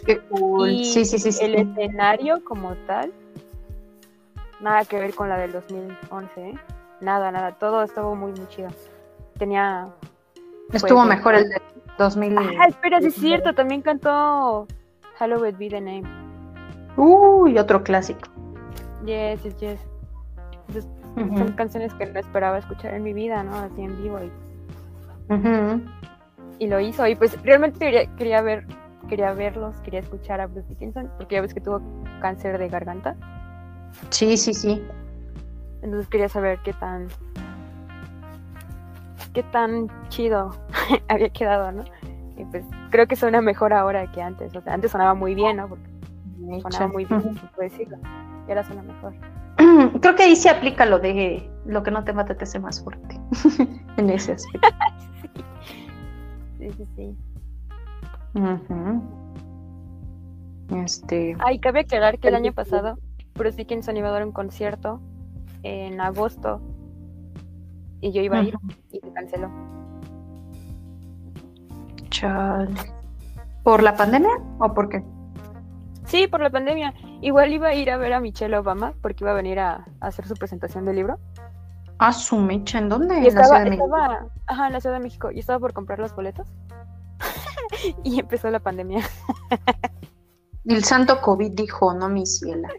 Y 0.67 0.85
sí, 0.85 1.05
sí, 1.05 1.19
sí, 1.19 1.43
el 1.43 1.55
escenario 1.55 2.43
como 2.43 2.75
tal, 2.85 3.11
nada 4.61 4.85
que 4.85 4.99
ver 4.99 5.13
con 5.13 5.29
la 5.29 5.37
del 5.37 5.51
2011, 5.51 6.49
¿eh? 6.49 6.53
Nada, 7.01 7.31
nada, 7.31 7.53
todo 7.53 7.83
estuvo 7.83 8.15
muy, 8.15 8.31
muy 8.31 8.47
chido. 8.47 8.69
Tenía... 9.37 9.87
Estuvo 10.71 10.99
pues, 10.99 11.09
mejor 11.09 11.35
el 11.35 11.49
de 11.49 11.61
2000. 11.97 12.37
Ah, 12.37 12.67
espera, 12.67 12.99
sí 12.99 13.07
es 13.07 13.15
cierto, 13.15 13.53
también 13.53 13.81
cantó 13.81 14.67
Halloween 15.17 15.57
Be 15.57 15.69
the 15.69 15.81
Name. 15.81 16.03
Uy, 16.97 17.57
otro 17.57 17.83
clásico. 17.83 18.27
Yes, 19.05 19.43
yes, 19.43 19.59
yes. 19.59 19.79
Son 21.15 21.51
canciones 21.53 21.93
que 21.95 22.05
no 22.05 22.19
esperaba 22.19 22.59
escuchar 22.59 22.93
en 22.93 23.03
mi 23.03 23.13
vida, 23.13 23.41
¿no? 23.43 23.55
Así 23.55 23.81
en 23.81 24.01
vivo. 24.01 24.19
Y, 26.59 26.63
y 26.65 26.67
lo 26.67 26.79
hizo. 26.79 27.07
Y 27.07 27.15
pues 27.15 27.41
realmente 27.43 28.09
quería 28.17 28.41
ver 28.41 28.65
quería 29.07 29.33
verlos, 29.33 29.75
quería 29.81 30.01
escuchar 30.01 30.41
a 30.41 30.47
Bruce 30.47 30.67
Dickinson, 30.69 31.09
porque 31.17 31.35
ya 31.35 31.41
ves 31.41 31.53
que 31.53 31.61
tuvo 31.61 31.81
cáncer 32.21 32.57
de 32.57 32.69
garganta. 32.69 33.15
Sí, 34.09 34.37
sí, 34.37 34.53
sí. 34.53 34.83
Entonces 35.81 36.07
quería 36.09 36.29
saber 36.29 36.59
qué 36.63 36.73
tan 36.73 37.07
qué 39.33 39.43
tan 39.43 39.87
chido 40.09 40.51
había 41.09 41.29
quedado, 41.29 41.71
¿no? 41.71 41.83
Y 42.37 42.45
pues 42.45 42.65
creo 42.91 43.07
que 43.07 43.15
suena 43.15 43.41
mejor 43.41 43.73
ahora 43.73 44.11
que 44.11 44.21
antes. 44.21 44.55
O 44.55 44.61
sea, 44.61 44.73
antes 44.73 44.91
sonaba 44.91 45.13
muy 45.13 45.35
bien, 45.35 45.57
¿no? 45.57 45.69
Porque 45.69 45.87
sonaba 46.61 46.91
muy 46.91 47.05
bien, 47.05 47.21
se 47.39 47.47
puede 47.55 47.69
decirlo. 47.69 47.97
Y 48.47 48.51
ahora 48.51 48.63
suena 48.63 48.83
mejor. 48.83 49.13
Creo 50.01 50.15
que 50.15 50.23
ahí 50.23 50.35
se 50.35 50.49
aplica 50.49 50.85
lo 50.85 50.99
de 50.99 51.49
lo 51.65 51.83
que 51.83 51.91
no 51.91 52.03
te 52.03 52.13
mata 52.13 52.35
te 52.35 52.43
hace 52.43 52.59
más 52.59 52.83
fuerte. 52.83 53.19
en 53.97 54.09
ese 54.09 54.33
aspecto. 54.33 54.67
sí, 56.59 56.71
sí, 56.77 56.87
sí. 56.95 57.17
Este. 60.83 61.35
Ay, 61.39 61.59
cabe 61.59 61.81
aclarar 61.81 62.19
que 62.19 62.27
el 62.27 62.35
año 62.35 62.53
pasado 62.53 62.97
Bruce 63.35 63.57
Dickinson 63.57 63.97
iba 63.97 64.09
a 64.09 64.11
dar 64.11 64.25
un 64.25 64.31
concierto 64.31 64.99
en 65.63 66.01
agosto 66.01 66.61
y 68.01 68.11
yo 68.11 68.21
iba 68.21 68.39
a 68.39 68.43
ir 68.43 68.55
y 68.91 68.99
se 68.99 69.13
canceló. 69.13 69.49
Chale. 72.09 72.73
¿Por 73.63 73.83
la 73.83 73.95
pandemia 73.95 74.31
o 74.59 74.73
por 74.73 74.89
qué? 74.89 75.03
Sí, 76.05 76.27
por 76.27 76.41
la 76.41 76.49
pandemia. 76.49 76.93
Igual 77.21 77.51
iba 77.51 77.67
a 77.67 77.73
ir 77.73 77.91
a 77.91 77.97
ver 77.97 78.13
a 78.13 78.19
Michelle 78.19 78.57
Obama 78.57 78.93
porque 79.01 79.23
iba 79.23 79.31
a 79.31 79.35
venir 79.35 79.59
a, 79.59 79.85
hacer 79.99 80.25
su 80.25 80.35
presentación 80.35 80.85
del 80.85 80.95
libro. 80.95 81.19
Ah, 81.99 82.13
su 82.13 82.37
Micha, 82.37 82.77
¿en 82.77 82.89
dónde? 82.89 83.17
en 83.17 83.35
la 83.35 83.43
Ciudad 83.43 83.63
de 83.63 83.69
México. 83.71 83.89
Ajá, 84.45 84.67
en 84.67 84.73
la 84.73 84.79
Ciudad 84.79 84.95
de 84.95 85.03
México. 85.03 85.31
Y 85.31 85.39
estaba 85.39 85.59
por 85.59 85.73
comprar 85.73 85.99
los 85.99 86.15
boletos. 86.15 86.47
y 88.03 88.19
empezó 88.19 88.49
la 88.49 88.59
pandemia. 88.59 89.07
El 90.65 90.83
santo 90.83 91.21
COVID 91.21 91.51
dijo, 91.51 91.93
no 91.93 92.09
mi 92.09 92.25
ciela. 92.25 92.69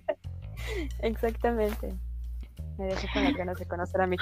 Exactamente. 1.00 1.94
Me 2.76 2.86
dejé 2.86 3.08
con 3.12 3.24
las 3.24 3.34
ganas 3.34 3.58
de 3.58 3.66
conocer 3.66 4.00
a 4.00 4.06
mi 4.06 4.16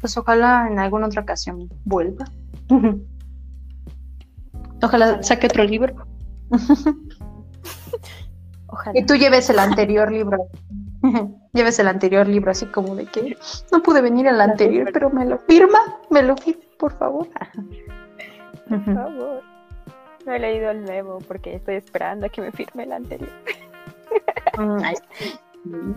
Pues 0.00 0.16
ojalá 0.16 0.68
en 0.70 0.78
alguna 0.78 1.06
otra 1.06 1.22
ocasión 1.22 1.68
vuelva. 1.84 2.24
Ojalá, 4.80 5.20
saque 5.24 5.48
otro 5.48 5.64
libro. 5.64 6.06
Ojalá. 8.68 8.98
Y 8.98 9.04
tú 9.04 9.16
lleves 9.16 9.50
el 9.50 9.58
anterior 9.58 10.12
libro. 10.12 10.46
lleves 11.52 11.80
el 11.80 11.88
anterior 11.88 12.28
libro 12.28 12.52
así 12.52 12.66
como 12.66 12.94
de 12.94 13.06
que 13.06 13.36
no 13.72 13.82
pude 13.82 14.00
venir 14.00 14.28
al 14.28 14.40
anterior, 14.40 14.90
pero 14.92 15.10
me 15.10 15.24
lo 15.26 15.38
firma, 15.38 15.78
me 16.10 16.22
lo 16.22 16.36
firma, 16.36 16.62
por 16.78 16.96
favor. 16.96 17.28
Por 18.68 18.84
favor. 18.84 19.42
No 20.26 20.32
he 20.32 20.38
leído 20.38 20.70
el 20.70 20.84
nuevo 20.84 21.18
porque 21.26 21.54
estoy 21.54 21.76
esperando 21.76 22.26
a 22.26 22.28
que 22.28 22.40
me 22.40 22.52
firme 22.52 22.84
el 22.84 22.92
anterior. 22.92 23.30
Mm, 24.58 25.92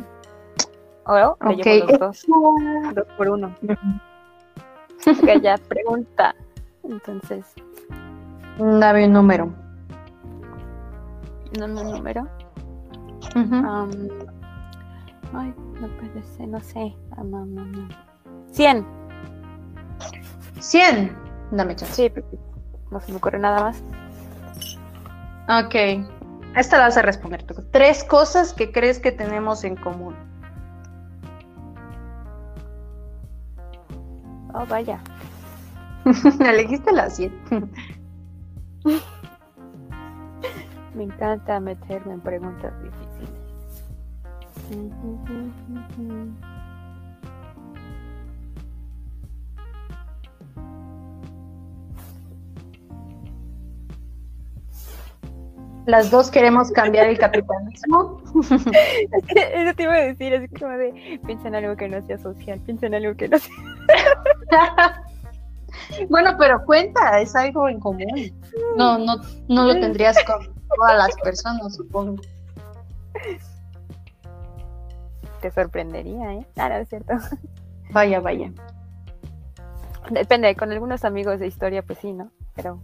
o 1.05 1.35
okay. 1.39 1.81
los 1.81 1.99
dos. 1.99 2.25
Dos 2.95 3.07
por 3.17 3.29
uno. 3.29 3.55
que 5.25 5.41
ya 5.41 5.57
pregunta. 5.57 6.35
Entonces. 6.83 7.53
Dame 8.57 9.05
un 9.07 9.13
número. 9.13 9.51
Dame 11.53 11.81
un 11.81 11.91
número. 11.91 12.27
Um, 13.35 14.09
ay, 15.33 15.53
no 15.79 15.87
puede 15.97 16.21
ser, 16.23 16.47
no 16.47 16.59
sé. 16.59 16.95
Um, 17.17 17.33
um, 17.33 17.89
100. 18.51 18.85
100. 20.59 21.17
Dame 21.51 21.75
chance. 21.75 21.93
Sí, 21.93 22.09
no 22.91 22.99
se 22.99 23.11
me 23.11 23.17
ocurre 23.17 23.39
nada 23.39 23.61
más. 23.61 23.81
Ok. 25.65 25.75
Esta 26.55 26.77
la 26.77 26.83
vas 26.85 26.97
a 26.97 27.01
responder 27.01 27.43
tú. 27.43 27.55
Tres 27.71 28.03
cosas 28.03 28.53
que 28.53 28.71
crees 28.71 28.99
que 28.99 29.11
tenemos 29.11 29.63
en 29.63 29.75
común. 29.77 30.13
Oh, 34.53 34.65
vaya. 34.65 34.99
Elegiste 36.39 36.91
la 36.91 37.09
100. 37.09 37.71
Me 40.93 41.03
encanta 41.03 41.59
meterme 41.61 42.13
en 42.13 42.19
preguntas 42.19 42.73
difíciles. 42.83 43.31
Las 55.85 56.11
dos 56.11 56.29
queremos 56.29 56.71
cambiar 56.71 57.07
el 57.07 57.17
capitalismo. 57.17 58.21
Eso 59.35 59.75
te 59.75 59.83
iba 59.83 59.93
a 59.93 60.01
decir, 60.01 60.33
así 60.35 60.47
como 60.49 60.71
de, 60.77 61.19
piensa 61.25 61.47
en 61.47 61.55
algo 61.55 61.75
que 61.75 61.89
no 61.89 62.05
sea 62.05 62.17
social, 62.19 62.59
piensa 62.59 62.85
en 62.85 62.95
algo 62.95 63.15
que 63.15 63.27
no 63.27 63.37
sea... 63.39 65.03
bueno, 66.09 66.35
pero 66.37 66.63
cuenta, 66.65 67.19
es 67.19 67.35
algo 67.35 67.67
en 67.67 67.79
común. 67.79 68.31
No, 68.77 68.99
no, 68.99 69.15
no 69.47 69.65
lo 69.65 69.73
tendrías 69.79 70.17
con 70.25 70.53
todas 70.75 70.97
las 70.97 71.15
personas, 71.23 71.75
supongo. 71.75 72.21
Te 75.41 75.51
sorprendería, 75.51 76.33
¿eh? 76.33 76.45
Ah, 76.57 76.69
no, 76.69 76.75
es 76.75 76.89
cierto. 76.89 77.13
Vaya, 77.89 78.19
vaya. 78.19 78.51
Depende, 80.11 80.55
con 80.55 80.71
algunos 80.71 81.03
amigos 81.05 81.39
de 81.39 81.47
historia, 81.47 81.81
pues 81.81 81.99
sí, 81.99 82.13
¿no? 82.13 82.31
Pero 82.55 82.81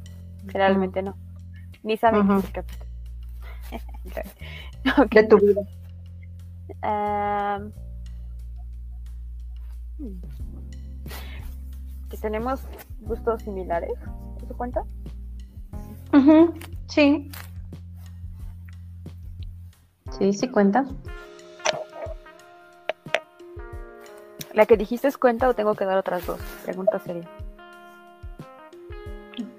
generalmente 0.48 1.02
no. 1.02 1.16
Ni 1.84 1.98
saben 1.98 2.30
uh 2.30 2.41
de 5.12 5.24
tu 5.24 5.38
vida. 5.38 5.62
que 12.10 12.18
tenemos 12.18 12.62
gustos 13.01 13.41
similares, 13.43 13.93
¿eso 14.43 14.55
cuenta? 14.55 14.84
Sí. 16.88 17.30
Sí, 20.18 20.34
sí 20.34 20.47
cuenta. 20.47 20.86
¿La 24.53 24.66
que 24.66 24.78
dijiste 24.78 25.08
es 25.08 25.18
cuenta 25.18 25.47
o 25.47 25.53
tengo 25.53 25.76
que 25.76 25.86
dar 25.86 25.97
otras 25.97 26.26
dos? 26.26 26.39
Pregunta 26.66 26.97
seria. 26.99 27.30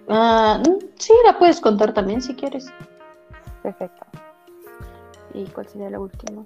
Mm, 0.09 0.63
sí, 0.97 1.13
la 1.25 1.39
puedes 1.39 1.61
contar 1.61 1.95
también 1.95 2.21
si 2.21 2.35
quieres. 2.35 2.73
Perfecto. 3.63 4.07
¿Y 5.35 5.45
cuál 5.47 5.69
sería 5.69 5.91
la 5.91 6.01
última? 6.01 6.45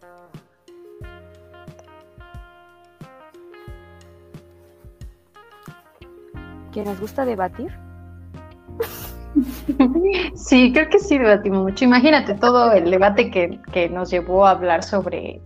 ¿Que 6.73 6.85
nos 6.85 7.01
gusta 7.01 7.25
debatir? 7.25 7.73
Sí, 10.35 10.73
creo 10.75 10.91
que 10.91 10.99
sí 10.99 11.17
debatimos 11.17 11.63
mucho. 11.63 11.87
Imagínate 11.87 12.35
todo 12.35 12.73
el 12.73 12.91
debate 12.91 13.31
que, 13.31 13.59
que 13.73 13.89
nos 13.89 14.11
llevó 14.11 14.47
a 14.47 14.51
hablar 14.51 14.83
sobre 14.83 15.41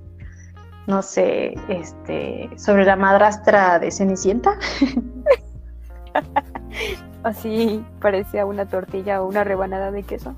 no 0.86 1.02
sé, 1.02 1.54
este, 1.68 2.48
sobre 2.56 2.84
la 2.84 2.96
madrastra 2.96 3.78
de 3.78 3.90
Cenicienta. 3.90 4.58
Así 7.24 7.84
parecía 8.00 8.46
una 8.46 8.66
tortilla 8.66 9.22
o 9.22 9.26
una 9.26 9.42
rebanada 9.42 9.90
de 9.90 10.04
queso. 10.04 10.34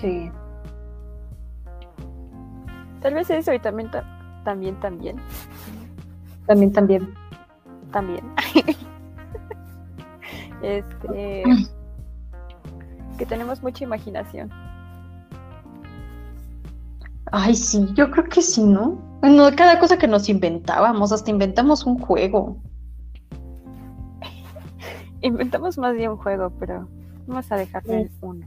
Sí. 0.00 0.30
Tal 3.00 3.14
vez 3.14 3.30
eso 3.30 3.52
y 3.52 3.58
también, 3.58 3.90
también, 4.44 4.78
también. 4.80 5.16
También, 6.46 6.72
también. 6.72 7.14
También. 7.92 8.24
este. 10.62 11.44
que 13.18 13.26
tenemos 13.26 13.62
mucha 13.62 13.84
imaginación. 13.84 14.50
Ay, 17.32 17.54
sí, 17.54 17.88
yo 17.94 18.10
creo 18.10 18.24
que 18.24 18.42
sí, 18.42 18.62
¿no? 18.62 18.98
Bueno, 19.20 19.48
cada 19.56 19.78
cosa 19.78 19.98
que 19.98 20.06
nos 20.06 20.28
inventábamos, 20.28 21.10
hasta 21.10 21.30
inventamos 21.30 21.84
un 21.86 21.98
juego. 21.98 22.58
Inventamos 25.22 25.78
más 25.78 25.96
de 25.96 26.08
un 26.08 26.16
juego, 26.18 26.52
pero 26.58 26.88
vamos 27.26 27.50
a 27.50 27.56
dejarle 27.56 28.10
uno. 28.20 28.46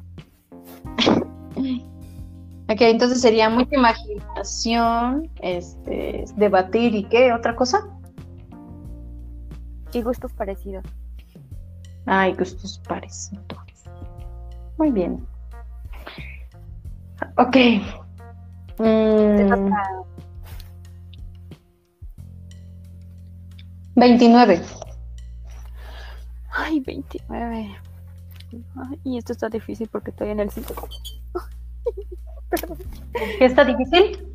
Ok, 2.70 2.82
entonces 2.82 3.22
sería 3.22 3.50
mucha 3.50 3.76
imaginación, 3.76 5.30
este, 5.42 6.26
debatir 6.36 6.96
y 6.96 7.04
qué, 7.06 7.34
otra 7.34 7.56
cosa. 7.56 7.88
Y 9.94 10.02
gustos 10.02 10.32
parecidos. 10.34 10.86
Ay, 12.06 12.34
gustos 12.34 12.82
parecidos. 12.88 13.44
Muy 14.78 14.92
bien. 14.92 15.26
Ok, 17.38 17.56
29. 23.96 24.58
Mm. 24.58 24.64
Ay, 26.52 26.80
29. 26.80 27.76
Y 29.04 29.18
esto 29.18 29.34
está 29.34 29.50
difícil 29.50 29.88
porque 29.92 30.12
estoy 30.12 30.30
en 30.30 30.40
el 30.40 30.50
5. 30.50 30.74
¿Qué 33.38 33.46
está 33.46 33.64
difícil? 33.64 34.28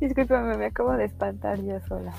Discúlpame, 0.00 0.56
me 0.56 0.66
acabo 0.66 0.92
de 0.92 1.04
espantar 1.04 1.60
yo 1.60 1.80
sola. 1.80 2.12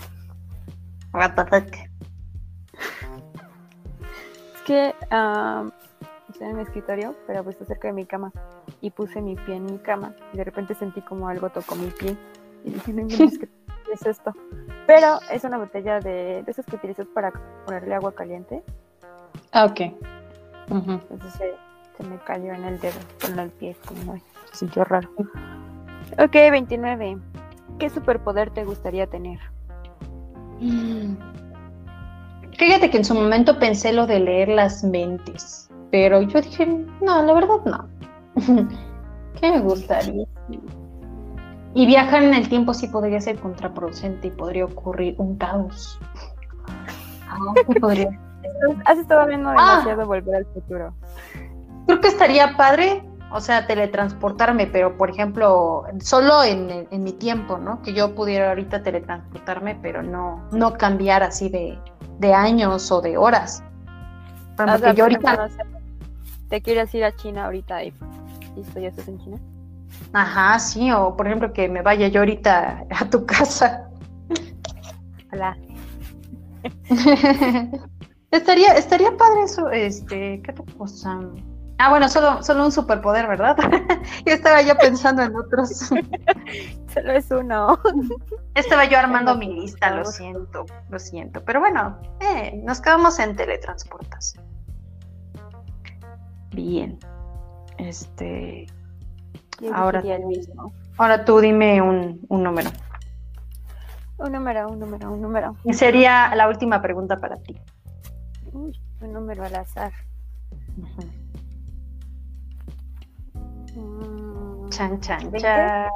Es 4.56 4.62
que 4.66 4.90
estoy 6.30 6.48
en 6.48 6.56
mi 6.56 6.62
escritorio, 6.62 7.16
pero 7.26 7.44
pues 7.44 7.58
cerca 7.58 7.88
de 7.88 7.94
mi 7.94 8.06
cama 8.06 8.32
y 8.82 8.92
puse 8.92 9.22
mi 9.22 9.36
pie 9.36 9.56
en 9.56 9.66
mi 9.66 9.80
cama 9.80 10.14
y 10.34 10.38
de 10.38 10.44
repente 10.44 10.76
sentí 10.76 11.02
como 11.02 11.28
algo 11.28 11.50
tocó 11.50 11.76
mi 11.76 11.88
pie 11.88 12.16
y 12.64 12.72
dije, 12.72 12.94
no 12.94 13.08
¿qué 13.08 13.24
es 13.94 14.06
esto? 14.06 14.34
Pero 14.86 15.20
es 15.32 15.44
una 15.44 15.58
botella 15.58 16.00
de, 16.00 16.44
de 16.44 16.52
esas 16.52 16.66
que 16.66 16.76
utilizas 16.76 17.08
para 17.08 17.32
ponerle 17.66 17.96
agua 17.96 18.14
caliente. 18.14 18.64
Ah, 19.52 19.66
ok. 19.66 19.82
Entonces 20.70 21.34
se, 21.98 22.04
me 22.04 22.18
cayó 22.20 22.54
en 22.54 22.64
el 22.64 22.80
dedo, 22.80 23.00
en 23.28 23.40
el 23.40 23.50
pie, 23.50 23.76
como 23.86 24.16
se 24.16 24.58
sintió 24.58 24.84
raro. 24.84 25.10
Ok, 26.18 26.34
29. 26.34 27.18
¿Qué 27.80 27.90
superpoder 27.90 28.52
te 28.52 28.64
gustaría 28.64 29.08
tener? 29.08 29.40
Mm. 30.60 31.16
Fíjate 32.58 32.90
que 32.90 32.98
en 32.98 33.06
su 33.06 33.14
momento 33.14 33.58
pensé 33.58 33.94
lo 33.94 34.06
de 34.06 34.20
leer 34.20 34.50
las 34.50 34.84
mentes, 34.84 35.70
pero 35.92 36.22
yo 36.22 36.42
dije, 36.42 36.66
no, 37.02 37.24
la 37.24 37.34
verdad 37.34 37.64
no. 37.66 37.88
¿Qué 39.40 39.52
me 39.52 39.62
gustaría? 39.62 40.26
Y 41.74 41.86
viajar 41.86 42.24
en 42.24 42.34
el 42.34 42.50
tiempo 42.50 42.74
sí 42.74 42.88
podría 42.88 43.22
ser 43.22 43.40
contraproducente 43.40 44.28
y 44.28 44.32
podría 44.32 44.66
ocurrir 44.66 45.16
un 45.18 45.38
caos. 45.38 46.00
Ah, 47.32 47.54
podría. 47.80 48.10
Has 48.86 48.98
estado 48.98 49.28
viendo 49.28 49.50
ah. 49.50 49.54
demasiado 49.54 50.06
volver 50.06 50.36
al 50.36 50.46
futuro. 50.46 50.94
Creo 51.86 52.02
que 52.02 52.08
estaría 52.08 52.56
padre, 52.56 53.04
o 53.32 53.42
sea, 53.42 53.66
teletransportarme, 53.68 54.68
pero 54.68 54.98
por 54.98 55.10
ejemplo, 55.10 55.86
solo 56.00 56.44
en, 56.44 56.88
mi 56.92 57.14
tiempo, 57.14 57.58
¿no? 57.58 57.82
Que 57.82 57.94
yo 57.94 58.16
pudiera 58.16 58.50
ahorita 58.50 58.84
teletransportarme, 58.84 59.80
pero 59.82 60.04
no, 60.04 60.48
no 60.52 60.74
cambiar 60.74 61.24
así 61.24 61.50
de, 61.50 62.34
años 62.34 62.92
o 62.92 63.02
de 63.02 63.18
horas. 63.18 63.64
Porque 64.56 64.94
yo 64.96 65.06
ahorita... 65.06 65.50
te 66.50 66.62
quieres 66.62 66.94
ir 66.94 67.04
a 67.04 67.16
China 67.16 67.46
ahorita 67.46 67.84
y 67.84 67.94
¿ya 68.76 68.90
estás 68.90 69.08
en 69.08 69.20
China? 69.20 69.38
Ajá, 70.14 70.60
sí, 70.60 70.92
o 70.92 71.16
por 71.16 71.28
ejemplo 71.28 71.54
que 71.54 71.70
me 71.70 71.82
vaya 71.82 72.08
yo 72.08 72.22
ahorita 72.22 72.86
a 72.90 73.06
tu 73.10 73.26
casa. 73.26 73.90
Hola. 75.32 75.58
estaría, 78.32 78.74
estaría 78.74 79.16
padre 79.18 79.44
eso, 79.44 79.70
este, 79.70 80.42
¿qué 80.42 80.54
cosa? 80.78 81.20
Ah, 81.82 81.90
bueno, 81.90 82.10
solo, 82.10 82.44
solo 82.44 82.66
un 82.66 82.74
superpoder, 82.74 83.26
¿verdad? 83.26 83.56
yo 84.26 84.34
estaba 84.34 84.62
yo 84.62 84.76
pensando 84.78 85.24
en 85.24 85.34
otros. 85.34 85.70
solo 86.94 87.12
es 87.14 87.32
uno. 87.32 87.80
Estaba 88.54 88.84
yo 88.84 89.00
armando 89.00 89.38
mi 89.38 89.62
lista, 89.62 89.90
lo 89.92 90.04
siento, 90.04 90.66
lo 90.90 91.00
siento. 91.00 91.42
Pero 91.46 91.62
bueno, 91.62 91.98
eh, 92.20 92.62
nos 92.66 92.82
quedamos 92.82 93.18
en 93.20 93.34
teletransportación. 93.38 94.44
Bien. 96.52 97.00
Este. 97.78 98.68
ahora, 99.74 100.04
ahora 100.98 101.24
tú 101.24 101.40
dime 101.40 101.82
un, 101.82 102.20
número. 102.30 102.72
Un 104.18 104.34
número, 104.34 104.68
un 104.68 104.80
número, 104.80 105.14
un 105.14 105.22
número. 105.22 105.56
Y 105.64 105.74
sería 105.74 106.36
la 106.36 106.50
última 106.50 106.82
pregunta 106.82 107.16
para 107.16 107.38
ti. 107.38 107.58
Un 108.54 109.14
número 109.14 109.44
al 109.44 109.56
azar. 109.56 109.94
Mm, 113.76 114.70
chan, 114.70 115.00
chan, 115.00 115.32
chan. 115.34 115.90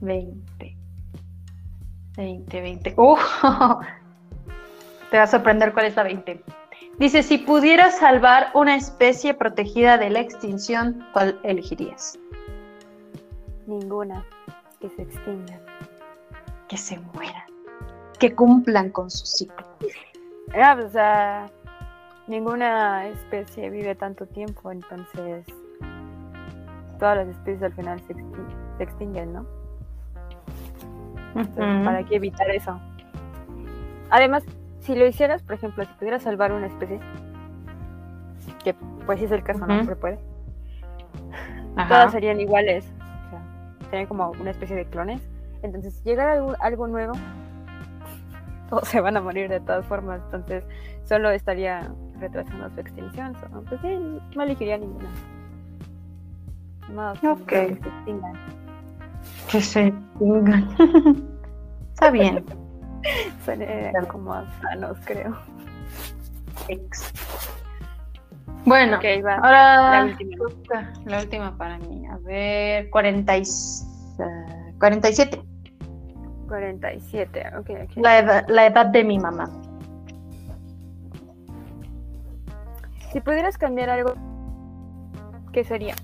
20. 0.00 0.76
20, 2.16 2.60
20. 2.60 2.94
¡Uh! 2.96 3.16
Te 5.10 5.16
va 5.16 5.24
a 5.24 5.26
sorprender 5.26 5.72
cuál 5.72 5.86
es 5.86 5.96
la 5.96 6.02
20. 6.02 6.42
Dice, 6.98 7.22
si 7.22 7.38
pudieras 7.38 7.98
salvar 7.98 8.50
una 8.54 8.76
especie 8.76 9.34
protegida 9.34 9.98
de 9.98 10.10
la 10.10 10.20
extinción, 10.20 11.06
¿cuál 11.12 11.40
elegirías? 11.42 12.18
Ninguna. 13.66 14.24
Que 14.80 14.88
se 14.90 15.02
extingan. 15.02 15.60
Que 16.68 16.76
se 16.76 16.98
mueran. 16.98 17.44
Que 18.18 18.34
cumplan 18.34 18.90
con 18.90 19.10
su 19.10 19.24
ciclo. 19.26 19.66
Ah, 20.54 20.74
pues, 20.74 20.86
o 20.86 20.90
sea, 20.90 21.50
ninguna 22.26 23.06
especie 23.08 23.70
vive 23.70 23.94
tanto 23.94 24.26
tiempo, 24.26 24.70
entonces 24.70 25.46
todas 26.98 27.16
las 27.16 27.28
especies 27.28 27.62
al 27.62 27.72
final 27.72 28.00
se, 28.00 28.14
extinguen, 28.82 29.32
¿no? 29.32 29.46
¿Para 31.84 32.04
qué 32.04 32.16
evitar 32.16 32.48
eso? 32.50 32.78
Además, 34.10 34.44
si 34.80 34.94
lo 34.94 35.06
hicieras, 35.06 35.42
por 35.42 35.54
ejemplo, 35.54 35.84
si 35.84 35.92
pudieras 35.94 36.22
salvar 36.22 36.52
una 36.52 36.66
especie, 36.66 37.00
que 38.62 38.74
pues 39.06 39.18
si 39.18 39.24
es 39.24 39.32
el 39.32 39.42
caso, 39.42 39.66
no 39.66 39.84
se 39.84 39.96
puede, 39.96 40.18
todas 41.88 42.12
serían 42.12 42.40
iguales, 42.40 42.84
o 43.26 43.30
sea, 43.30 43.42
serían 43.90 44.06
como 44.06 44.30
una 44.32 44.50
especie 44.50 44.76
de 44.76 44.84
clones. 44.84 45.20
Entonces, 45.62 45.94
si 45.94 46.04
llegara 46.04 46.32
algo, 46.32 46.54
algo 46.60 46.86
nuevo, 46.86 47.12
todos 48.76 48.88
se 48.88 49.02
van 49.02 49.18
a 49.18 49.20
morir 49.20 49.50
de 49.50 49.60
todas 49.60 49.84
formas, 49.86 50.22
entonces 50.26 50.64
solo 51.04 51.30
estaría 51.30 51.92
retrasando 52.18 52.70
su 52.70 52.80
extinción. 52.80 53.36
pues 53.68 53.78
sí, 53.82 53.98
no 54.34 54.42
elegiría 54.42 54.78
ninguna. 54.78 55.10
Más 56.94 57.18
que 57.46 57.56
se 57.66 57.72
extingan. 57.88 58.32
Que 59.50 59.60
se 59.60 59.86
extingan. 59.88 60.68
Está 61.92 62.10
bien. 62.10 62.44
Suena 63.44 63.90
como 64.08 64.32
a 64.32 64.46
sanos, 64.62 64.96
creo. 65.04 65.36
Bueno, 68.64 68.96
Ok, 68.96 69.04
va. 69.26 69.34
ahora 69.36 69.90
La 69.90 70.04
última. 70.06 70.92
la 71.04 71.20
última 71.20 71.58
para 71.58 71.78
mí. 71.78 72.06
A 72.06 72.16
ver, 72.18 72.88
40 72.90 73.36
y- 73.38 73.42
eh, 73.42 74.74
47. 74.78 75.42
47. 76.52 77.44
Ok, 77.58 77.70
ok. 77.84 77.96
La 77.96 78.18
edad, 78.18 78.44
la 78.46 78.66
edad 78.66 78.84
de 78.84 79.04
mi 79.04 79.18
mamá. 79.18 79.48
Si 83.10 83.22
pudieras 83.22 83.56
cambiar 83.56 83.88
algo, 83.88 84.12
¿qué 85.50 85.64
sería? 85.64 85.94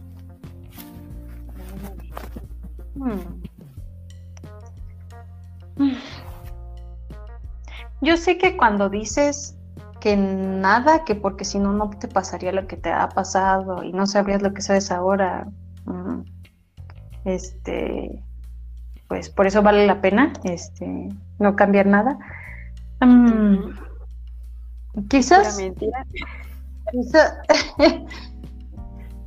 Hmm. 2.95 3.43
Mm. 5.77 5.97
Yo 8.01 8.17
sé 8.17 8.39
que 8.39 8.57
cuando 8.57 8.89
dices 8.89 9.55
que 10.01 10.17
nada, 10.17 11.05
que 11.05 11.15
porque 11.15 11.45
si 11.45 11.59
no, 11.59 11.75
no 11.75 11.91
te 11.91 12.09
pasaría 12.09 12.53
lo 12.53 12.67
que 12.67 12.79
te 12.79 12.91
ha 12.91 13.11
pasado 13.11 13.83
y 13.83 13.93
no 13.93 14.07
sabrías 14.07 14.41
lo 14.41 14.55
que 14.55 14.63
sabes 14.63 14.91
ahora, 14.91 15.47
mm, 15.85 16.23
este, 17.27 18.23
pues 19.09 19.31
por 19.31 19.47
eso 19.47 19.63
vale 19.63 19.87
la 19.87 20.01
pena, 20.01 20.33
este, 20.45 21.09
no 21.39 21.57
cambiar 21.57 21.87
nada. 21.87 22.19
Quizás 25.09 25.59
mentira. 25.59 26.05
Quizá- 26.93 27.43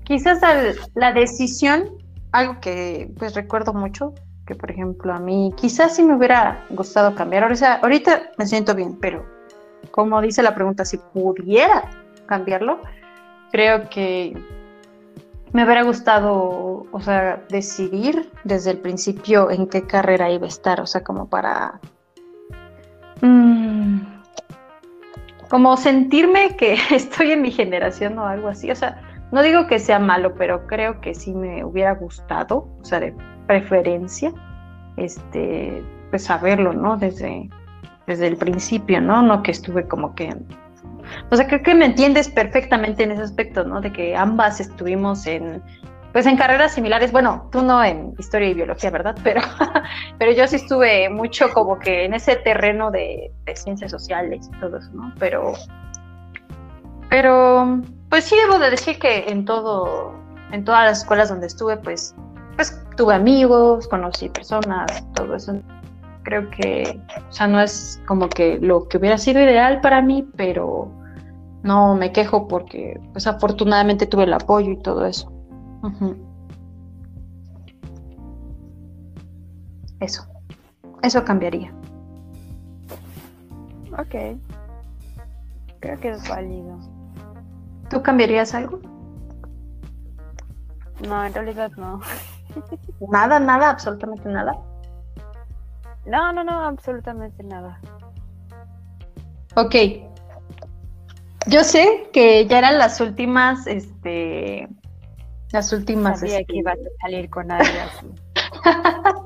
quizás 0.04 0.42
al- 0.44 0.76
la 0.96 1.14
decisión, 1.14 1.84
algo 2.32 2.60
que 2.60 3.12
pues 3.20 3.36
recuerdo 3.36 3.72
mucho, 3.74 4.14
que 4.48 4.56
por 4.56 4.72
ejemplo 4.72 5.14
a 5.14 5.20
mí 5.20 5.54
quizás 5.56 5.96
sí 5.96 6.04
me 6.04 6.16
hubiera 6.16 6.66
gustado 6.72 7.14
cambiar. 7.14 7.52
O 7.52 7.56
sea, 7.56 7.76
ahorita 7.76 8.32
me 8.38 8.48
siento 8.48 8.74
bien, 8.74 8.98
pero 9.00 9.26
como 9.92 10.20
dice 10.22 10.42
la 10.42 10.56
pregunta, 10.56 10.86
si 10.86 10.98
pudiera 10.98 11.84
cambiarlo, 12.26 12.82
creo 13.52 13.90
que 13.90 14.36
me 15.54 15.66
hubiera 15.66 15.84
gustado, 15.84 16.86
o 16.91 17.02
sea, 17.02 17.43
decidir 17.49 18.32
desde 18.43 18.72
el 18.72 18.78
principio 18.78 19.52
en 19.52 19.68
qué 19.68 19.86
carrera 19.86 20.32
iba 20.32 20.45
a 20.45 20.49
estar, 20.49 20.80
o 20.80 20.88
sea, 20.88 21.04
como 21.04 21.28
para... 21.30 21.80
mm, 23.22 23.99
como 25.49 25.76
sentirme 25.76 26.56
que 26.56 26.78
estoy 26.91 27.32
en 27.32 27.41
mi 27.41 27.52
generación 27.52 28.18
o 28.18 28.26
algo 28.26 28.47
así. 28.47 28.72
O 28.72 28.76
sea, 28.76 29.02
no 29.32 29.41
digo 29.41 29.68
que 29.68 29.80
sea 29.80 29.99
malo, 29.99 30.34
pero 30.36 30.66
creo 30.68 31.02
que 31.02 31.14
sí 31.14 31.34
me 31.34 31.64
hubiera 31.66 31.93
gustado, 31.95 32.70
o 32.82 32.86
sea, 32.86 33.02
de 33.02 33.14
preferencia, 33.47 34.34
este, 34.95 35.84
pues 36.10 36.24
saberlo, 36.24 36.72
¿no? 36.72 36.95
Desde, 36.95 37.49
desde 38.08 38.28
el 38.28 38.38
principio, 38.38 39.02
¿no? 39.02 39.22
No 39.22 39.43
que 39.43 39.52
estuve 39.52 39.88
como 39.88 40.16
que... 40.16 40.36
O 41.30 41.36
sea, 41.36 41.47
creo 41.47 41.62
que 41.64 41.76
me 41.76 41.86
entiendes 41.86 42.30
perfectamente 42.30 43.03
en 43.03 43.12
ese 43.12 43.24
aspecto, 43.24 43.64
¿no? 43.64 43.82
De 43.82 43.91
que 43.91 44.16
ambas 44.16 44.59
estuvimos 44.59 45.26
en, 45.28 45.62
pues 46.12 46.26
en 46.26 46.38
carreras 46.38 46.74
similares. 46.74 47.12
Bueno, 47.12 47.47
tú 47.51 47.62
no 47.62 47.84
en 47.84 48.14
historia 48.18 48.49
y 48.49 48.53
biología, 48.53 48.89
¿verdad? 48.89 49.16
Pero, 49.24 49.41
pero 50.18 50.32
yo 50.32 50.47
sí 50.47 50.57
estuve 50.57 51.09
mucho 51.09 51.49
como 51.53 51.80
que 51.80 52.05
en 52.05 52.14
ese 52.14 52.36
terreno 52.38 52.91
de, 52.91 53.32
ciencias 53.55 53.91
sociales 53.91 54.49
y 54.51 54.59
todo 54.59 54.78
eso, 54.78 54.89
¿no? 54.93 55.14
Pero, 55.20 55.53
pero, 57.09 57.82
pues 58.09 58.24
sí 58.26 58.36
debo 58.36 58.57
de 58.59 58.70
decir 58.70 58.97
que 58.97 59.26
en 59.28 59.45
todo, 59.45 60.14
en 60.51 60.64
todas 60.64 60.86
las 60.86 60.99
escuelas 60.99 61.30
donde 61.30 61.47
estuve, 61.47 61.78
pues, 61.78 62.16
pues 62.55 62.82
tuve 62.95 63.16
amigos, 63.16 63.88
conocí 63.88 64.30
personas, 64.30 65.03
todo 65.14 65.36
eso. 65.36 65.59
Creo 66.24 66.49
que, 66.51 66.99
o 67.28 67.32
sea, 67.32 67.47
no 67.47 67.59
es 67.59 68.01
como 68.05 68.30
que 68.30 68.59
lo 68.59 68.88
que 68.88 68.97
hubiera 68.97 69.18
sido 69.18 69.41
ideal 69.41 69.82
para 69.82 70.01
mí, 70.01 70.26
pero 70.38 70.89
no 71.64 71.95
me 71.95 72.12
quejo 72.12 72.47
porque, 72.47 72.99
pues 73.14 73.28
afortunadamente 73.28 74.07
tuve 74.07 74.24
el 74.24 74.34
apoyo 74.34 74.72
y 74.72 74.78
todo 74.78 75.05
eso. 75.05 75.32
Eso. 79.99 80.26
Eso 81.03 81.24
cambiaría. 81.24 81.74
Ok. 83.93 84.39
Creo 85.80 85.99
que 85.99 86.09
es 86.09 86.28
válido. 86.28 86.80
¿Tú 87.89 88.01
cambiarías 88.01 88.53
algo? 88.53 88.80
No, 91.07 91.26
en 91.26 91.34
realidad 91.34 91.72
no. 91.78 91.99
Nada, 93.12 93.39
nada, 93.39 93.70
absolutamente 93.70 94.30
nada. 94.30 94.53
No, 96.05 96.34
no, 96.34 96.43
no, 96.43 96.66
absolutamente 96.66 97.43
nada. 97.43 97.80
Ok. 99.55 100.11
Yo 101.48 101.64
sé 101.64 102.10
que 102.14 102.46
ya 102.48 102.60
eran 102.60 102.78
las 102.78 103.02
últimas, 103.02 103.66
este, 103.68 104.68
las 105.52 105.74
últimas. 105.74 106.20
Sabía 106.20 106.39
este, 106.39 106.54
que 106.54 106.60
ibas 106.60 106.78
a 106.78 107.02
salir 107.02 107.30
con 107.30 107.52
algo 107.52 107.80
así. 107.89 108.08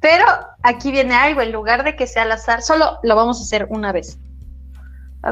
Pero 0.00 0.24
aquí 0.62 0.92
viene 0.92 1.14
algo, 1.14 1.40
en 1.40 1.52
lugar 1.52 1.84
de 1.84 1.96
que 1.96 2.06
sea 2.06 2.22
al 2.22 2.32
azar, 2.32 2.62
solo 2.62 2.98
lo 3.02 3.16
vamos 3.16 3.40
a 3.40 3.42
hacer 3.42 3.66
una 3.70 3.92
vez. 3.92 4.18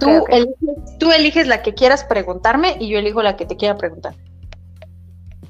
Tú. 0.00 0.24
Eliges, 0.28 0.98
tú 0.98 1.12
eliges 1.12 1.46
la 1.46 1.62
que 1.62 1.74
quieras 1.74 2.04
preguntarme 2.04 2.76
y 2.80 2.88
yo 2.88 2.98
elijo 2.98 3.22
la 3.22 3.36
que 3.36 3.46
te 3.46 3.56
quiera 3.56 3.76
preguntar. 3.76 4.14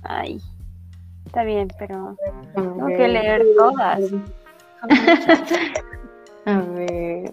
Ay. 0.02 0.38
Está 1.24 1.44
bien, 1.44 1.68
pero 1.78 2.16
tengo 2.54 2.86
que 2.86 3.08
leer 3.08 3.42
todas. 3.56 4.00
A 6.46 6.58
ver. 6.58 7.32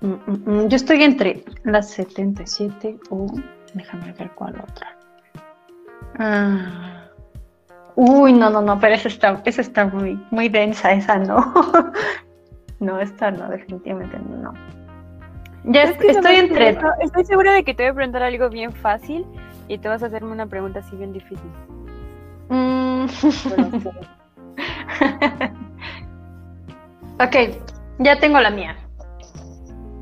Mm. 0.00 0.12
Mm, 0.26 0.50
mm. 0.50 0.68
Yo 0.68 0.76
estoy 0.76 1.02
entre 1.02 1.44
las 1.64 1.90
77 1.90 2.98
o. 3.10 3.26
Déjame 3.74 4.12
ver 4.12 4.30
cuál 4.32 4.54
otra. 4.60 4.96
Ah. 6.18 7.02
Uy, 7.94 8.32
no, 8.32 8.50
no, 8.50 8.60
no, 8.60 8.78
pero 8.78 8.94
esa 8.94 9.08
está, 9.08 9.40
esa 9.46 9.62
está 9.62 9.86
muy, 9.86 10.20
muy 10.30 10.48
densa, 10.48 10.92
esa 10.92 11.16
no. 11.18 11.52
no, 12.80 13.00
esta 13.00 13.30
no, 13.30 13.48
definitivamente 13.48 14.18
no. 14.18 14.52
Ya 15.64 15.84
Es 15.84 15.90
est- 15.90 16.00
que 16.00 16.10
estoy 16.10 16.36
entre. 16.36 16.68
esto- 16.70 16.92
Estoy 17.00 17.24
segura 17.24 17.52
de 17.52 17.64
que 17.64 17.74
te 17.74 17.84
voy 17.84 17.90
a 17.90 17.94
preguntar 17.94 18.22
algo 18.22 18.48
bien 18.50 18.72
fácil 18.72 19.24
y 19.68 19.78
te 19.78 19.88
vas 19.88 20.02
a 20.02 20.06
hacerme 20.06 20.32
una 20.32 20.46
pregunta 20.46 20.80
así 20.80 20.94
bien 20.96 21.12
difícil. 21.12 21.50
Mm. 22.50 23.06
Ok, 27.18 27.34
ya 27.98 28.18
tengo 28.20 28.40
la 28.40 28.50
mía. 28.50 28.76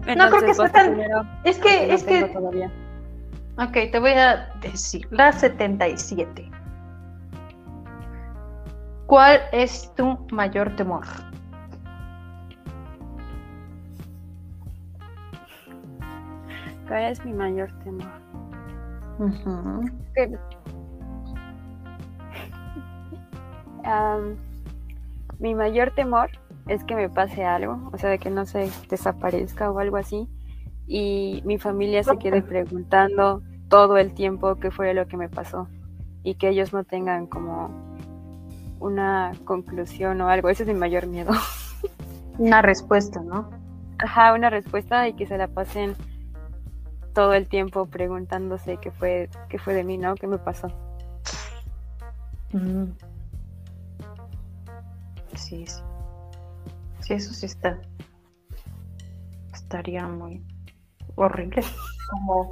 No 0.06 0.28
creo 0.28 0.40
que 0.46 0.54
sea 0.54 0.64
vas 0.64 0.72
tan- 0.72 0.86
primero, 0.92 1.22
Es 1.44 1.58
que, 1.58 1.86
no 1.86 1.94
es 1.94 2.04
que 2.04 2.24
todavía. 2.24 2.70
Ok, 3.58 3.72
te 3.92 3.98
voy 3.98 4.12
a 4.12 4.48
decir. 4.60 5.06
La 5.10 5.32
77. 5.32 6.50
¿Cuál 9.06 9.40
es 9.52 9.92
tu 9.94 10.18
mayor 10.30 10.74
temor? 10.76 11.04
¿Cuál 16.88 17.04
es 17.04 17.24
mi 17.24 17.32
mayor 17.32 17.70
temor? 17.82 18.08
Ujú. 19.18 19.80
Que- 20.14 20.38
Am, 23.84 24.36
mi 25.38 25.54
mayor 25.54 25.90
temor 25.92 26.30
es 26.66 26.84
que 26.84 26.96
me 26.96 27.08
pase 27.08 27.44
algo, 27.44 27.90
o 27.92 27.98
sea, 27.98 28.10
de 28.10 28.18
que 28.18 28.30
no 28.30 28.46
se 28.46 28.70
desaparezca 28.88 29.70
o 29.70 29.78
algo 29.78 29.96
así, 29.96 30.28
y 30.86 31.42
mi 31.44 31.58
familia 31.58 32.02
se 32.02 32.18
quede 32.18 32.42
preguntando 32.42 33.42
todo 33.68 33.96
el 33.96 34.14
tiempo 34.14 34.56
qué 34.56 34.70
fue 34.70 34.94
lo 34.94 35.06
que 35.06 35.16
me 35.16 35.28
pasó 35.28 35.68
y 36.22 36.34
que 36.34 36.48
ellos 36.48 36.72
no 36.72 36.84
tengan 36.84 37.26
como 37.26 37.70
una 38.80 39.32
conclusión 39.44 40.20
o 40.20 40.28
algo. 40.28 40.48
Ese 40.48 40.64
es 40.64 40.68
mi 40.68 40.74
mayor 40.74 41.06
miedo. 41.06 41.32
Una 42.38 42.62
respuesta, 42.62 43.20
¿no? 43.20 43.48
Ajá, 43.98 44.34
una 44.34 44.50
respuesta 44.50 45.06
y 45.06 45.14
que 45.14 45.24
se 45.24 45.38
la 45.38 45.46
pasen 45.46 45.94
todo 47.14 47.32
el 47.32 47.46
tiempo 47.46 47.86
preguntándose 47.86 48.76
qué 48.78 48.90
fue, 48.90 49.30
qué 49.48 49.58
fue 49.58 49.72
de 49.72 49.84
mí, 49.84 49.98
¿no? 49.98 50.16
¿Qué 50.16 50.26
me 50.26 50.38
pasó? 50.38 50.66
Mm. 52.52 52.86
Sí, 55.36 55.64
sí. 55.64 55.80
Sí, 57.06 57.14
eso 57.14 57.32
sí 57.34 57.46
está. 57.46 57.78
Estaría 59.52 60.06
muy 60.06 60.42
horrible. 61.16 61.62
Como, 62.10 62.50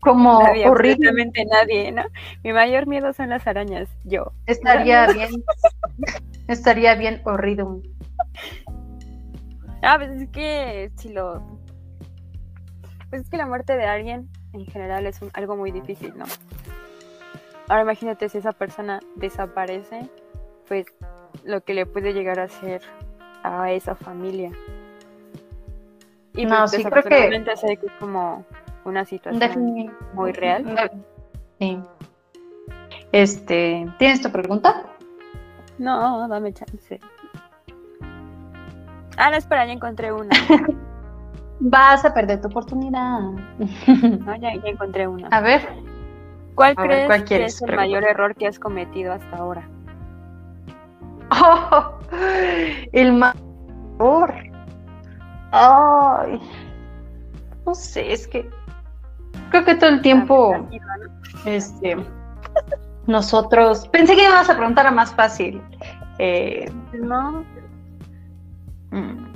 como 0.00 0.42
Nadie, 0.42 0.66
horrible. 0.68 0.92
absolutamente 1.08 1.44
nadie, 1.44 1.92
¿no? 1.92 2.02
Mi 2.42 2.52
mayor 2.52 2.86
miedo 2.86 3.12
son 3.12 3.28
las 3.30 3.46
arañas, 3.46 3.88
yo. 4.04 4.32
Estaría 4.46 5.06
bien. 5.12 5.30
Estaría 6.48 6.94
bien 6.94 7.22
horrido. 7.24 7.80
Ah, 9.82 9.96
pues 9.98 10.10
es 10.10 10.28
que 10.30 10.90
si 10.96 11.08
lo... 11.10 11.58
Pues 13.10 13.22
es 13.22 13.28
que 13.30 13.36
la 13.36 13.46
muerte 13.46 13.76
de 13.76 13.84
alguien 13.84 14.28
en 14.52 14.64
general 14.66 15.06
es 15.06 15.20
un- 15.22 15.30
algo 15.34 15.56
muy 15.56 15.70
difícil, 15.70 16.16
¿no? 16.16 16.24
Ahora 17.68 17.82
imagínate 17.82 18.28
si 18.28 18.38
esa 18.38 18.52
persona 18.52 19.00
desaparece, 19.16 20.08
pues 20.68 20.86
lo 21.44 21.62
que 21.62 21.74
le 21.74 21.86
puede 21.86 22.12
llegar 22.12 22.38
a 22.40 22.44
hacer 22.44 22.82
a 23.42 23.70
esa 23.72 23.94
familia. 23.94 24.50
Y 26.34 26.46
No, 26.46 26.58
pues 26.60 26.70
sí, 26.72 26.76
creo 26.78 26.90
que- 27.02 27.08
desafortunadamente 27.08 27.56
sé 27.56 27.76
que 27.76 27.86
es 27.86 27.92
como 28.00 28.44
una 28.84 29.04
situación 29.04 29.92
muy 30.14 30.32
real. 30.32 30.90
Sí. 31.58 31.78
Este, 33.12 33.86
¿tienes 33.98 34.22
tu 34.22 34.30
pregunta? 34.30 34.84
No, 35.78 36.26
dame 36.28 36.52
chance. 36.52 37.00
Ah, 39.18 39.30
no, 39.30 39.36
espera, 39.36 39.66
ya 39.66 39.72
encontré 39.72 40.12
una. 40.12 40.30
Vas 41.60 42.04
a 42.04 42.12
perder 42.14 42.40
tu 42.40 42.48
oportunidad. 42.48 43.20
no, 43.86 44.36
ya, 44.36 44.50
encontré 44.64 45.06
una. 45.06 45.28
A 45.28 45.40
ver. 45.40 45.68
¿Cuál 46.54 46.74
crees 46.76 47.22
que 47.24 47.44
es 47.44 47.62
el 47.62 47.76
mayor 47.76 48.04
error 48.04 48.34
que 48.34 48.46
has 48.46 48.58
cometido 48.58 49.12
hasta 49.12 49.36
ahora? 49.36 49.68
Oh, 51.32 51.98
el 52.92 53.12
mayor. 53.12 54.34
Ay. 55.50 56.40
No 57.66 57.74
sé, 57.74 58.12
es 58.12 58.26
que 58.26 58.48
creo 59.50 59.64
que 59.64 59.74
todo 59.76 59.90
el 59.90 60.02
tiempo 60.02 60.68
este 61.44 61.96
nosotros 63.06 63.88
pensé 63.88 64.14
que 64.14 64.24
ibas 64.24 64.48
a 64.48 64.56
preguntar 64.56 64.86
a 64.86 64.90
más 64.90 65.14
fácil. 65.14 65.60
Eh, 66.18 66.70
no. 66.92 67.44
Mm. 68.90 69.32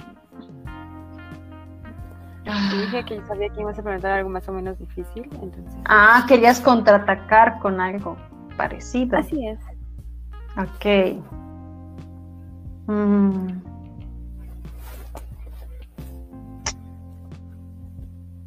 dije 2.44 3.04
que 3.04 3.26
sabía 3.26 3.48
que 3.48 3.60
ibas 3.60 3.78
a 3.78 3.82
preguntar 3.82 4.12
algo 4.12 4.28
más 4.28 4.48
o 4.48 4.52
menos 4.52 4.78
difícil, 4.78 5.24
entonces. 5.42 5.74
Ah, 5.86 6.24
querías 6.28 6.60
contraatacar 6.60 7.58
con 7.60 7.80
algo 7.80 8.16
parecido. 8.56 9.18
Así 9.18 9.46
es. 9.48 9.58
Ok. 10.56 11.20
Mm. 12.86 13.62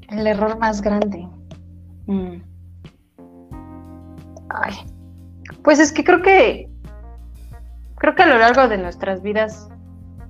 El 0.10 0.28
error 0.28 0.58
más 0.58 0.82
grande. 0.82 1.28
Mm. 2.08 2.42
Ay. 4.50 4.74
Pues 5.64 5.80
es 5.80 5.92
que 5.92 6.04
creo 6.04 6.22
que 6.22 6.70
creo 8.00 8.16
que 8.16 8.24
a 8.24 8.28
lo 8.28 8.40
largo 8.40 8.68
de 8.68 8.78
nuestras 8.78 9.22
vidas, 9.22 9.70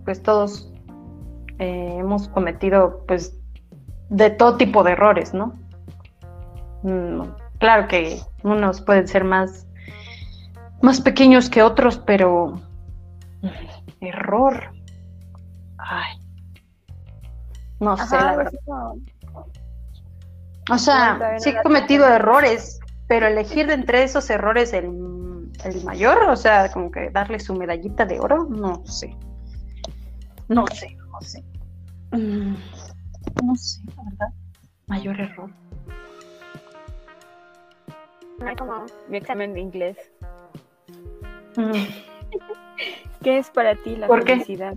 pues 0.03 0.21
todos 0.21 0.73
eh, 1.59 1.97
hemos 1.99 2.27
cometido, 2.27 3.05
pues, 3.07 3.37
de 4.09 4.31
todo 4.31 4.57
tipo 4.57 4.83
de 4.83 4.91
errores, 4.93 5.33
¿no? 5.33 5.53
Mm, 6.83 7.21
claro 7.59 7.87
que 7.87 8.19
unos 8.43 8.81
pueden 8.81 9.07
ser 9.07 9.23
más, 9.23 9.67
más 10.81 10.99
pequeños 10.99 11.49
que 11.49 11.61
otros, 11.61 11.97
pero 11.99 12.59
error. 14.01 14.71
Ay. 15.77 16.17
No 17.79 17.95
sé, 17.97 18.15
la 18.15 18.35
verdad. 18.35 18.59
O 20.69 20.77
sea, 20.77 21.39
sí 21.39 21.49
he 21.49 21.61
cometido 21.63 22.05
errores, 22.07 22.79
pero 23.07 23.27
elegir 23.27 23.67
de 23.67 23.73
entre 23.73 24.03
esos 24.03 24.29
errores 24.29 24.73
el, 24.73 24.85
el 25.63 25.83
mayor, 25.83 26.29
o 26.29 26.35
sea, 26.35 26.71
como 26.71 26.91
que 26.91 27.09
darle 27.09 27.39
su 27.39 27.55
medallita 27.55 28.05
de 28.05 28.19
oro, 28.19 28.45
no 28.49 28.85
sé. 28.85 29.17
No 30.47 30.65
sé, 30.67 30.95
no 31.11 31.21
sé. 31.21 31.43
Mm, 32.11 32.55
no 33.43 33.55
sé, 33.55 33.81
la 33.95 34.03
verdad. 34.03 34.33
Mayor 34.87 35.19
error. 35.19 35.49
No 38.39 38.55
como 38.57 38.85
mi 39.07 39.17
examen 39.17 39.53
de 39.53 39.59
inglés. 39.59 39.97
Mm. 41.55 42.08
¿Qué 43.21 43.37
es 43.37 43.49
para 43.49 43.75
ti 43.75 43.95
la 43.95 44.07
felicidad? 44.07 44.75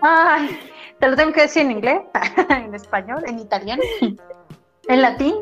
Ay, 0.00 0.58
¿te 0.98 1.08
lo 1.08 1.16
tengo 1.16 1.32
que 1.32 1.42
decir 1.42 1.62
en 1.62 1.72
inglés? 1.72 2.00
¿En 2.48 2.74
español? 2.74 3.22
¿En 3.26 3.38
italiano? 3.38 3.82
¿En 4.88 5.02
latín? 5.02 5.34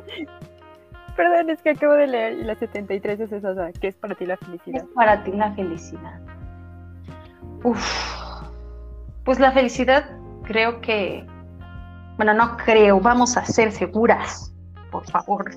Perdón, 1.16 1.50
es 1.50 1.62
que 1.62 1.70
acabo 1.70 1.94
de 1.94 2.06
leer 2.08 2.32
y 2.34 2.44
la 2.44 2.54
73 2.56 3.20
es 3.20 3.32
esa. 3.32 3.72
¿Qué 3.80 3.88
es 3.88 3.96
para 3.96 4.14
ti 4.14 4.26
la 4.26 4.36
felicidad? 4.36 4.80
¿Qué 4.80 4.86
es 4.86 4.94
para 4.94 5.24
ti 5.24 5.32
la 5.32 5.52
felicidad? 5.52 6.20
Uf. 7.62 8.06
Pues 9.24 9.38
la 9.38 9.52
felicidad 9.52 10.04
creo 10.44 10.80
que, 10.80 11.26
bueno, 12.16 12.34
no 12.34 12.56
creo, 12.58 13.00
vamos 13.00 13.36
a 13.36 13.44
ser 13.44 13.72
seguras, 13.72 14.54
por 14.90 15.04
favor. 15.10 15.50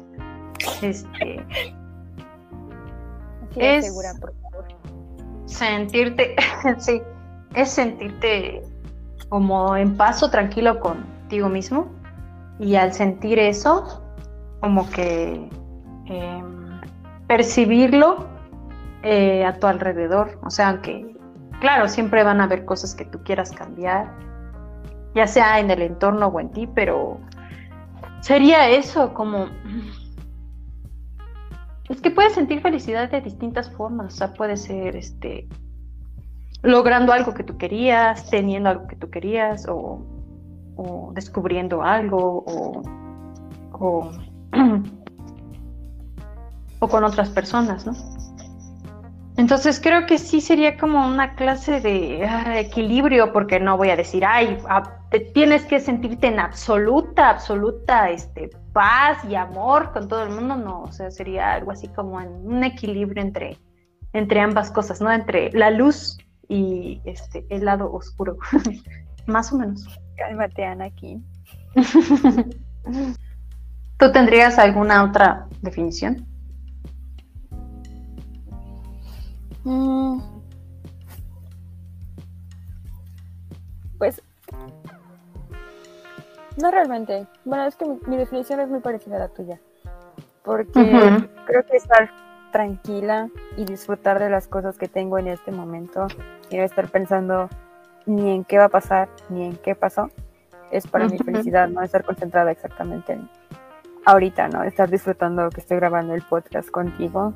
Este, 0.81 1.45
es 3.55 3.85
segura, 3.85 4.13
por 4.19 4.33
favor. 4.33 4.48
Sentirte, 5.49 6.35
sí, 6.77 7.01
es 7.55 7.71
sentirte 7.71 8.61
como 9.29 9.75
en 9.75 9.97
paso, 9.97 10.29
tranquilo 10.29 10.79
contigo 10.79 11.49
mismo. 11.49 11.91
Y 12.59 12.75
al 12.75 12.93
sentir 12.93 13.39
eso, 13.39 14.01
como 14.59 14.89
que 14.89 15.49
em, 16.05 16.81
percibirlo 17.27 18.27
eh, 19.03 19.45
a 19.45 19.57
tu 19.59 19.67
alrededor. 19.67 20.39
O 20.43 20.49
sea, 20.49 20.69
aunque, 20.69 21.15
claro, 21.61 21.87
siempre 21.87 22.23
van 22.23 22.41
a 22.41 22.43
haber 22.43 22.65
cosas 22.65 22.93
que 22.93 23.05
tú 23.05 23.23
quieras 23.23 23.51
cambiar, 23.51 24.13
ya 25.15 25.25
sea 25.25 25.59
en 25.59 25.71
el 25.71 25.81
entorno 25.81 26.27
o 26.27 26.39
en 26.39 26.51
ti, 26.51 26.67
pero 26.67 27.19
sería 28.21 28.69
eso, 28.69 29.13
como... 29.13 29.47
Es 31.89 32.01
que 32.01 32.11
puedes 32.11 32.33
sentir 32.33 32.61
felicidad 32.61 33.09
de 33.09 33.21
distintas 33.21 33.71
formas, 33.71 34.13
o 34.13 34.17
sea, 34.17 34.33
puede 34.33 34.57
ser 34.57 34.95
este 34.95 35.47
logrando 36.61 37.13
algo 37.13 37.33
que 37.33 37.43
tú 37.43 37.57
querías, 37.57 38.29
teniendo 38.29 38.69
algo 38.69 38.87
que 38.87 38.95
tú 38.95 39.09
querías, 39.09 39.67
o, 39.67 40.05
o 40.75 41.11
descubriendo 41.13 41.81
algo, 41.81 42.43
o, 42.45 42.81
o 43.73 44.11
o 46.79 46.87
con 46.87 47.03
otras 47.03 47.29
personas, 47.29 47.85
¿no? 47.85 47.93
Entonces 49.37 49.79
creo 49.79 50.05
que 50.05 50.17
sí 50.17 50.41
sería 50.41 50.77
como 50.77 51.07
una 51.07 51.35
clase 51.35 51.79
de 51.79 52.25
ah, 52.25 52.59
equilibrio, 52.59 53.31
porque 53.31 53.59
no 53.59 53.77
voy 53.77 53.89
a 53.89 53.95
decir, 53.95 54.25
ay, 54.25 54.57
tienes 55.33 55.65
que 55.65 55.79
sentirte 55.79 56.27
en 56.27 56.39
absoluta, 56.39 57.29
absoluta 57.29 58.09
este, 58.09 58.49
paz 58.73 59.23
y 59.25 59.35
amor 59.35 59.91
con 59.91 60.07
todo 60.07 60.23
el 60.23 60.29
mundo, 60.29 60.55
no, 60.55 60.83
o 60.83 60.91
sea, 60.91 61.09
sería 61.09 61.53
algo 61.53 61.71
así 61.71 61.87
como 61.87 62.21
en 62.21 62.29
un 62.29 62.63
equilibrio 62.63 63.23
entre, 63.23 63.57
entre 64.13 64.39
ambas 64.39 64.69
cosas, 64.69 65.01
¿no? 65.01 65.11
Entre 65.11 65.51
la 65.51 65.71
luz 65.71 66.19
y 66.47 67.01
este, 67.05 67.45
el 67.49 67.65
lado 67.65 67.91
oscuro, 67.91 68.37
más 69.25 69.51
o 69.51 69.57
menos. 69.57 69.87
Cálmate, 70.15 70.65
aquí. 70.65 71.23
¿Tú 73.97 74.11
tendrías 74.11 74.59
alguna 74.59 75.03
otra 75.03 75.47
definición? 75.61 76.25
Mm. 79.63 80.38
No 86.59 86.71
realmente. 86.71 87.27
Bueno, 87.45 87.65
es 87.65 87.75
que 87.75 87.85
mi, 87.85 88.17
definición 88.17 88.59
es 88.59 88.69
muy 88.69 88.79
parecida 88.79 89.17
a 89.17 89.19
la 89.19 89.27
tuya. 89.29 89.59
Porque 90.43 91.27
creo 91.45 91.65
que 91.65 91.77
estar 91.77 92.09
tranquila 92.51 93.29
y 93.57 93.65
disfrutar 93.65 94.19
de 94.19 94.29
las 94.29 94.47
cosas 94.47 94.77
que 94.77 94.87
tengo 94.87 95.17
en 95.19 95.27
este 95.27 95.51
momento 95.51 96.07
y 96.49 96.57
no 96.57 96.63
estar 96.63 96.87
pensando 96.87 97.49
ni 98.05 98.31
en 98.33 98.43
qué 98.43 98.57
va 98.57 98.65
a 98.65 98.69
pasar 98.69 99.09
ni 99.29 99.45
en 99.45 99.57
qué 99.57 99.75
pasó 99.75 100.09
es 100.71 100.87
para 100.87 101.07
mi 101.07 101.17
felicidad, 101.17 101.67
no 101.67 101.81
estar 101.81 102.03
concentrada 102.03 102.51
exactamente 102.51 103.13
en, 103.13 103.29
ahorita, 104.05 104.47
¿no? 104.49 104.63
Estar 104.63 104.89
disfrutando 104.89 105.49
que 105.49 105.61
estoy 105.61 105.77
grabando 105.77 106.13
el 106.13 106.21
podcast 106.21 106.69
contigo. 106.69 107.33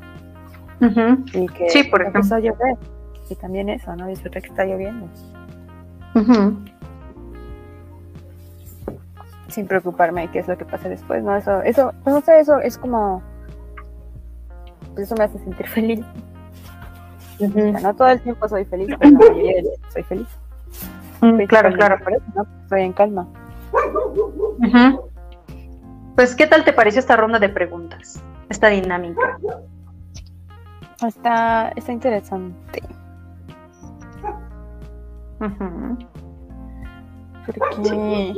Y 1.34 1.48
que 1.48 1.70
sí, 1.70 1.84
por 1.86 2.02
ejemplo. 2.02 2.40
llover. 2.40 2.78
Y 3.30 3.36
también 3.36 3.70
eso, 3.70 3.96
¿no? 3.96 4.08
Disfrutar 4.08 4.42
que 4.42 4.50
está 4.50 4.66
lloviendo. 4.66 5.08
Sin 9.54 9.68
preocuparme 9.68 10.22
de 10.22 10.32
qué 10.32 10.40
es 10.40 10.48
lo 10.48 10.58
que 10.58 10.66
pasa 10.66 10.90
después, 10.90 11.24
¿no? 11.24 11.36
Eso, 11.36 11.62
eso, 11.62 11.94
pues 12.04 12.16
no 12.16 12.22
sé, 12.22 12.40
eso 12.40 12.60
es 12.60 12.78
como. 12.78 13.22
Pues 14.94 15.06
eso 15.06 15.16
me 15.16 15.26
hace 15.26 15.38
sentir 15.40 15.68
feliz. 15.70 16.06
no 17.40 17.94
todo 17.94 18.08
el 18.10 18.20
tiempo 18.22 18.48
soy 18.50 18.66
feliz, 18.66 18.88
pero 19.00 19.12
la 19.12 19.20
mayoría 19.20 19.56
del 19.56 19.64
tiempo 19.64 19.88
soy 19.92 20.04
feliz. 20.04 20.28
claro, 21.48 21.72
claro. 21.74 21.98
Estoy 22.64 22.82
en 22.82 22.94
calma. 22.94 23.28
Pues, 26.16 26.36
¿qué 26.36 26.48
tal 26.48 26.64
te 26.64 26.74
pareció 26.74 27.00
esta 27.00 27.16
ronda 27.16 27.38
de 27.40 27.50
preguntas? 27.50 28.22
Esta 28.50 28.70
dinámica. 28.70 29.38
Está, 31.06 31.70
está 31.76 31.92
interesante. 31.92 32.82
Porque, 37.46 38.34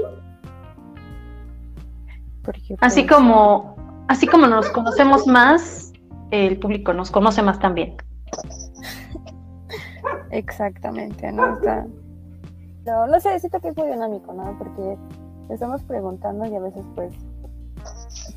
porque 2.46 2.76
así 2.82 3.06
como 3.06 3.76
así 4.08 4.28
como 4.28 4.48
nos 4.48 4.70
conocemos 4.70 5.28
más, 5.28 5.93
el 6.32 6.60
público 6.60 6.93
nos 6.93 7.12
conoce 7.12 7.41
más 7.41 7.60
también. 7.60 7.96
Exactamente, 10.32 11.32
¿no? 11.32 11.54
Está... 11.54 11.86
No, 12.86 13.08
no 13.08 13.20
sé, 13.20 13.39
siento 13.39 13.60
que 13.60 13.70
es 13.70 13.78
muy 13.78 13.89
dinámico, 13.89 14.34
¿no? 14.34 14.58
Porque 14.58 14.98
estamos 15.50 15.82
preguntando 15.84 16.46
y 16.46 16.56
a 16.56 16.60
veces 16.60 16.86
pues 16.96 17.14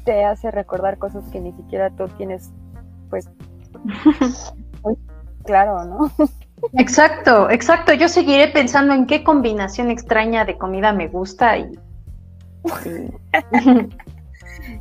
te 0.05 0.25
hace 0.25 0.51
recordar 0.51 0.99
cosas 0.99 1.25
que 1.31 1.41
ni 1.41 1.53
siquiera 1.53 1.91
tú 1.91 2.09
tienes 2.17 2.51
pues 3.11 3.29
muy 4.85 4.97
claro, 5.45 5.85
¿no? 5.85 6.11
Exacto, 6.75 7.51
exacto. 7.51 7.93
Yo 7.95 8.09
seguiré 8.09 8.49
pensando 8.49 8.95
en 8.95 9.07
qué 9.07 9.23
combinación 9.23 9.91
extraña 9.91 10.45
de 10.45 10.59
comida 10.59 10.93
me 10.93 11.09
gusta 11.09 11.59
y... 11.59 11.79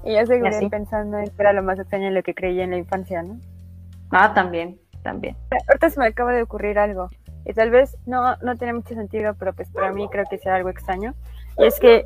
y, 0.03 0.13
yo 0.15 0.25
seguiré 0.25 0.69
pensando 0.69 1.17
en 1.17 1.25
qué 1.25 1.35
era 1.39 1.53
lo 1.53 1.63
más 1.63 1.79
extraño 1.79 2.07
en 2.07 2.13
lo 2.13 2.23
que 2.23 2.33
creía 2.33 2.63
en 2.63 2.71
la 2.71 2.77
infancia, 2.77 3.23
¿no? 3.23 3.39
Ah, 4.11 4.33
también, 4.33 4.79
también. 5.03 5.35
Ahorita 5.67 5.89
se 5.89 5.99
me 5.99 6.07
acaba 6.07 6.33
de 6.33 6.41
ocurrir 6.41 6.79
algo. 6.79 7.09
Y 7.45 7.53
tal 7.53 7.69
vez 7.69 7.97
no, 8.05 8.35
no 8.37 8.57
tiene 8.57 8.73
mucho 8.73 8.93
sentido, 8.93 9.35
pero 9.39 9.53
pues 9.53 9.69
para 9.71 9.93
mí 9.93 10.07
creo 10.11 10.25
que 10.29 10.37
sea 10.37 10.55
algo 10.55 10.69
extraño. 10.69 11.13
Y 11.57 11.65
es 11.65 11.79
que 11.79 12.05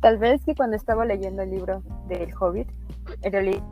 tal 0.00 0.18
vez 0.18 0.44
que 0.44 0.54
cuando 0.54 0.76
estaba 0.76 1.04
leyendo 1.06 1.42
el 1.42 1.50
libro 1.50 1.82
del 2.06 2.34
Hobbit, 2.38 2.68
en 3.22 3.32
realidad 3.32 3.62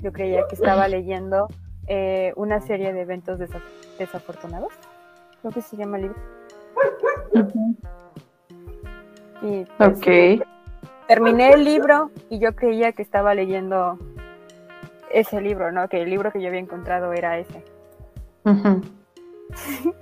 yo 0.00 0.12
creía 0.12 0.46
que 0.48 0.54
estaba 0.54 0.88
leyendo 0.88 1.48
eh, 1.86 2.32
una 2.36 2.60
serie 2.60 2.92
de 2.92 3.02
eventos 3.02 3.38
desafortunados. 3.98 4.72
Creo 5.40 5.52
que 5.52 5.60
se 5.60 5.76
llama 5.76 5.98
el 5.98 6.04
libro. 6.04 6.18
Y, 9.42 9.64
pues, 9.76 9.98
ok. 9.98 10.46
Terminé 11.08 11.52
el 11.52 11.64
libro 11.64 12.10
y 12.30 12.38
yo 12.38 12.54
creía 12.54 12.92
que 12.92 13.02
estaba 13.02 13.34
leyendo 13.34 13.98
ese 15.10 15.40
libro, 15.40 15.70
¿no? 15.70 15.88
Que 15.88 16.02
el 16.02 16.10
libro 16.10 16.32
que 16.32 16.40
yo 16.40 16.48
había 16.48 16.60
encontrado 16.60 17.12
era 17.12 17.38
ese. 17.38 17.64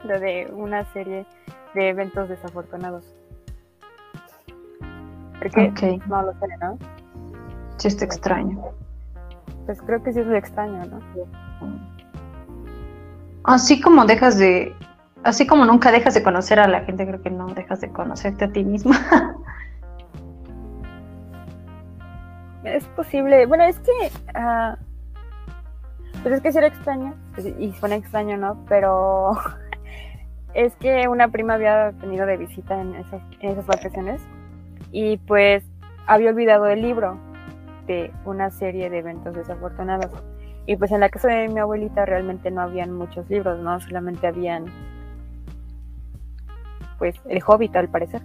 Lo 0.05 0.20
de 0.20 0.51
una 0.53 0.85
serie 0.93 1.27
de 1.75 1.89
eventos 1.89 2.29
desafortunados. 2.29 3.05
Porque 5.39 5.99
no 6.07 6.23
lo 6.23 6.33
sé, 6.35 6.47
¿no? 6.61 6.79
Sí, 7.77 7.89
está 7.89 8.05
extraño. 8.05 8.62
Pues 9.66 9.81
creo 9.83 10.01
que 10.03 10.12
sí 10.12 10.20
es 10.20 10.27
lo 10.27 10.37
extraño, 10.37 10.85
¿no? 10.87 11.01
Así 13.45 13.81
como 13.81 14.05
dejas 14.05 14.39
de, 14.39 14.73
así 15.25 15.47
como 15.47 15.64
nunca 15.64 15.91
dejas 15.93 16.14
de 16.14 16.23
conocer 16.23 16.61
a 16.61 16.68
la 16.68 16.81
gente, 16.81 17.07
creo 17.07 17.23
que 17.23 17.31
no 17.31 17.47
dejas 17.49 17.81
de 17.81 17.91
conocerte 17.91 18.45
a 18.47 18.53
ti 18.53 18.64
misma. 18.64 18.97
es 22.64 22.85
posible. 22.89 23.47
Bueno, 23.47 23.64
es 23.64 23.79
que, 23.81 24.11
uh, 24.39 24.77
pues 26.23 26.35
es 26.35 26.41
que 26.41 26.49
era 26.49 26.66
extraño, 26.66 27.14
pues, 27.35 27.47
y 27.59 27.73
suena 27.73 27.97
extraño, 27.97 28.37
¿no? 28.37 28.64
Pero 28.68 29.33
es 30.55 30.75
que 30.77 31.09
una 31.09 31.29
prima 31.29 31.55
había 31.55 31.91
venido 31.91 32.27
de 32.27 32.37
visita 32.37 32.81
en 32.81 32.95
esas, 32.95 33.23
en 33.41 33.51
esas 33.51 33.66
vacaciones 33.66 34.20
y 34.91 35.16
pues 35.18 35.64
había 36.07 36.31
olvidado 36.31 36.66
el 36.66 36.83
libro 36.83 37.18
de 37.87 38.12
una 38.25 38.51
serie 38.51 38.91
de 38.91 38.99
eventos 38.99 39.35
desafortunados. 39.35 40.11
Y 40.66 40.77
pues 40.77 40.93
en 40.93 41.01
la 41.01 41.09
casa 41.09 41.29
de 41.29 41.49
mi 41.49 41.59
abuelita 41.59 42.05
realmente 42.07 42.51
no 42.51 42.61
habían 42.61 42.93
muchos 42.93 43.29
libros, 43.29 43.59
¿no? 43.59 43.81
Solamente 43.81 44.29
habían, 44.29 44.66
pues, 47.03 47.16
El 47.26 47.42
Hobbit 47.44 47.74
al 47.74 47.88
parecer. 47.88 48.22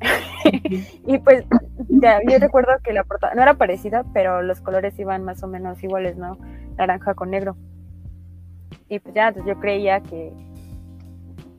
y 1.06 1.18
pues 1.18 1.44
ya, 1.88 2.18
yo 2.28 2.40
recuerdo 2.40 2.72
que 2.82 2.92
la 2.92 3.04
portada 3.04 3.34
no 3.34 3.42
era 3.42 3.54
parecida, 3.54 4.04
pero 4.12 4.42
los 4.42 4.60
colores 4.60 4.98
iban 4.98 5.22
más 5.22 5.44
o 5.44 5.46
menos 5.46 5.80
iguales, 5.84 6.16
¿no? 6.16 6.36
Naranja 6.76 7.14
con 7.14 7.30
negro. 7.30 7.56
Y 8.88 8.98
pues 8.98 9.14
ya, 9.14 9.28
entonces 9.28 9.54
yo 9.54 9.60
creía 9.60 10.00
que 10.00 10.32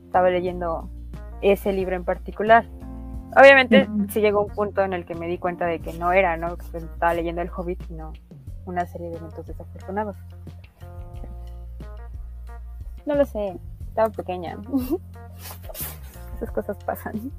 estaba 0.04 0.28
leyendo 0.28 0.90
ese 1.40 1.72
libro 1.72 1.96
en 1.96 2.04
particular. 2.04 2.66
Obviamente 3.34 3.88
sí 4.10 4.20
llegó 4.20 4.44
un 4.44 4.52
punto 4.52 4.82
en 4.82 4.92
el 4.92 5.06
que 5.06 5.14
me 5.14 5.26
di 5.26 5.38
cuenta 5.38 5.64
de 5.64 5.78
que 5.78 5.94
no 5.94 6.12
era, 6.12 6.36
¿no? 6.36 6.58
Que 6.58 6.66
pues, 6.70 6.82
estaba 6.82 7.14
leyendo 7.14 7.40
El 7.40 7.48
Hobbit, 7.48 7.82
sino 7.86 8.12
una 8.66 8.84
serie 8.84 9.08
de 9.08 9.16
eventos 9.16 9.46
desafortunados. 9.46 10.18
No 13.06 13.14
lo 13.14 13.24
sé, 13.24 13.58
estaba 13.86 14.10
pequeña. 14.10 14.58
Esas 16.38 16.52
cosas 16.52 16.76
pasan. 16.84 17.32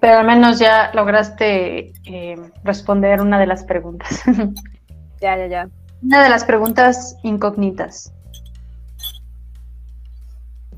Pero 0.00 0.18
al 0.18 0.26
menos 0.26 0.58
ya 0.58 0.90
lograste 0.94 1.92
eh, 2.04 2.34
responder 2.64 3.20
una 3.20 3.38
de 3.38 3.46
las 3.46 3.62
preguntas. 3.62 4.22
ya, 5.20 5.36
ya, 5.36 5.46
ya. 5.46 5.68
Una 6.02 6.24
de 6.24 6.28
las 6.28 6.44
preguntas 6.44 7.16
incógnitas. 7.22 8.12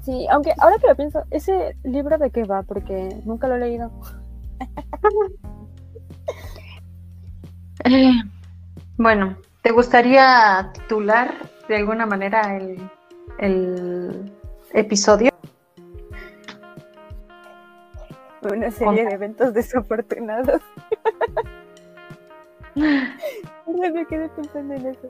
Sí, 0.02 0.26
aunque 0.30 0.52
ahora 0.58 0.76
que 0.78 0.88
lo 0.88 0.94
pienso, 0.94 1.22
¿ese 1.30 1.74
libro 1.84 2.18
de 2.18 2.30
qué 2.30 2.44
va? 2.44 2.62
Porque 2.62 3.18
nunca 3.24 3.48
lo 3.48 3.56
he 3.56 3.60
leído. 3.60 3.90
Eh, 7.84 8.10
bueno, 8.96 9.38
¿te 9.62 9.70
gustaría 9.70 10.68
titular 10.74 11.32
de 11.68 11.76
alguna 11.76 12.06
manera 12.06 12.56
el, 12.56 12.90
el 13.38 14.32
episodio? 14.74 15.30
Una 18.52 18.70
serie 18.70 19.04
de 19.04 19.12
eventos 19.12 19.54
desafortunados. 19.54 20.60
me 22.74 24.06
quedé 24.06 24.28
pensando 24.30 24.74
en 24.74 24.86
eso. 24.86 25.08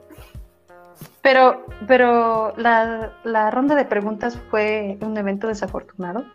Pero, 1.21 1.65
pero 1.87 2.53
la, 2.57 3.13
la, 3.23 3.51
ronda 3.51 3.75
de 3.75 3.85
preguntas 3.85 4.37
fue 4.49 4.97
un 5.01 5.15
evento 5.17 5.47
desafortunado. 5.47 6.25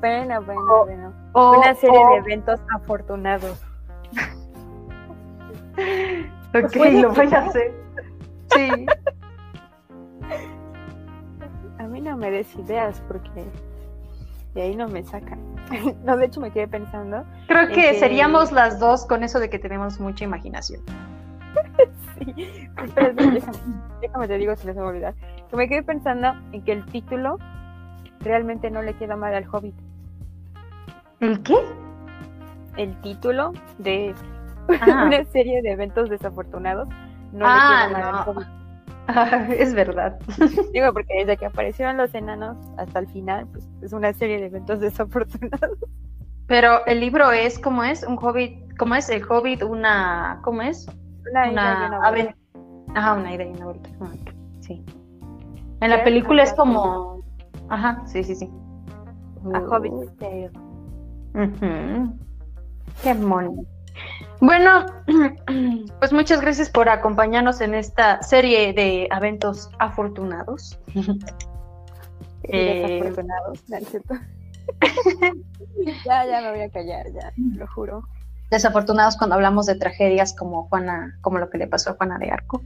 Bueno, 0.00 0.42
bueno, 0.42 0.84
bueno. 0.84 1.12
Una 1.34 1.74
serie 1.74 1.98
de 1.98 2.16
eventos 2.16 2.60
afortunados. 2.74 3.60
ok, 6.54 6.76
lo 7.00 7.12
voy 7.12 7.28
a 7.32 7.38
hacer. 7.38 7.72
Sí. 8.54 8.86
A 11.78 11.84
mí 11.84 12.00
no 12.00 12.16
me 12.16 12.30
des 12.30 12.54
ideas 12.56 13.02
porque 13.08 13.44
de 14.54 14.62
ahí 14.62 14.76
no 14.76 14.88
me 14.88 15.02
sacan. 15.02 15.38
No, 16.04 16.16
de 16.16 16.26
hecho 16.26 16.40
me 16.40 16.50
quedé 16.50 16.68
pensando. 16.68 17.24
Creo 17.46 17.68
que, 17.68 17.98
seríamos 17.98 18.52
las 18.52 18.78
dos 18.78 19.06
con 19.06 19.22
eso 19.22 19.40
de 19.40 19.48
que 19.48 19.58
tenemos 19.58 19.98
mucha 20.00 20.24
imaginación. 20.24 20.82
sí. 22.18 22.68
déjame, 24.00 24.28
te 24.28 24.38
digo 24.38 24.54
si 24.56 24.66
no 24.66 24.74
se 24.74 24.80
me 24.80 24.86
olvidar. 24.86 25.14
Que 25.48 25.56
me 25.56 25.68
quedé 25.68 25.82
pensando 25.82 26.34
en 26.52 26.62
que 26.62 26.72
el 26.72 26.84
título 26.86 27.38
realmente 28.20 28.70
no 28.70 28.82
le 28.82 28.94
queda 28.94 29.16
mal 29.16 29.34
al 29.34 29.46
Hobbit. 29.50 29.74
¿El 31.20 31.42
qué? 31.42 31.56
El 32.76 33.00
título 33.00 33.52
de 33.78 34.14
ah. 34.68 35.04
una 35.06 35.24
serie 35.24 35.62
de 35.62 35.72
eventos 35.72 36.10
desafortunados 36.10 36.88
no 37.32 37.46
le 37.46 37.52
queda 37.52 37.88
mal 37.88 38.02
al 38.02 38.28
Hobbit. 38.28 38.61
es 39.58 39.74
verdad. 39.74 40.18
Digo, 40.72 40.92
porque 40.92 41.14
desde 41.18 41.36
que 41.36 41.46
aparecieron 41.46 41.96
los 41.96 42.14
enanos 42.14 42.56
hasta 42.78 43.00
el 43.00 43.08
final, 43.08 43.46
pues 43.48 43.68
es 43.82 43.92
una 43.92 44.12
serie 44.12 44.38
de 44.38 44.46
eventos 44.46 44.80
desafortunados. 44.80 45.78
Pero 46.46 46.84
el 46.86 47.00
libro 47.00 47.30
es, 47.32 47.58
¿cómo 47.58 47.84
es? 47.84 48.02
Un 48.04 48.18
hobbit, 48.20 48.76
¿cómo 48.76 48.94
es? 48.94 49.08
El 49.08 49.24
hobbit, 49.28 49.62
una, 49.62 50.40
¿cómo 50.42 50.62
es? 50.62 50.86
Una, 51.30 51.50
una, 51.50 52.18
ida 52.18 52.36
Ajá, 52.94 53.14
una 53.14 53.34
idea 53.34 53.46
y 53.46 53.50
una 53.50 53.66
vuelta. 53.66 53.90
Sí. 54.60 54.84
En 55.80 55.90
la 55.90 56.04
película 56.04 56.42
es 56.42 56.52
como. 56.52 57.22
Ajá, 57.68 58.02
sí, 58.06 58.22
sí, 58.22 58.34
sí. 58.34 58.50
A 59.52 59.58
Hobbit 59.60 59.92
Qué 63.02 63.14
mono. 63.14 63.64
Bueno, 64.42 64.86
pues 66.00 66.12
muchas 66.12 66.40
gracias 66.40 66.68
por 66.68 66.88
acompañarnos 66.88 67.60
en 67.60 67.74
esta 67.74 68.20
serie 68.22 68.72
de 68.72 69.08
eventos 69.16 69.70
afortunados. 69.78 70.78
eh... 72.42 73.00
Desafortunados, 73.00 73.64
ya, 76.04 76.26
ya 76.26 76.40
me 76.40 76.50
voy 76.50 76.60
a 76.60 76.70
callar, 76.70 77.06
ya, 77.12 77.32
lo 77.56 77.66
juro 77.68 78.02
desafortunados 78.52 79.16
cuando 79.16 79.34
hablamos 79.34 79.64
de 79.64 79.76
tragedias 79.76 80.34
como 80.34 80.68
Juana, 80.68 81.16
como 81.22 81.38
lo 81.38 81.48
que 81.48 81.56
le 81.56 81.66
pasó 81.66 81.90
a 81.90 81.94
Juana 81.94 82.18
de 82.18 82.30
Arco. 82.30 82.62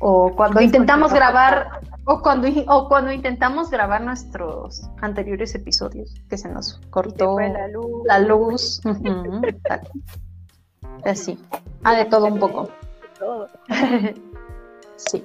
O 0.00 0.34
cuando 0.34 0.62
intentamos 0.62 1.12
grabar, 1.12 1.82
o 2.06 2.22
cuando, 2.22 2.48
o 2.66 2.88
cuando 2.88 3.12
intentamos 3.12 3.70
grabar 3.70 4.00
nuestros 4.00 4.88
anteriores 5.02 5.54
episodios, 5.54 6.14
que 6.30 6.38
se 6.38 6.48
nos 6.48 6.80
cortó 6.88 7.38
la 7.38 7.68
luz. 7.68 8.06
La 8.06 8.18
luz. 8.20 8.80
Así. 11.04 11.38
Ah, 11.84 11.94
de 11.94 12.04
todo 12.06 12.26
un 12.26 12.38
poco. 12.38 12.68
sí. 14.96 15.22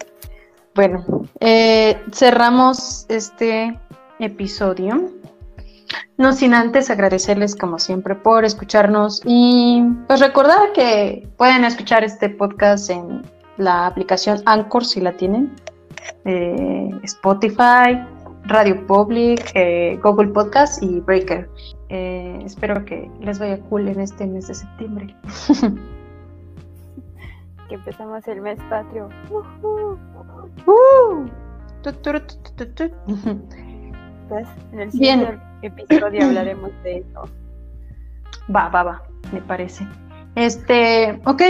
Bueno, 0.73 1.05
eh, 1.39 2.01
cerramos 2.11 3.05
este 3.09 3.79
episodio. 4.19 5.11
No 6.17 6.33
sin 6.33 6.53
antes 6.53 6.89
agradecerles 6.89 7.55
como 7.55 7.77
siempre 7.79 8.15
por 8.15 8.45
escucharnos 8.45 9.21
y 9.25 9.83
pues 10.07 10.19
recordar 10.21 10.71
que 10.73 11.27
pueden 11.37 11.65
escuchar 11.65 12.03
este 12.03 12.29
podcast 12.29 12.89
en 12.89 13.21
la 13.57 13.85
aplicación 13.85 14.41
Anchor 14.45 14.85
si 14.85 15.01
la 15.01 15.13
tienen, 15.13 15.53
eh, 16.23 16.89
Spotify, 17.03 17.99
Radio 18.47 18.85
Public, 18.85 19.51
eh, 19.55 19.99
Google 20.03 20.27
Podcast 20.27 20.81
y 20.83 20.99
Breaker. 20.99 21.49
Eh, 21.89 22.39
espero 22.43 22.85
que 22.85 23.09
les 23.19 23.39
vaya 23.39 23.59
cool 23.69 23.87
en 23.87 23.99
este 23.99 24.27
mes 24.27 24.47
de 24.47 24.53
septiembre. 24.53 25.15
que 27.69 27.75
empezamos 27.75 28.27
el 28.27 28.41
mes 28.41 28.59
patrio. 28.69 29.09
Uh, 29.29 29.97
pues 34.29 34.47
en 34.71 34.79
el 34.79 34.91
siguiente 34.91 35.39
episodio 35.61 36.25
hablaremos 36.25 36.71
de 36.83 36.97
eso. 36.97 37.23
Va, 38.55 38.69
va, 38.69 38.83
va, 38.83 39.03
me 39.31 39.41
parece. 39.41 39.87
Este, 40.35 41.19
ok, 41.25 41.41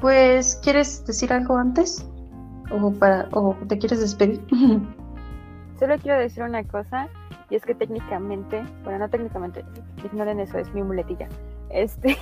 pues, 0.00 0.60
¿quieres 0.62 1.06
decir 1.06 1.32
algo 1.32 1.56
antes? 1.56 2.06
¿O, 2.70 2.90
para, 2.92 3.28
o 3.32 3.56
te 3.68 3.78
quieres 3.78 4.00
despedir? 4.00 4.44
Solo 5.78 5.98
quiero 5.98 6.18
decir 6.18 6.42
una 6.42 6.64
cosa, 6.64 7.08
y 7.50 7.56
es 7.56 7.64
que 7.64 7.74
técnicamente, 7.74 8.64
bueno, 8.84 9.00
no 9.00 9.08
técnicamente, 9.08 9.64
ignoren 10.04 10.40
eso, 10.40 10.58
es 10.58 10.72
mi 10.72 10.82
muletilla. 10.82 11.28
Este, 11.70 12.16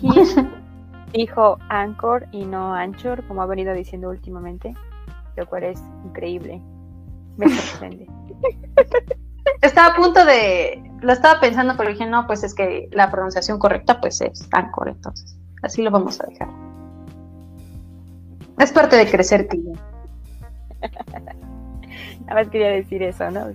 dijo 1.12 1.58
Anchor 1.68 2.26
y 2.32 2.44
no 2.44 2.74
Anchor, 2.74 3.26
como 3.26 3.42
ha 3.42 3.46
venido 3.46 3.72
diciendo 3.74 4.08
últimamente, 4.08 4.74
lo 5.36 5.46
cual 5.46 5.64
es 5.64 5.82
increíble. 6.04 6.60
Me 7.36 7.48
sorprende. 7.48 8.06
Estaba 9.60 9.94
a 9.94 9.96
punto 9.96 10.24
de, 10.24 10.82
lo 11.00 11.12
estaba 11.12 11.40
pensando, 11.40 11.74
pero 11.76 11.90
dije, 11.90 12.06
no, 12.06 12.26
pues 12.26 12.44
es 12.44 12.54
que 12.54 12.88
la 12.92 13.10
pronunciación 13.10 13.58
correcta 13.58 14.00
pues 14.00 14.20
es 14.20 14.48
Anchor, 14.52 14.88
entonces 14.88 15.36
así 15.62 15.82
lo 15.82 15.90
vamos 15.90 16.20
a 16.20 16.26
dejar. 16.26 16.48
Es 18.58 18.72
parte 18.72 18.96
de 18.96 19.10
crecer, 19.10 19.48
tío. 19.48 19.72
Nada 22.26 22.42
más 22.42 22.48
quería 22.48 22.68
decir 22.68 23.02
eso, 23.02 23.30
¿no? 23.30 23.52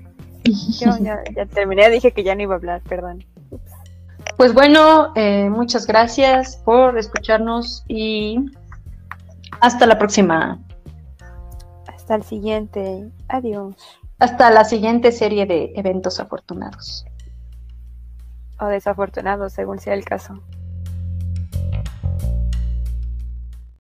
Yo 0.80 0.98
ya, 1.02 1.22
terminé, 1.53 1.90
dije 1.90 2.11
que 2.11 2.24
ya 2.24 2.36
no 2.36 2.44
iba 2.44 2.53
a 2.53 2.57
hablar, 2.57 2.82
perdón. 2.88 3.26
Pues 4.38 4.53
bueno, 4.53 5.11
eh, 5.15 5.49
muchas 5.49 5.88
gracias 5.88 6.57
por 6.57 6.98
escucharnos 6.98 7.84
y 7.88 8.38
hasta 9.60 9.86
la 9.86 9.98
próxima. 9.98 10.60
Hasta 11.88 12.15
el 12.15 12.24
siguiente. 12.24 13.10
Adiós. 13.28 13.76
Hasta 14.19 14.49
la 14.52 14.64
siguiente 14.64 15.11
serie 15.11 15.45
de 15.45 15.74
eventos 15.76 16.19
afortunados. 16.19 17.06
O 18.60 18.65
desafortunados, 18.68 19.53
según 19.53 19.80
sea 19.80 19.94
el 19.94 20.06
caso. 20.06 20.41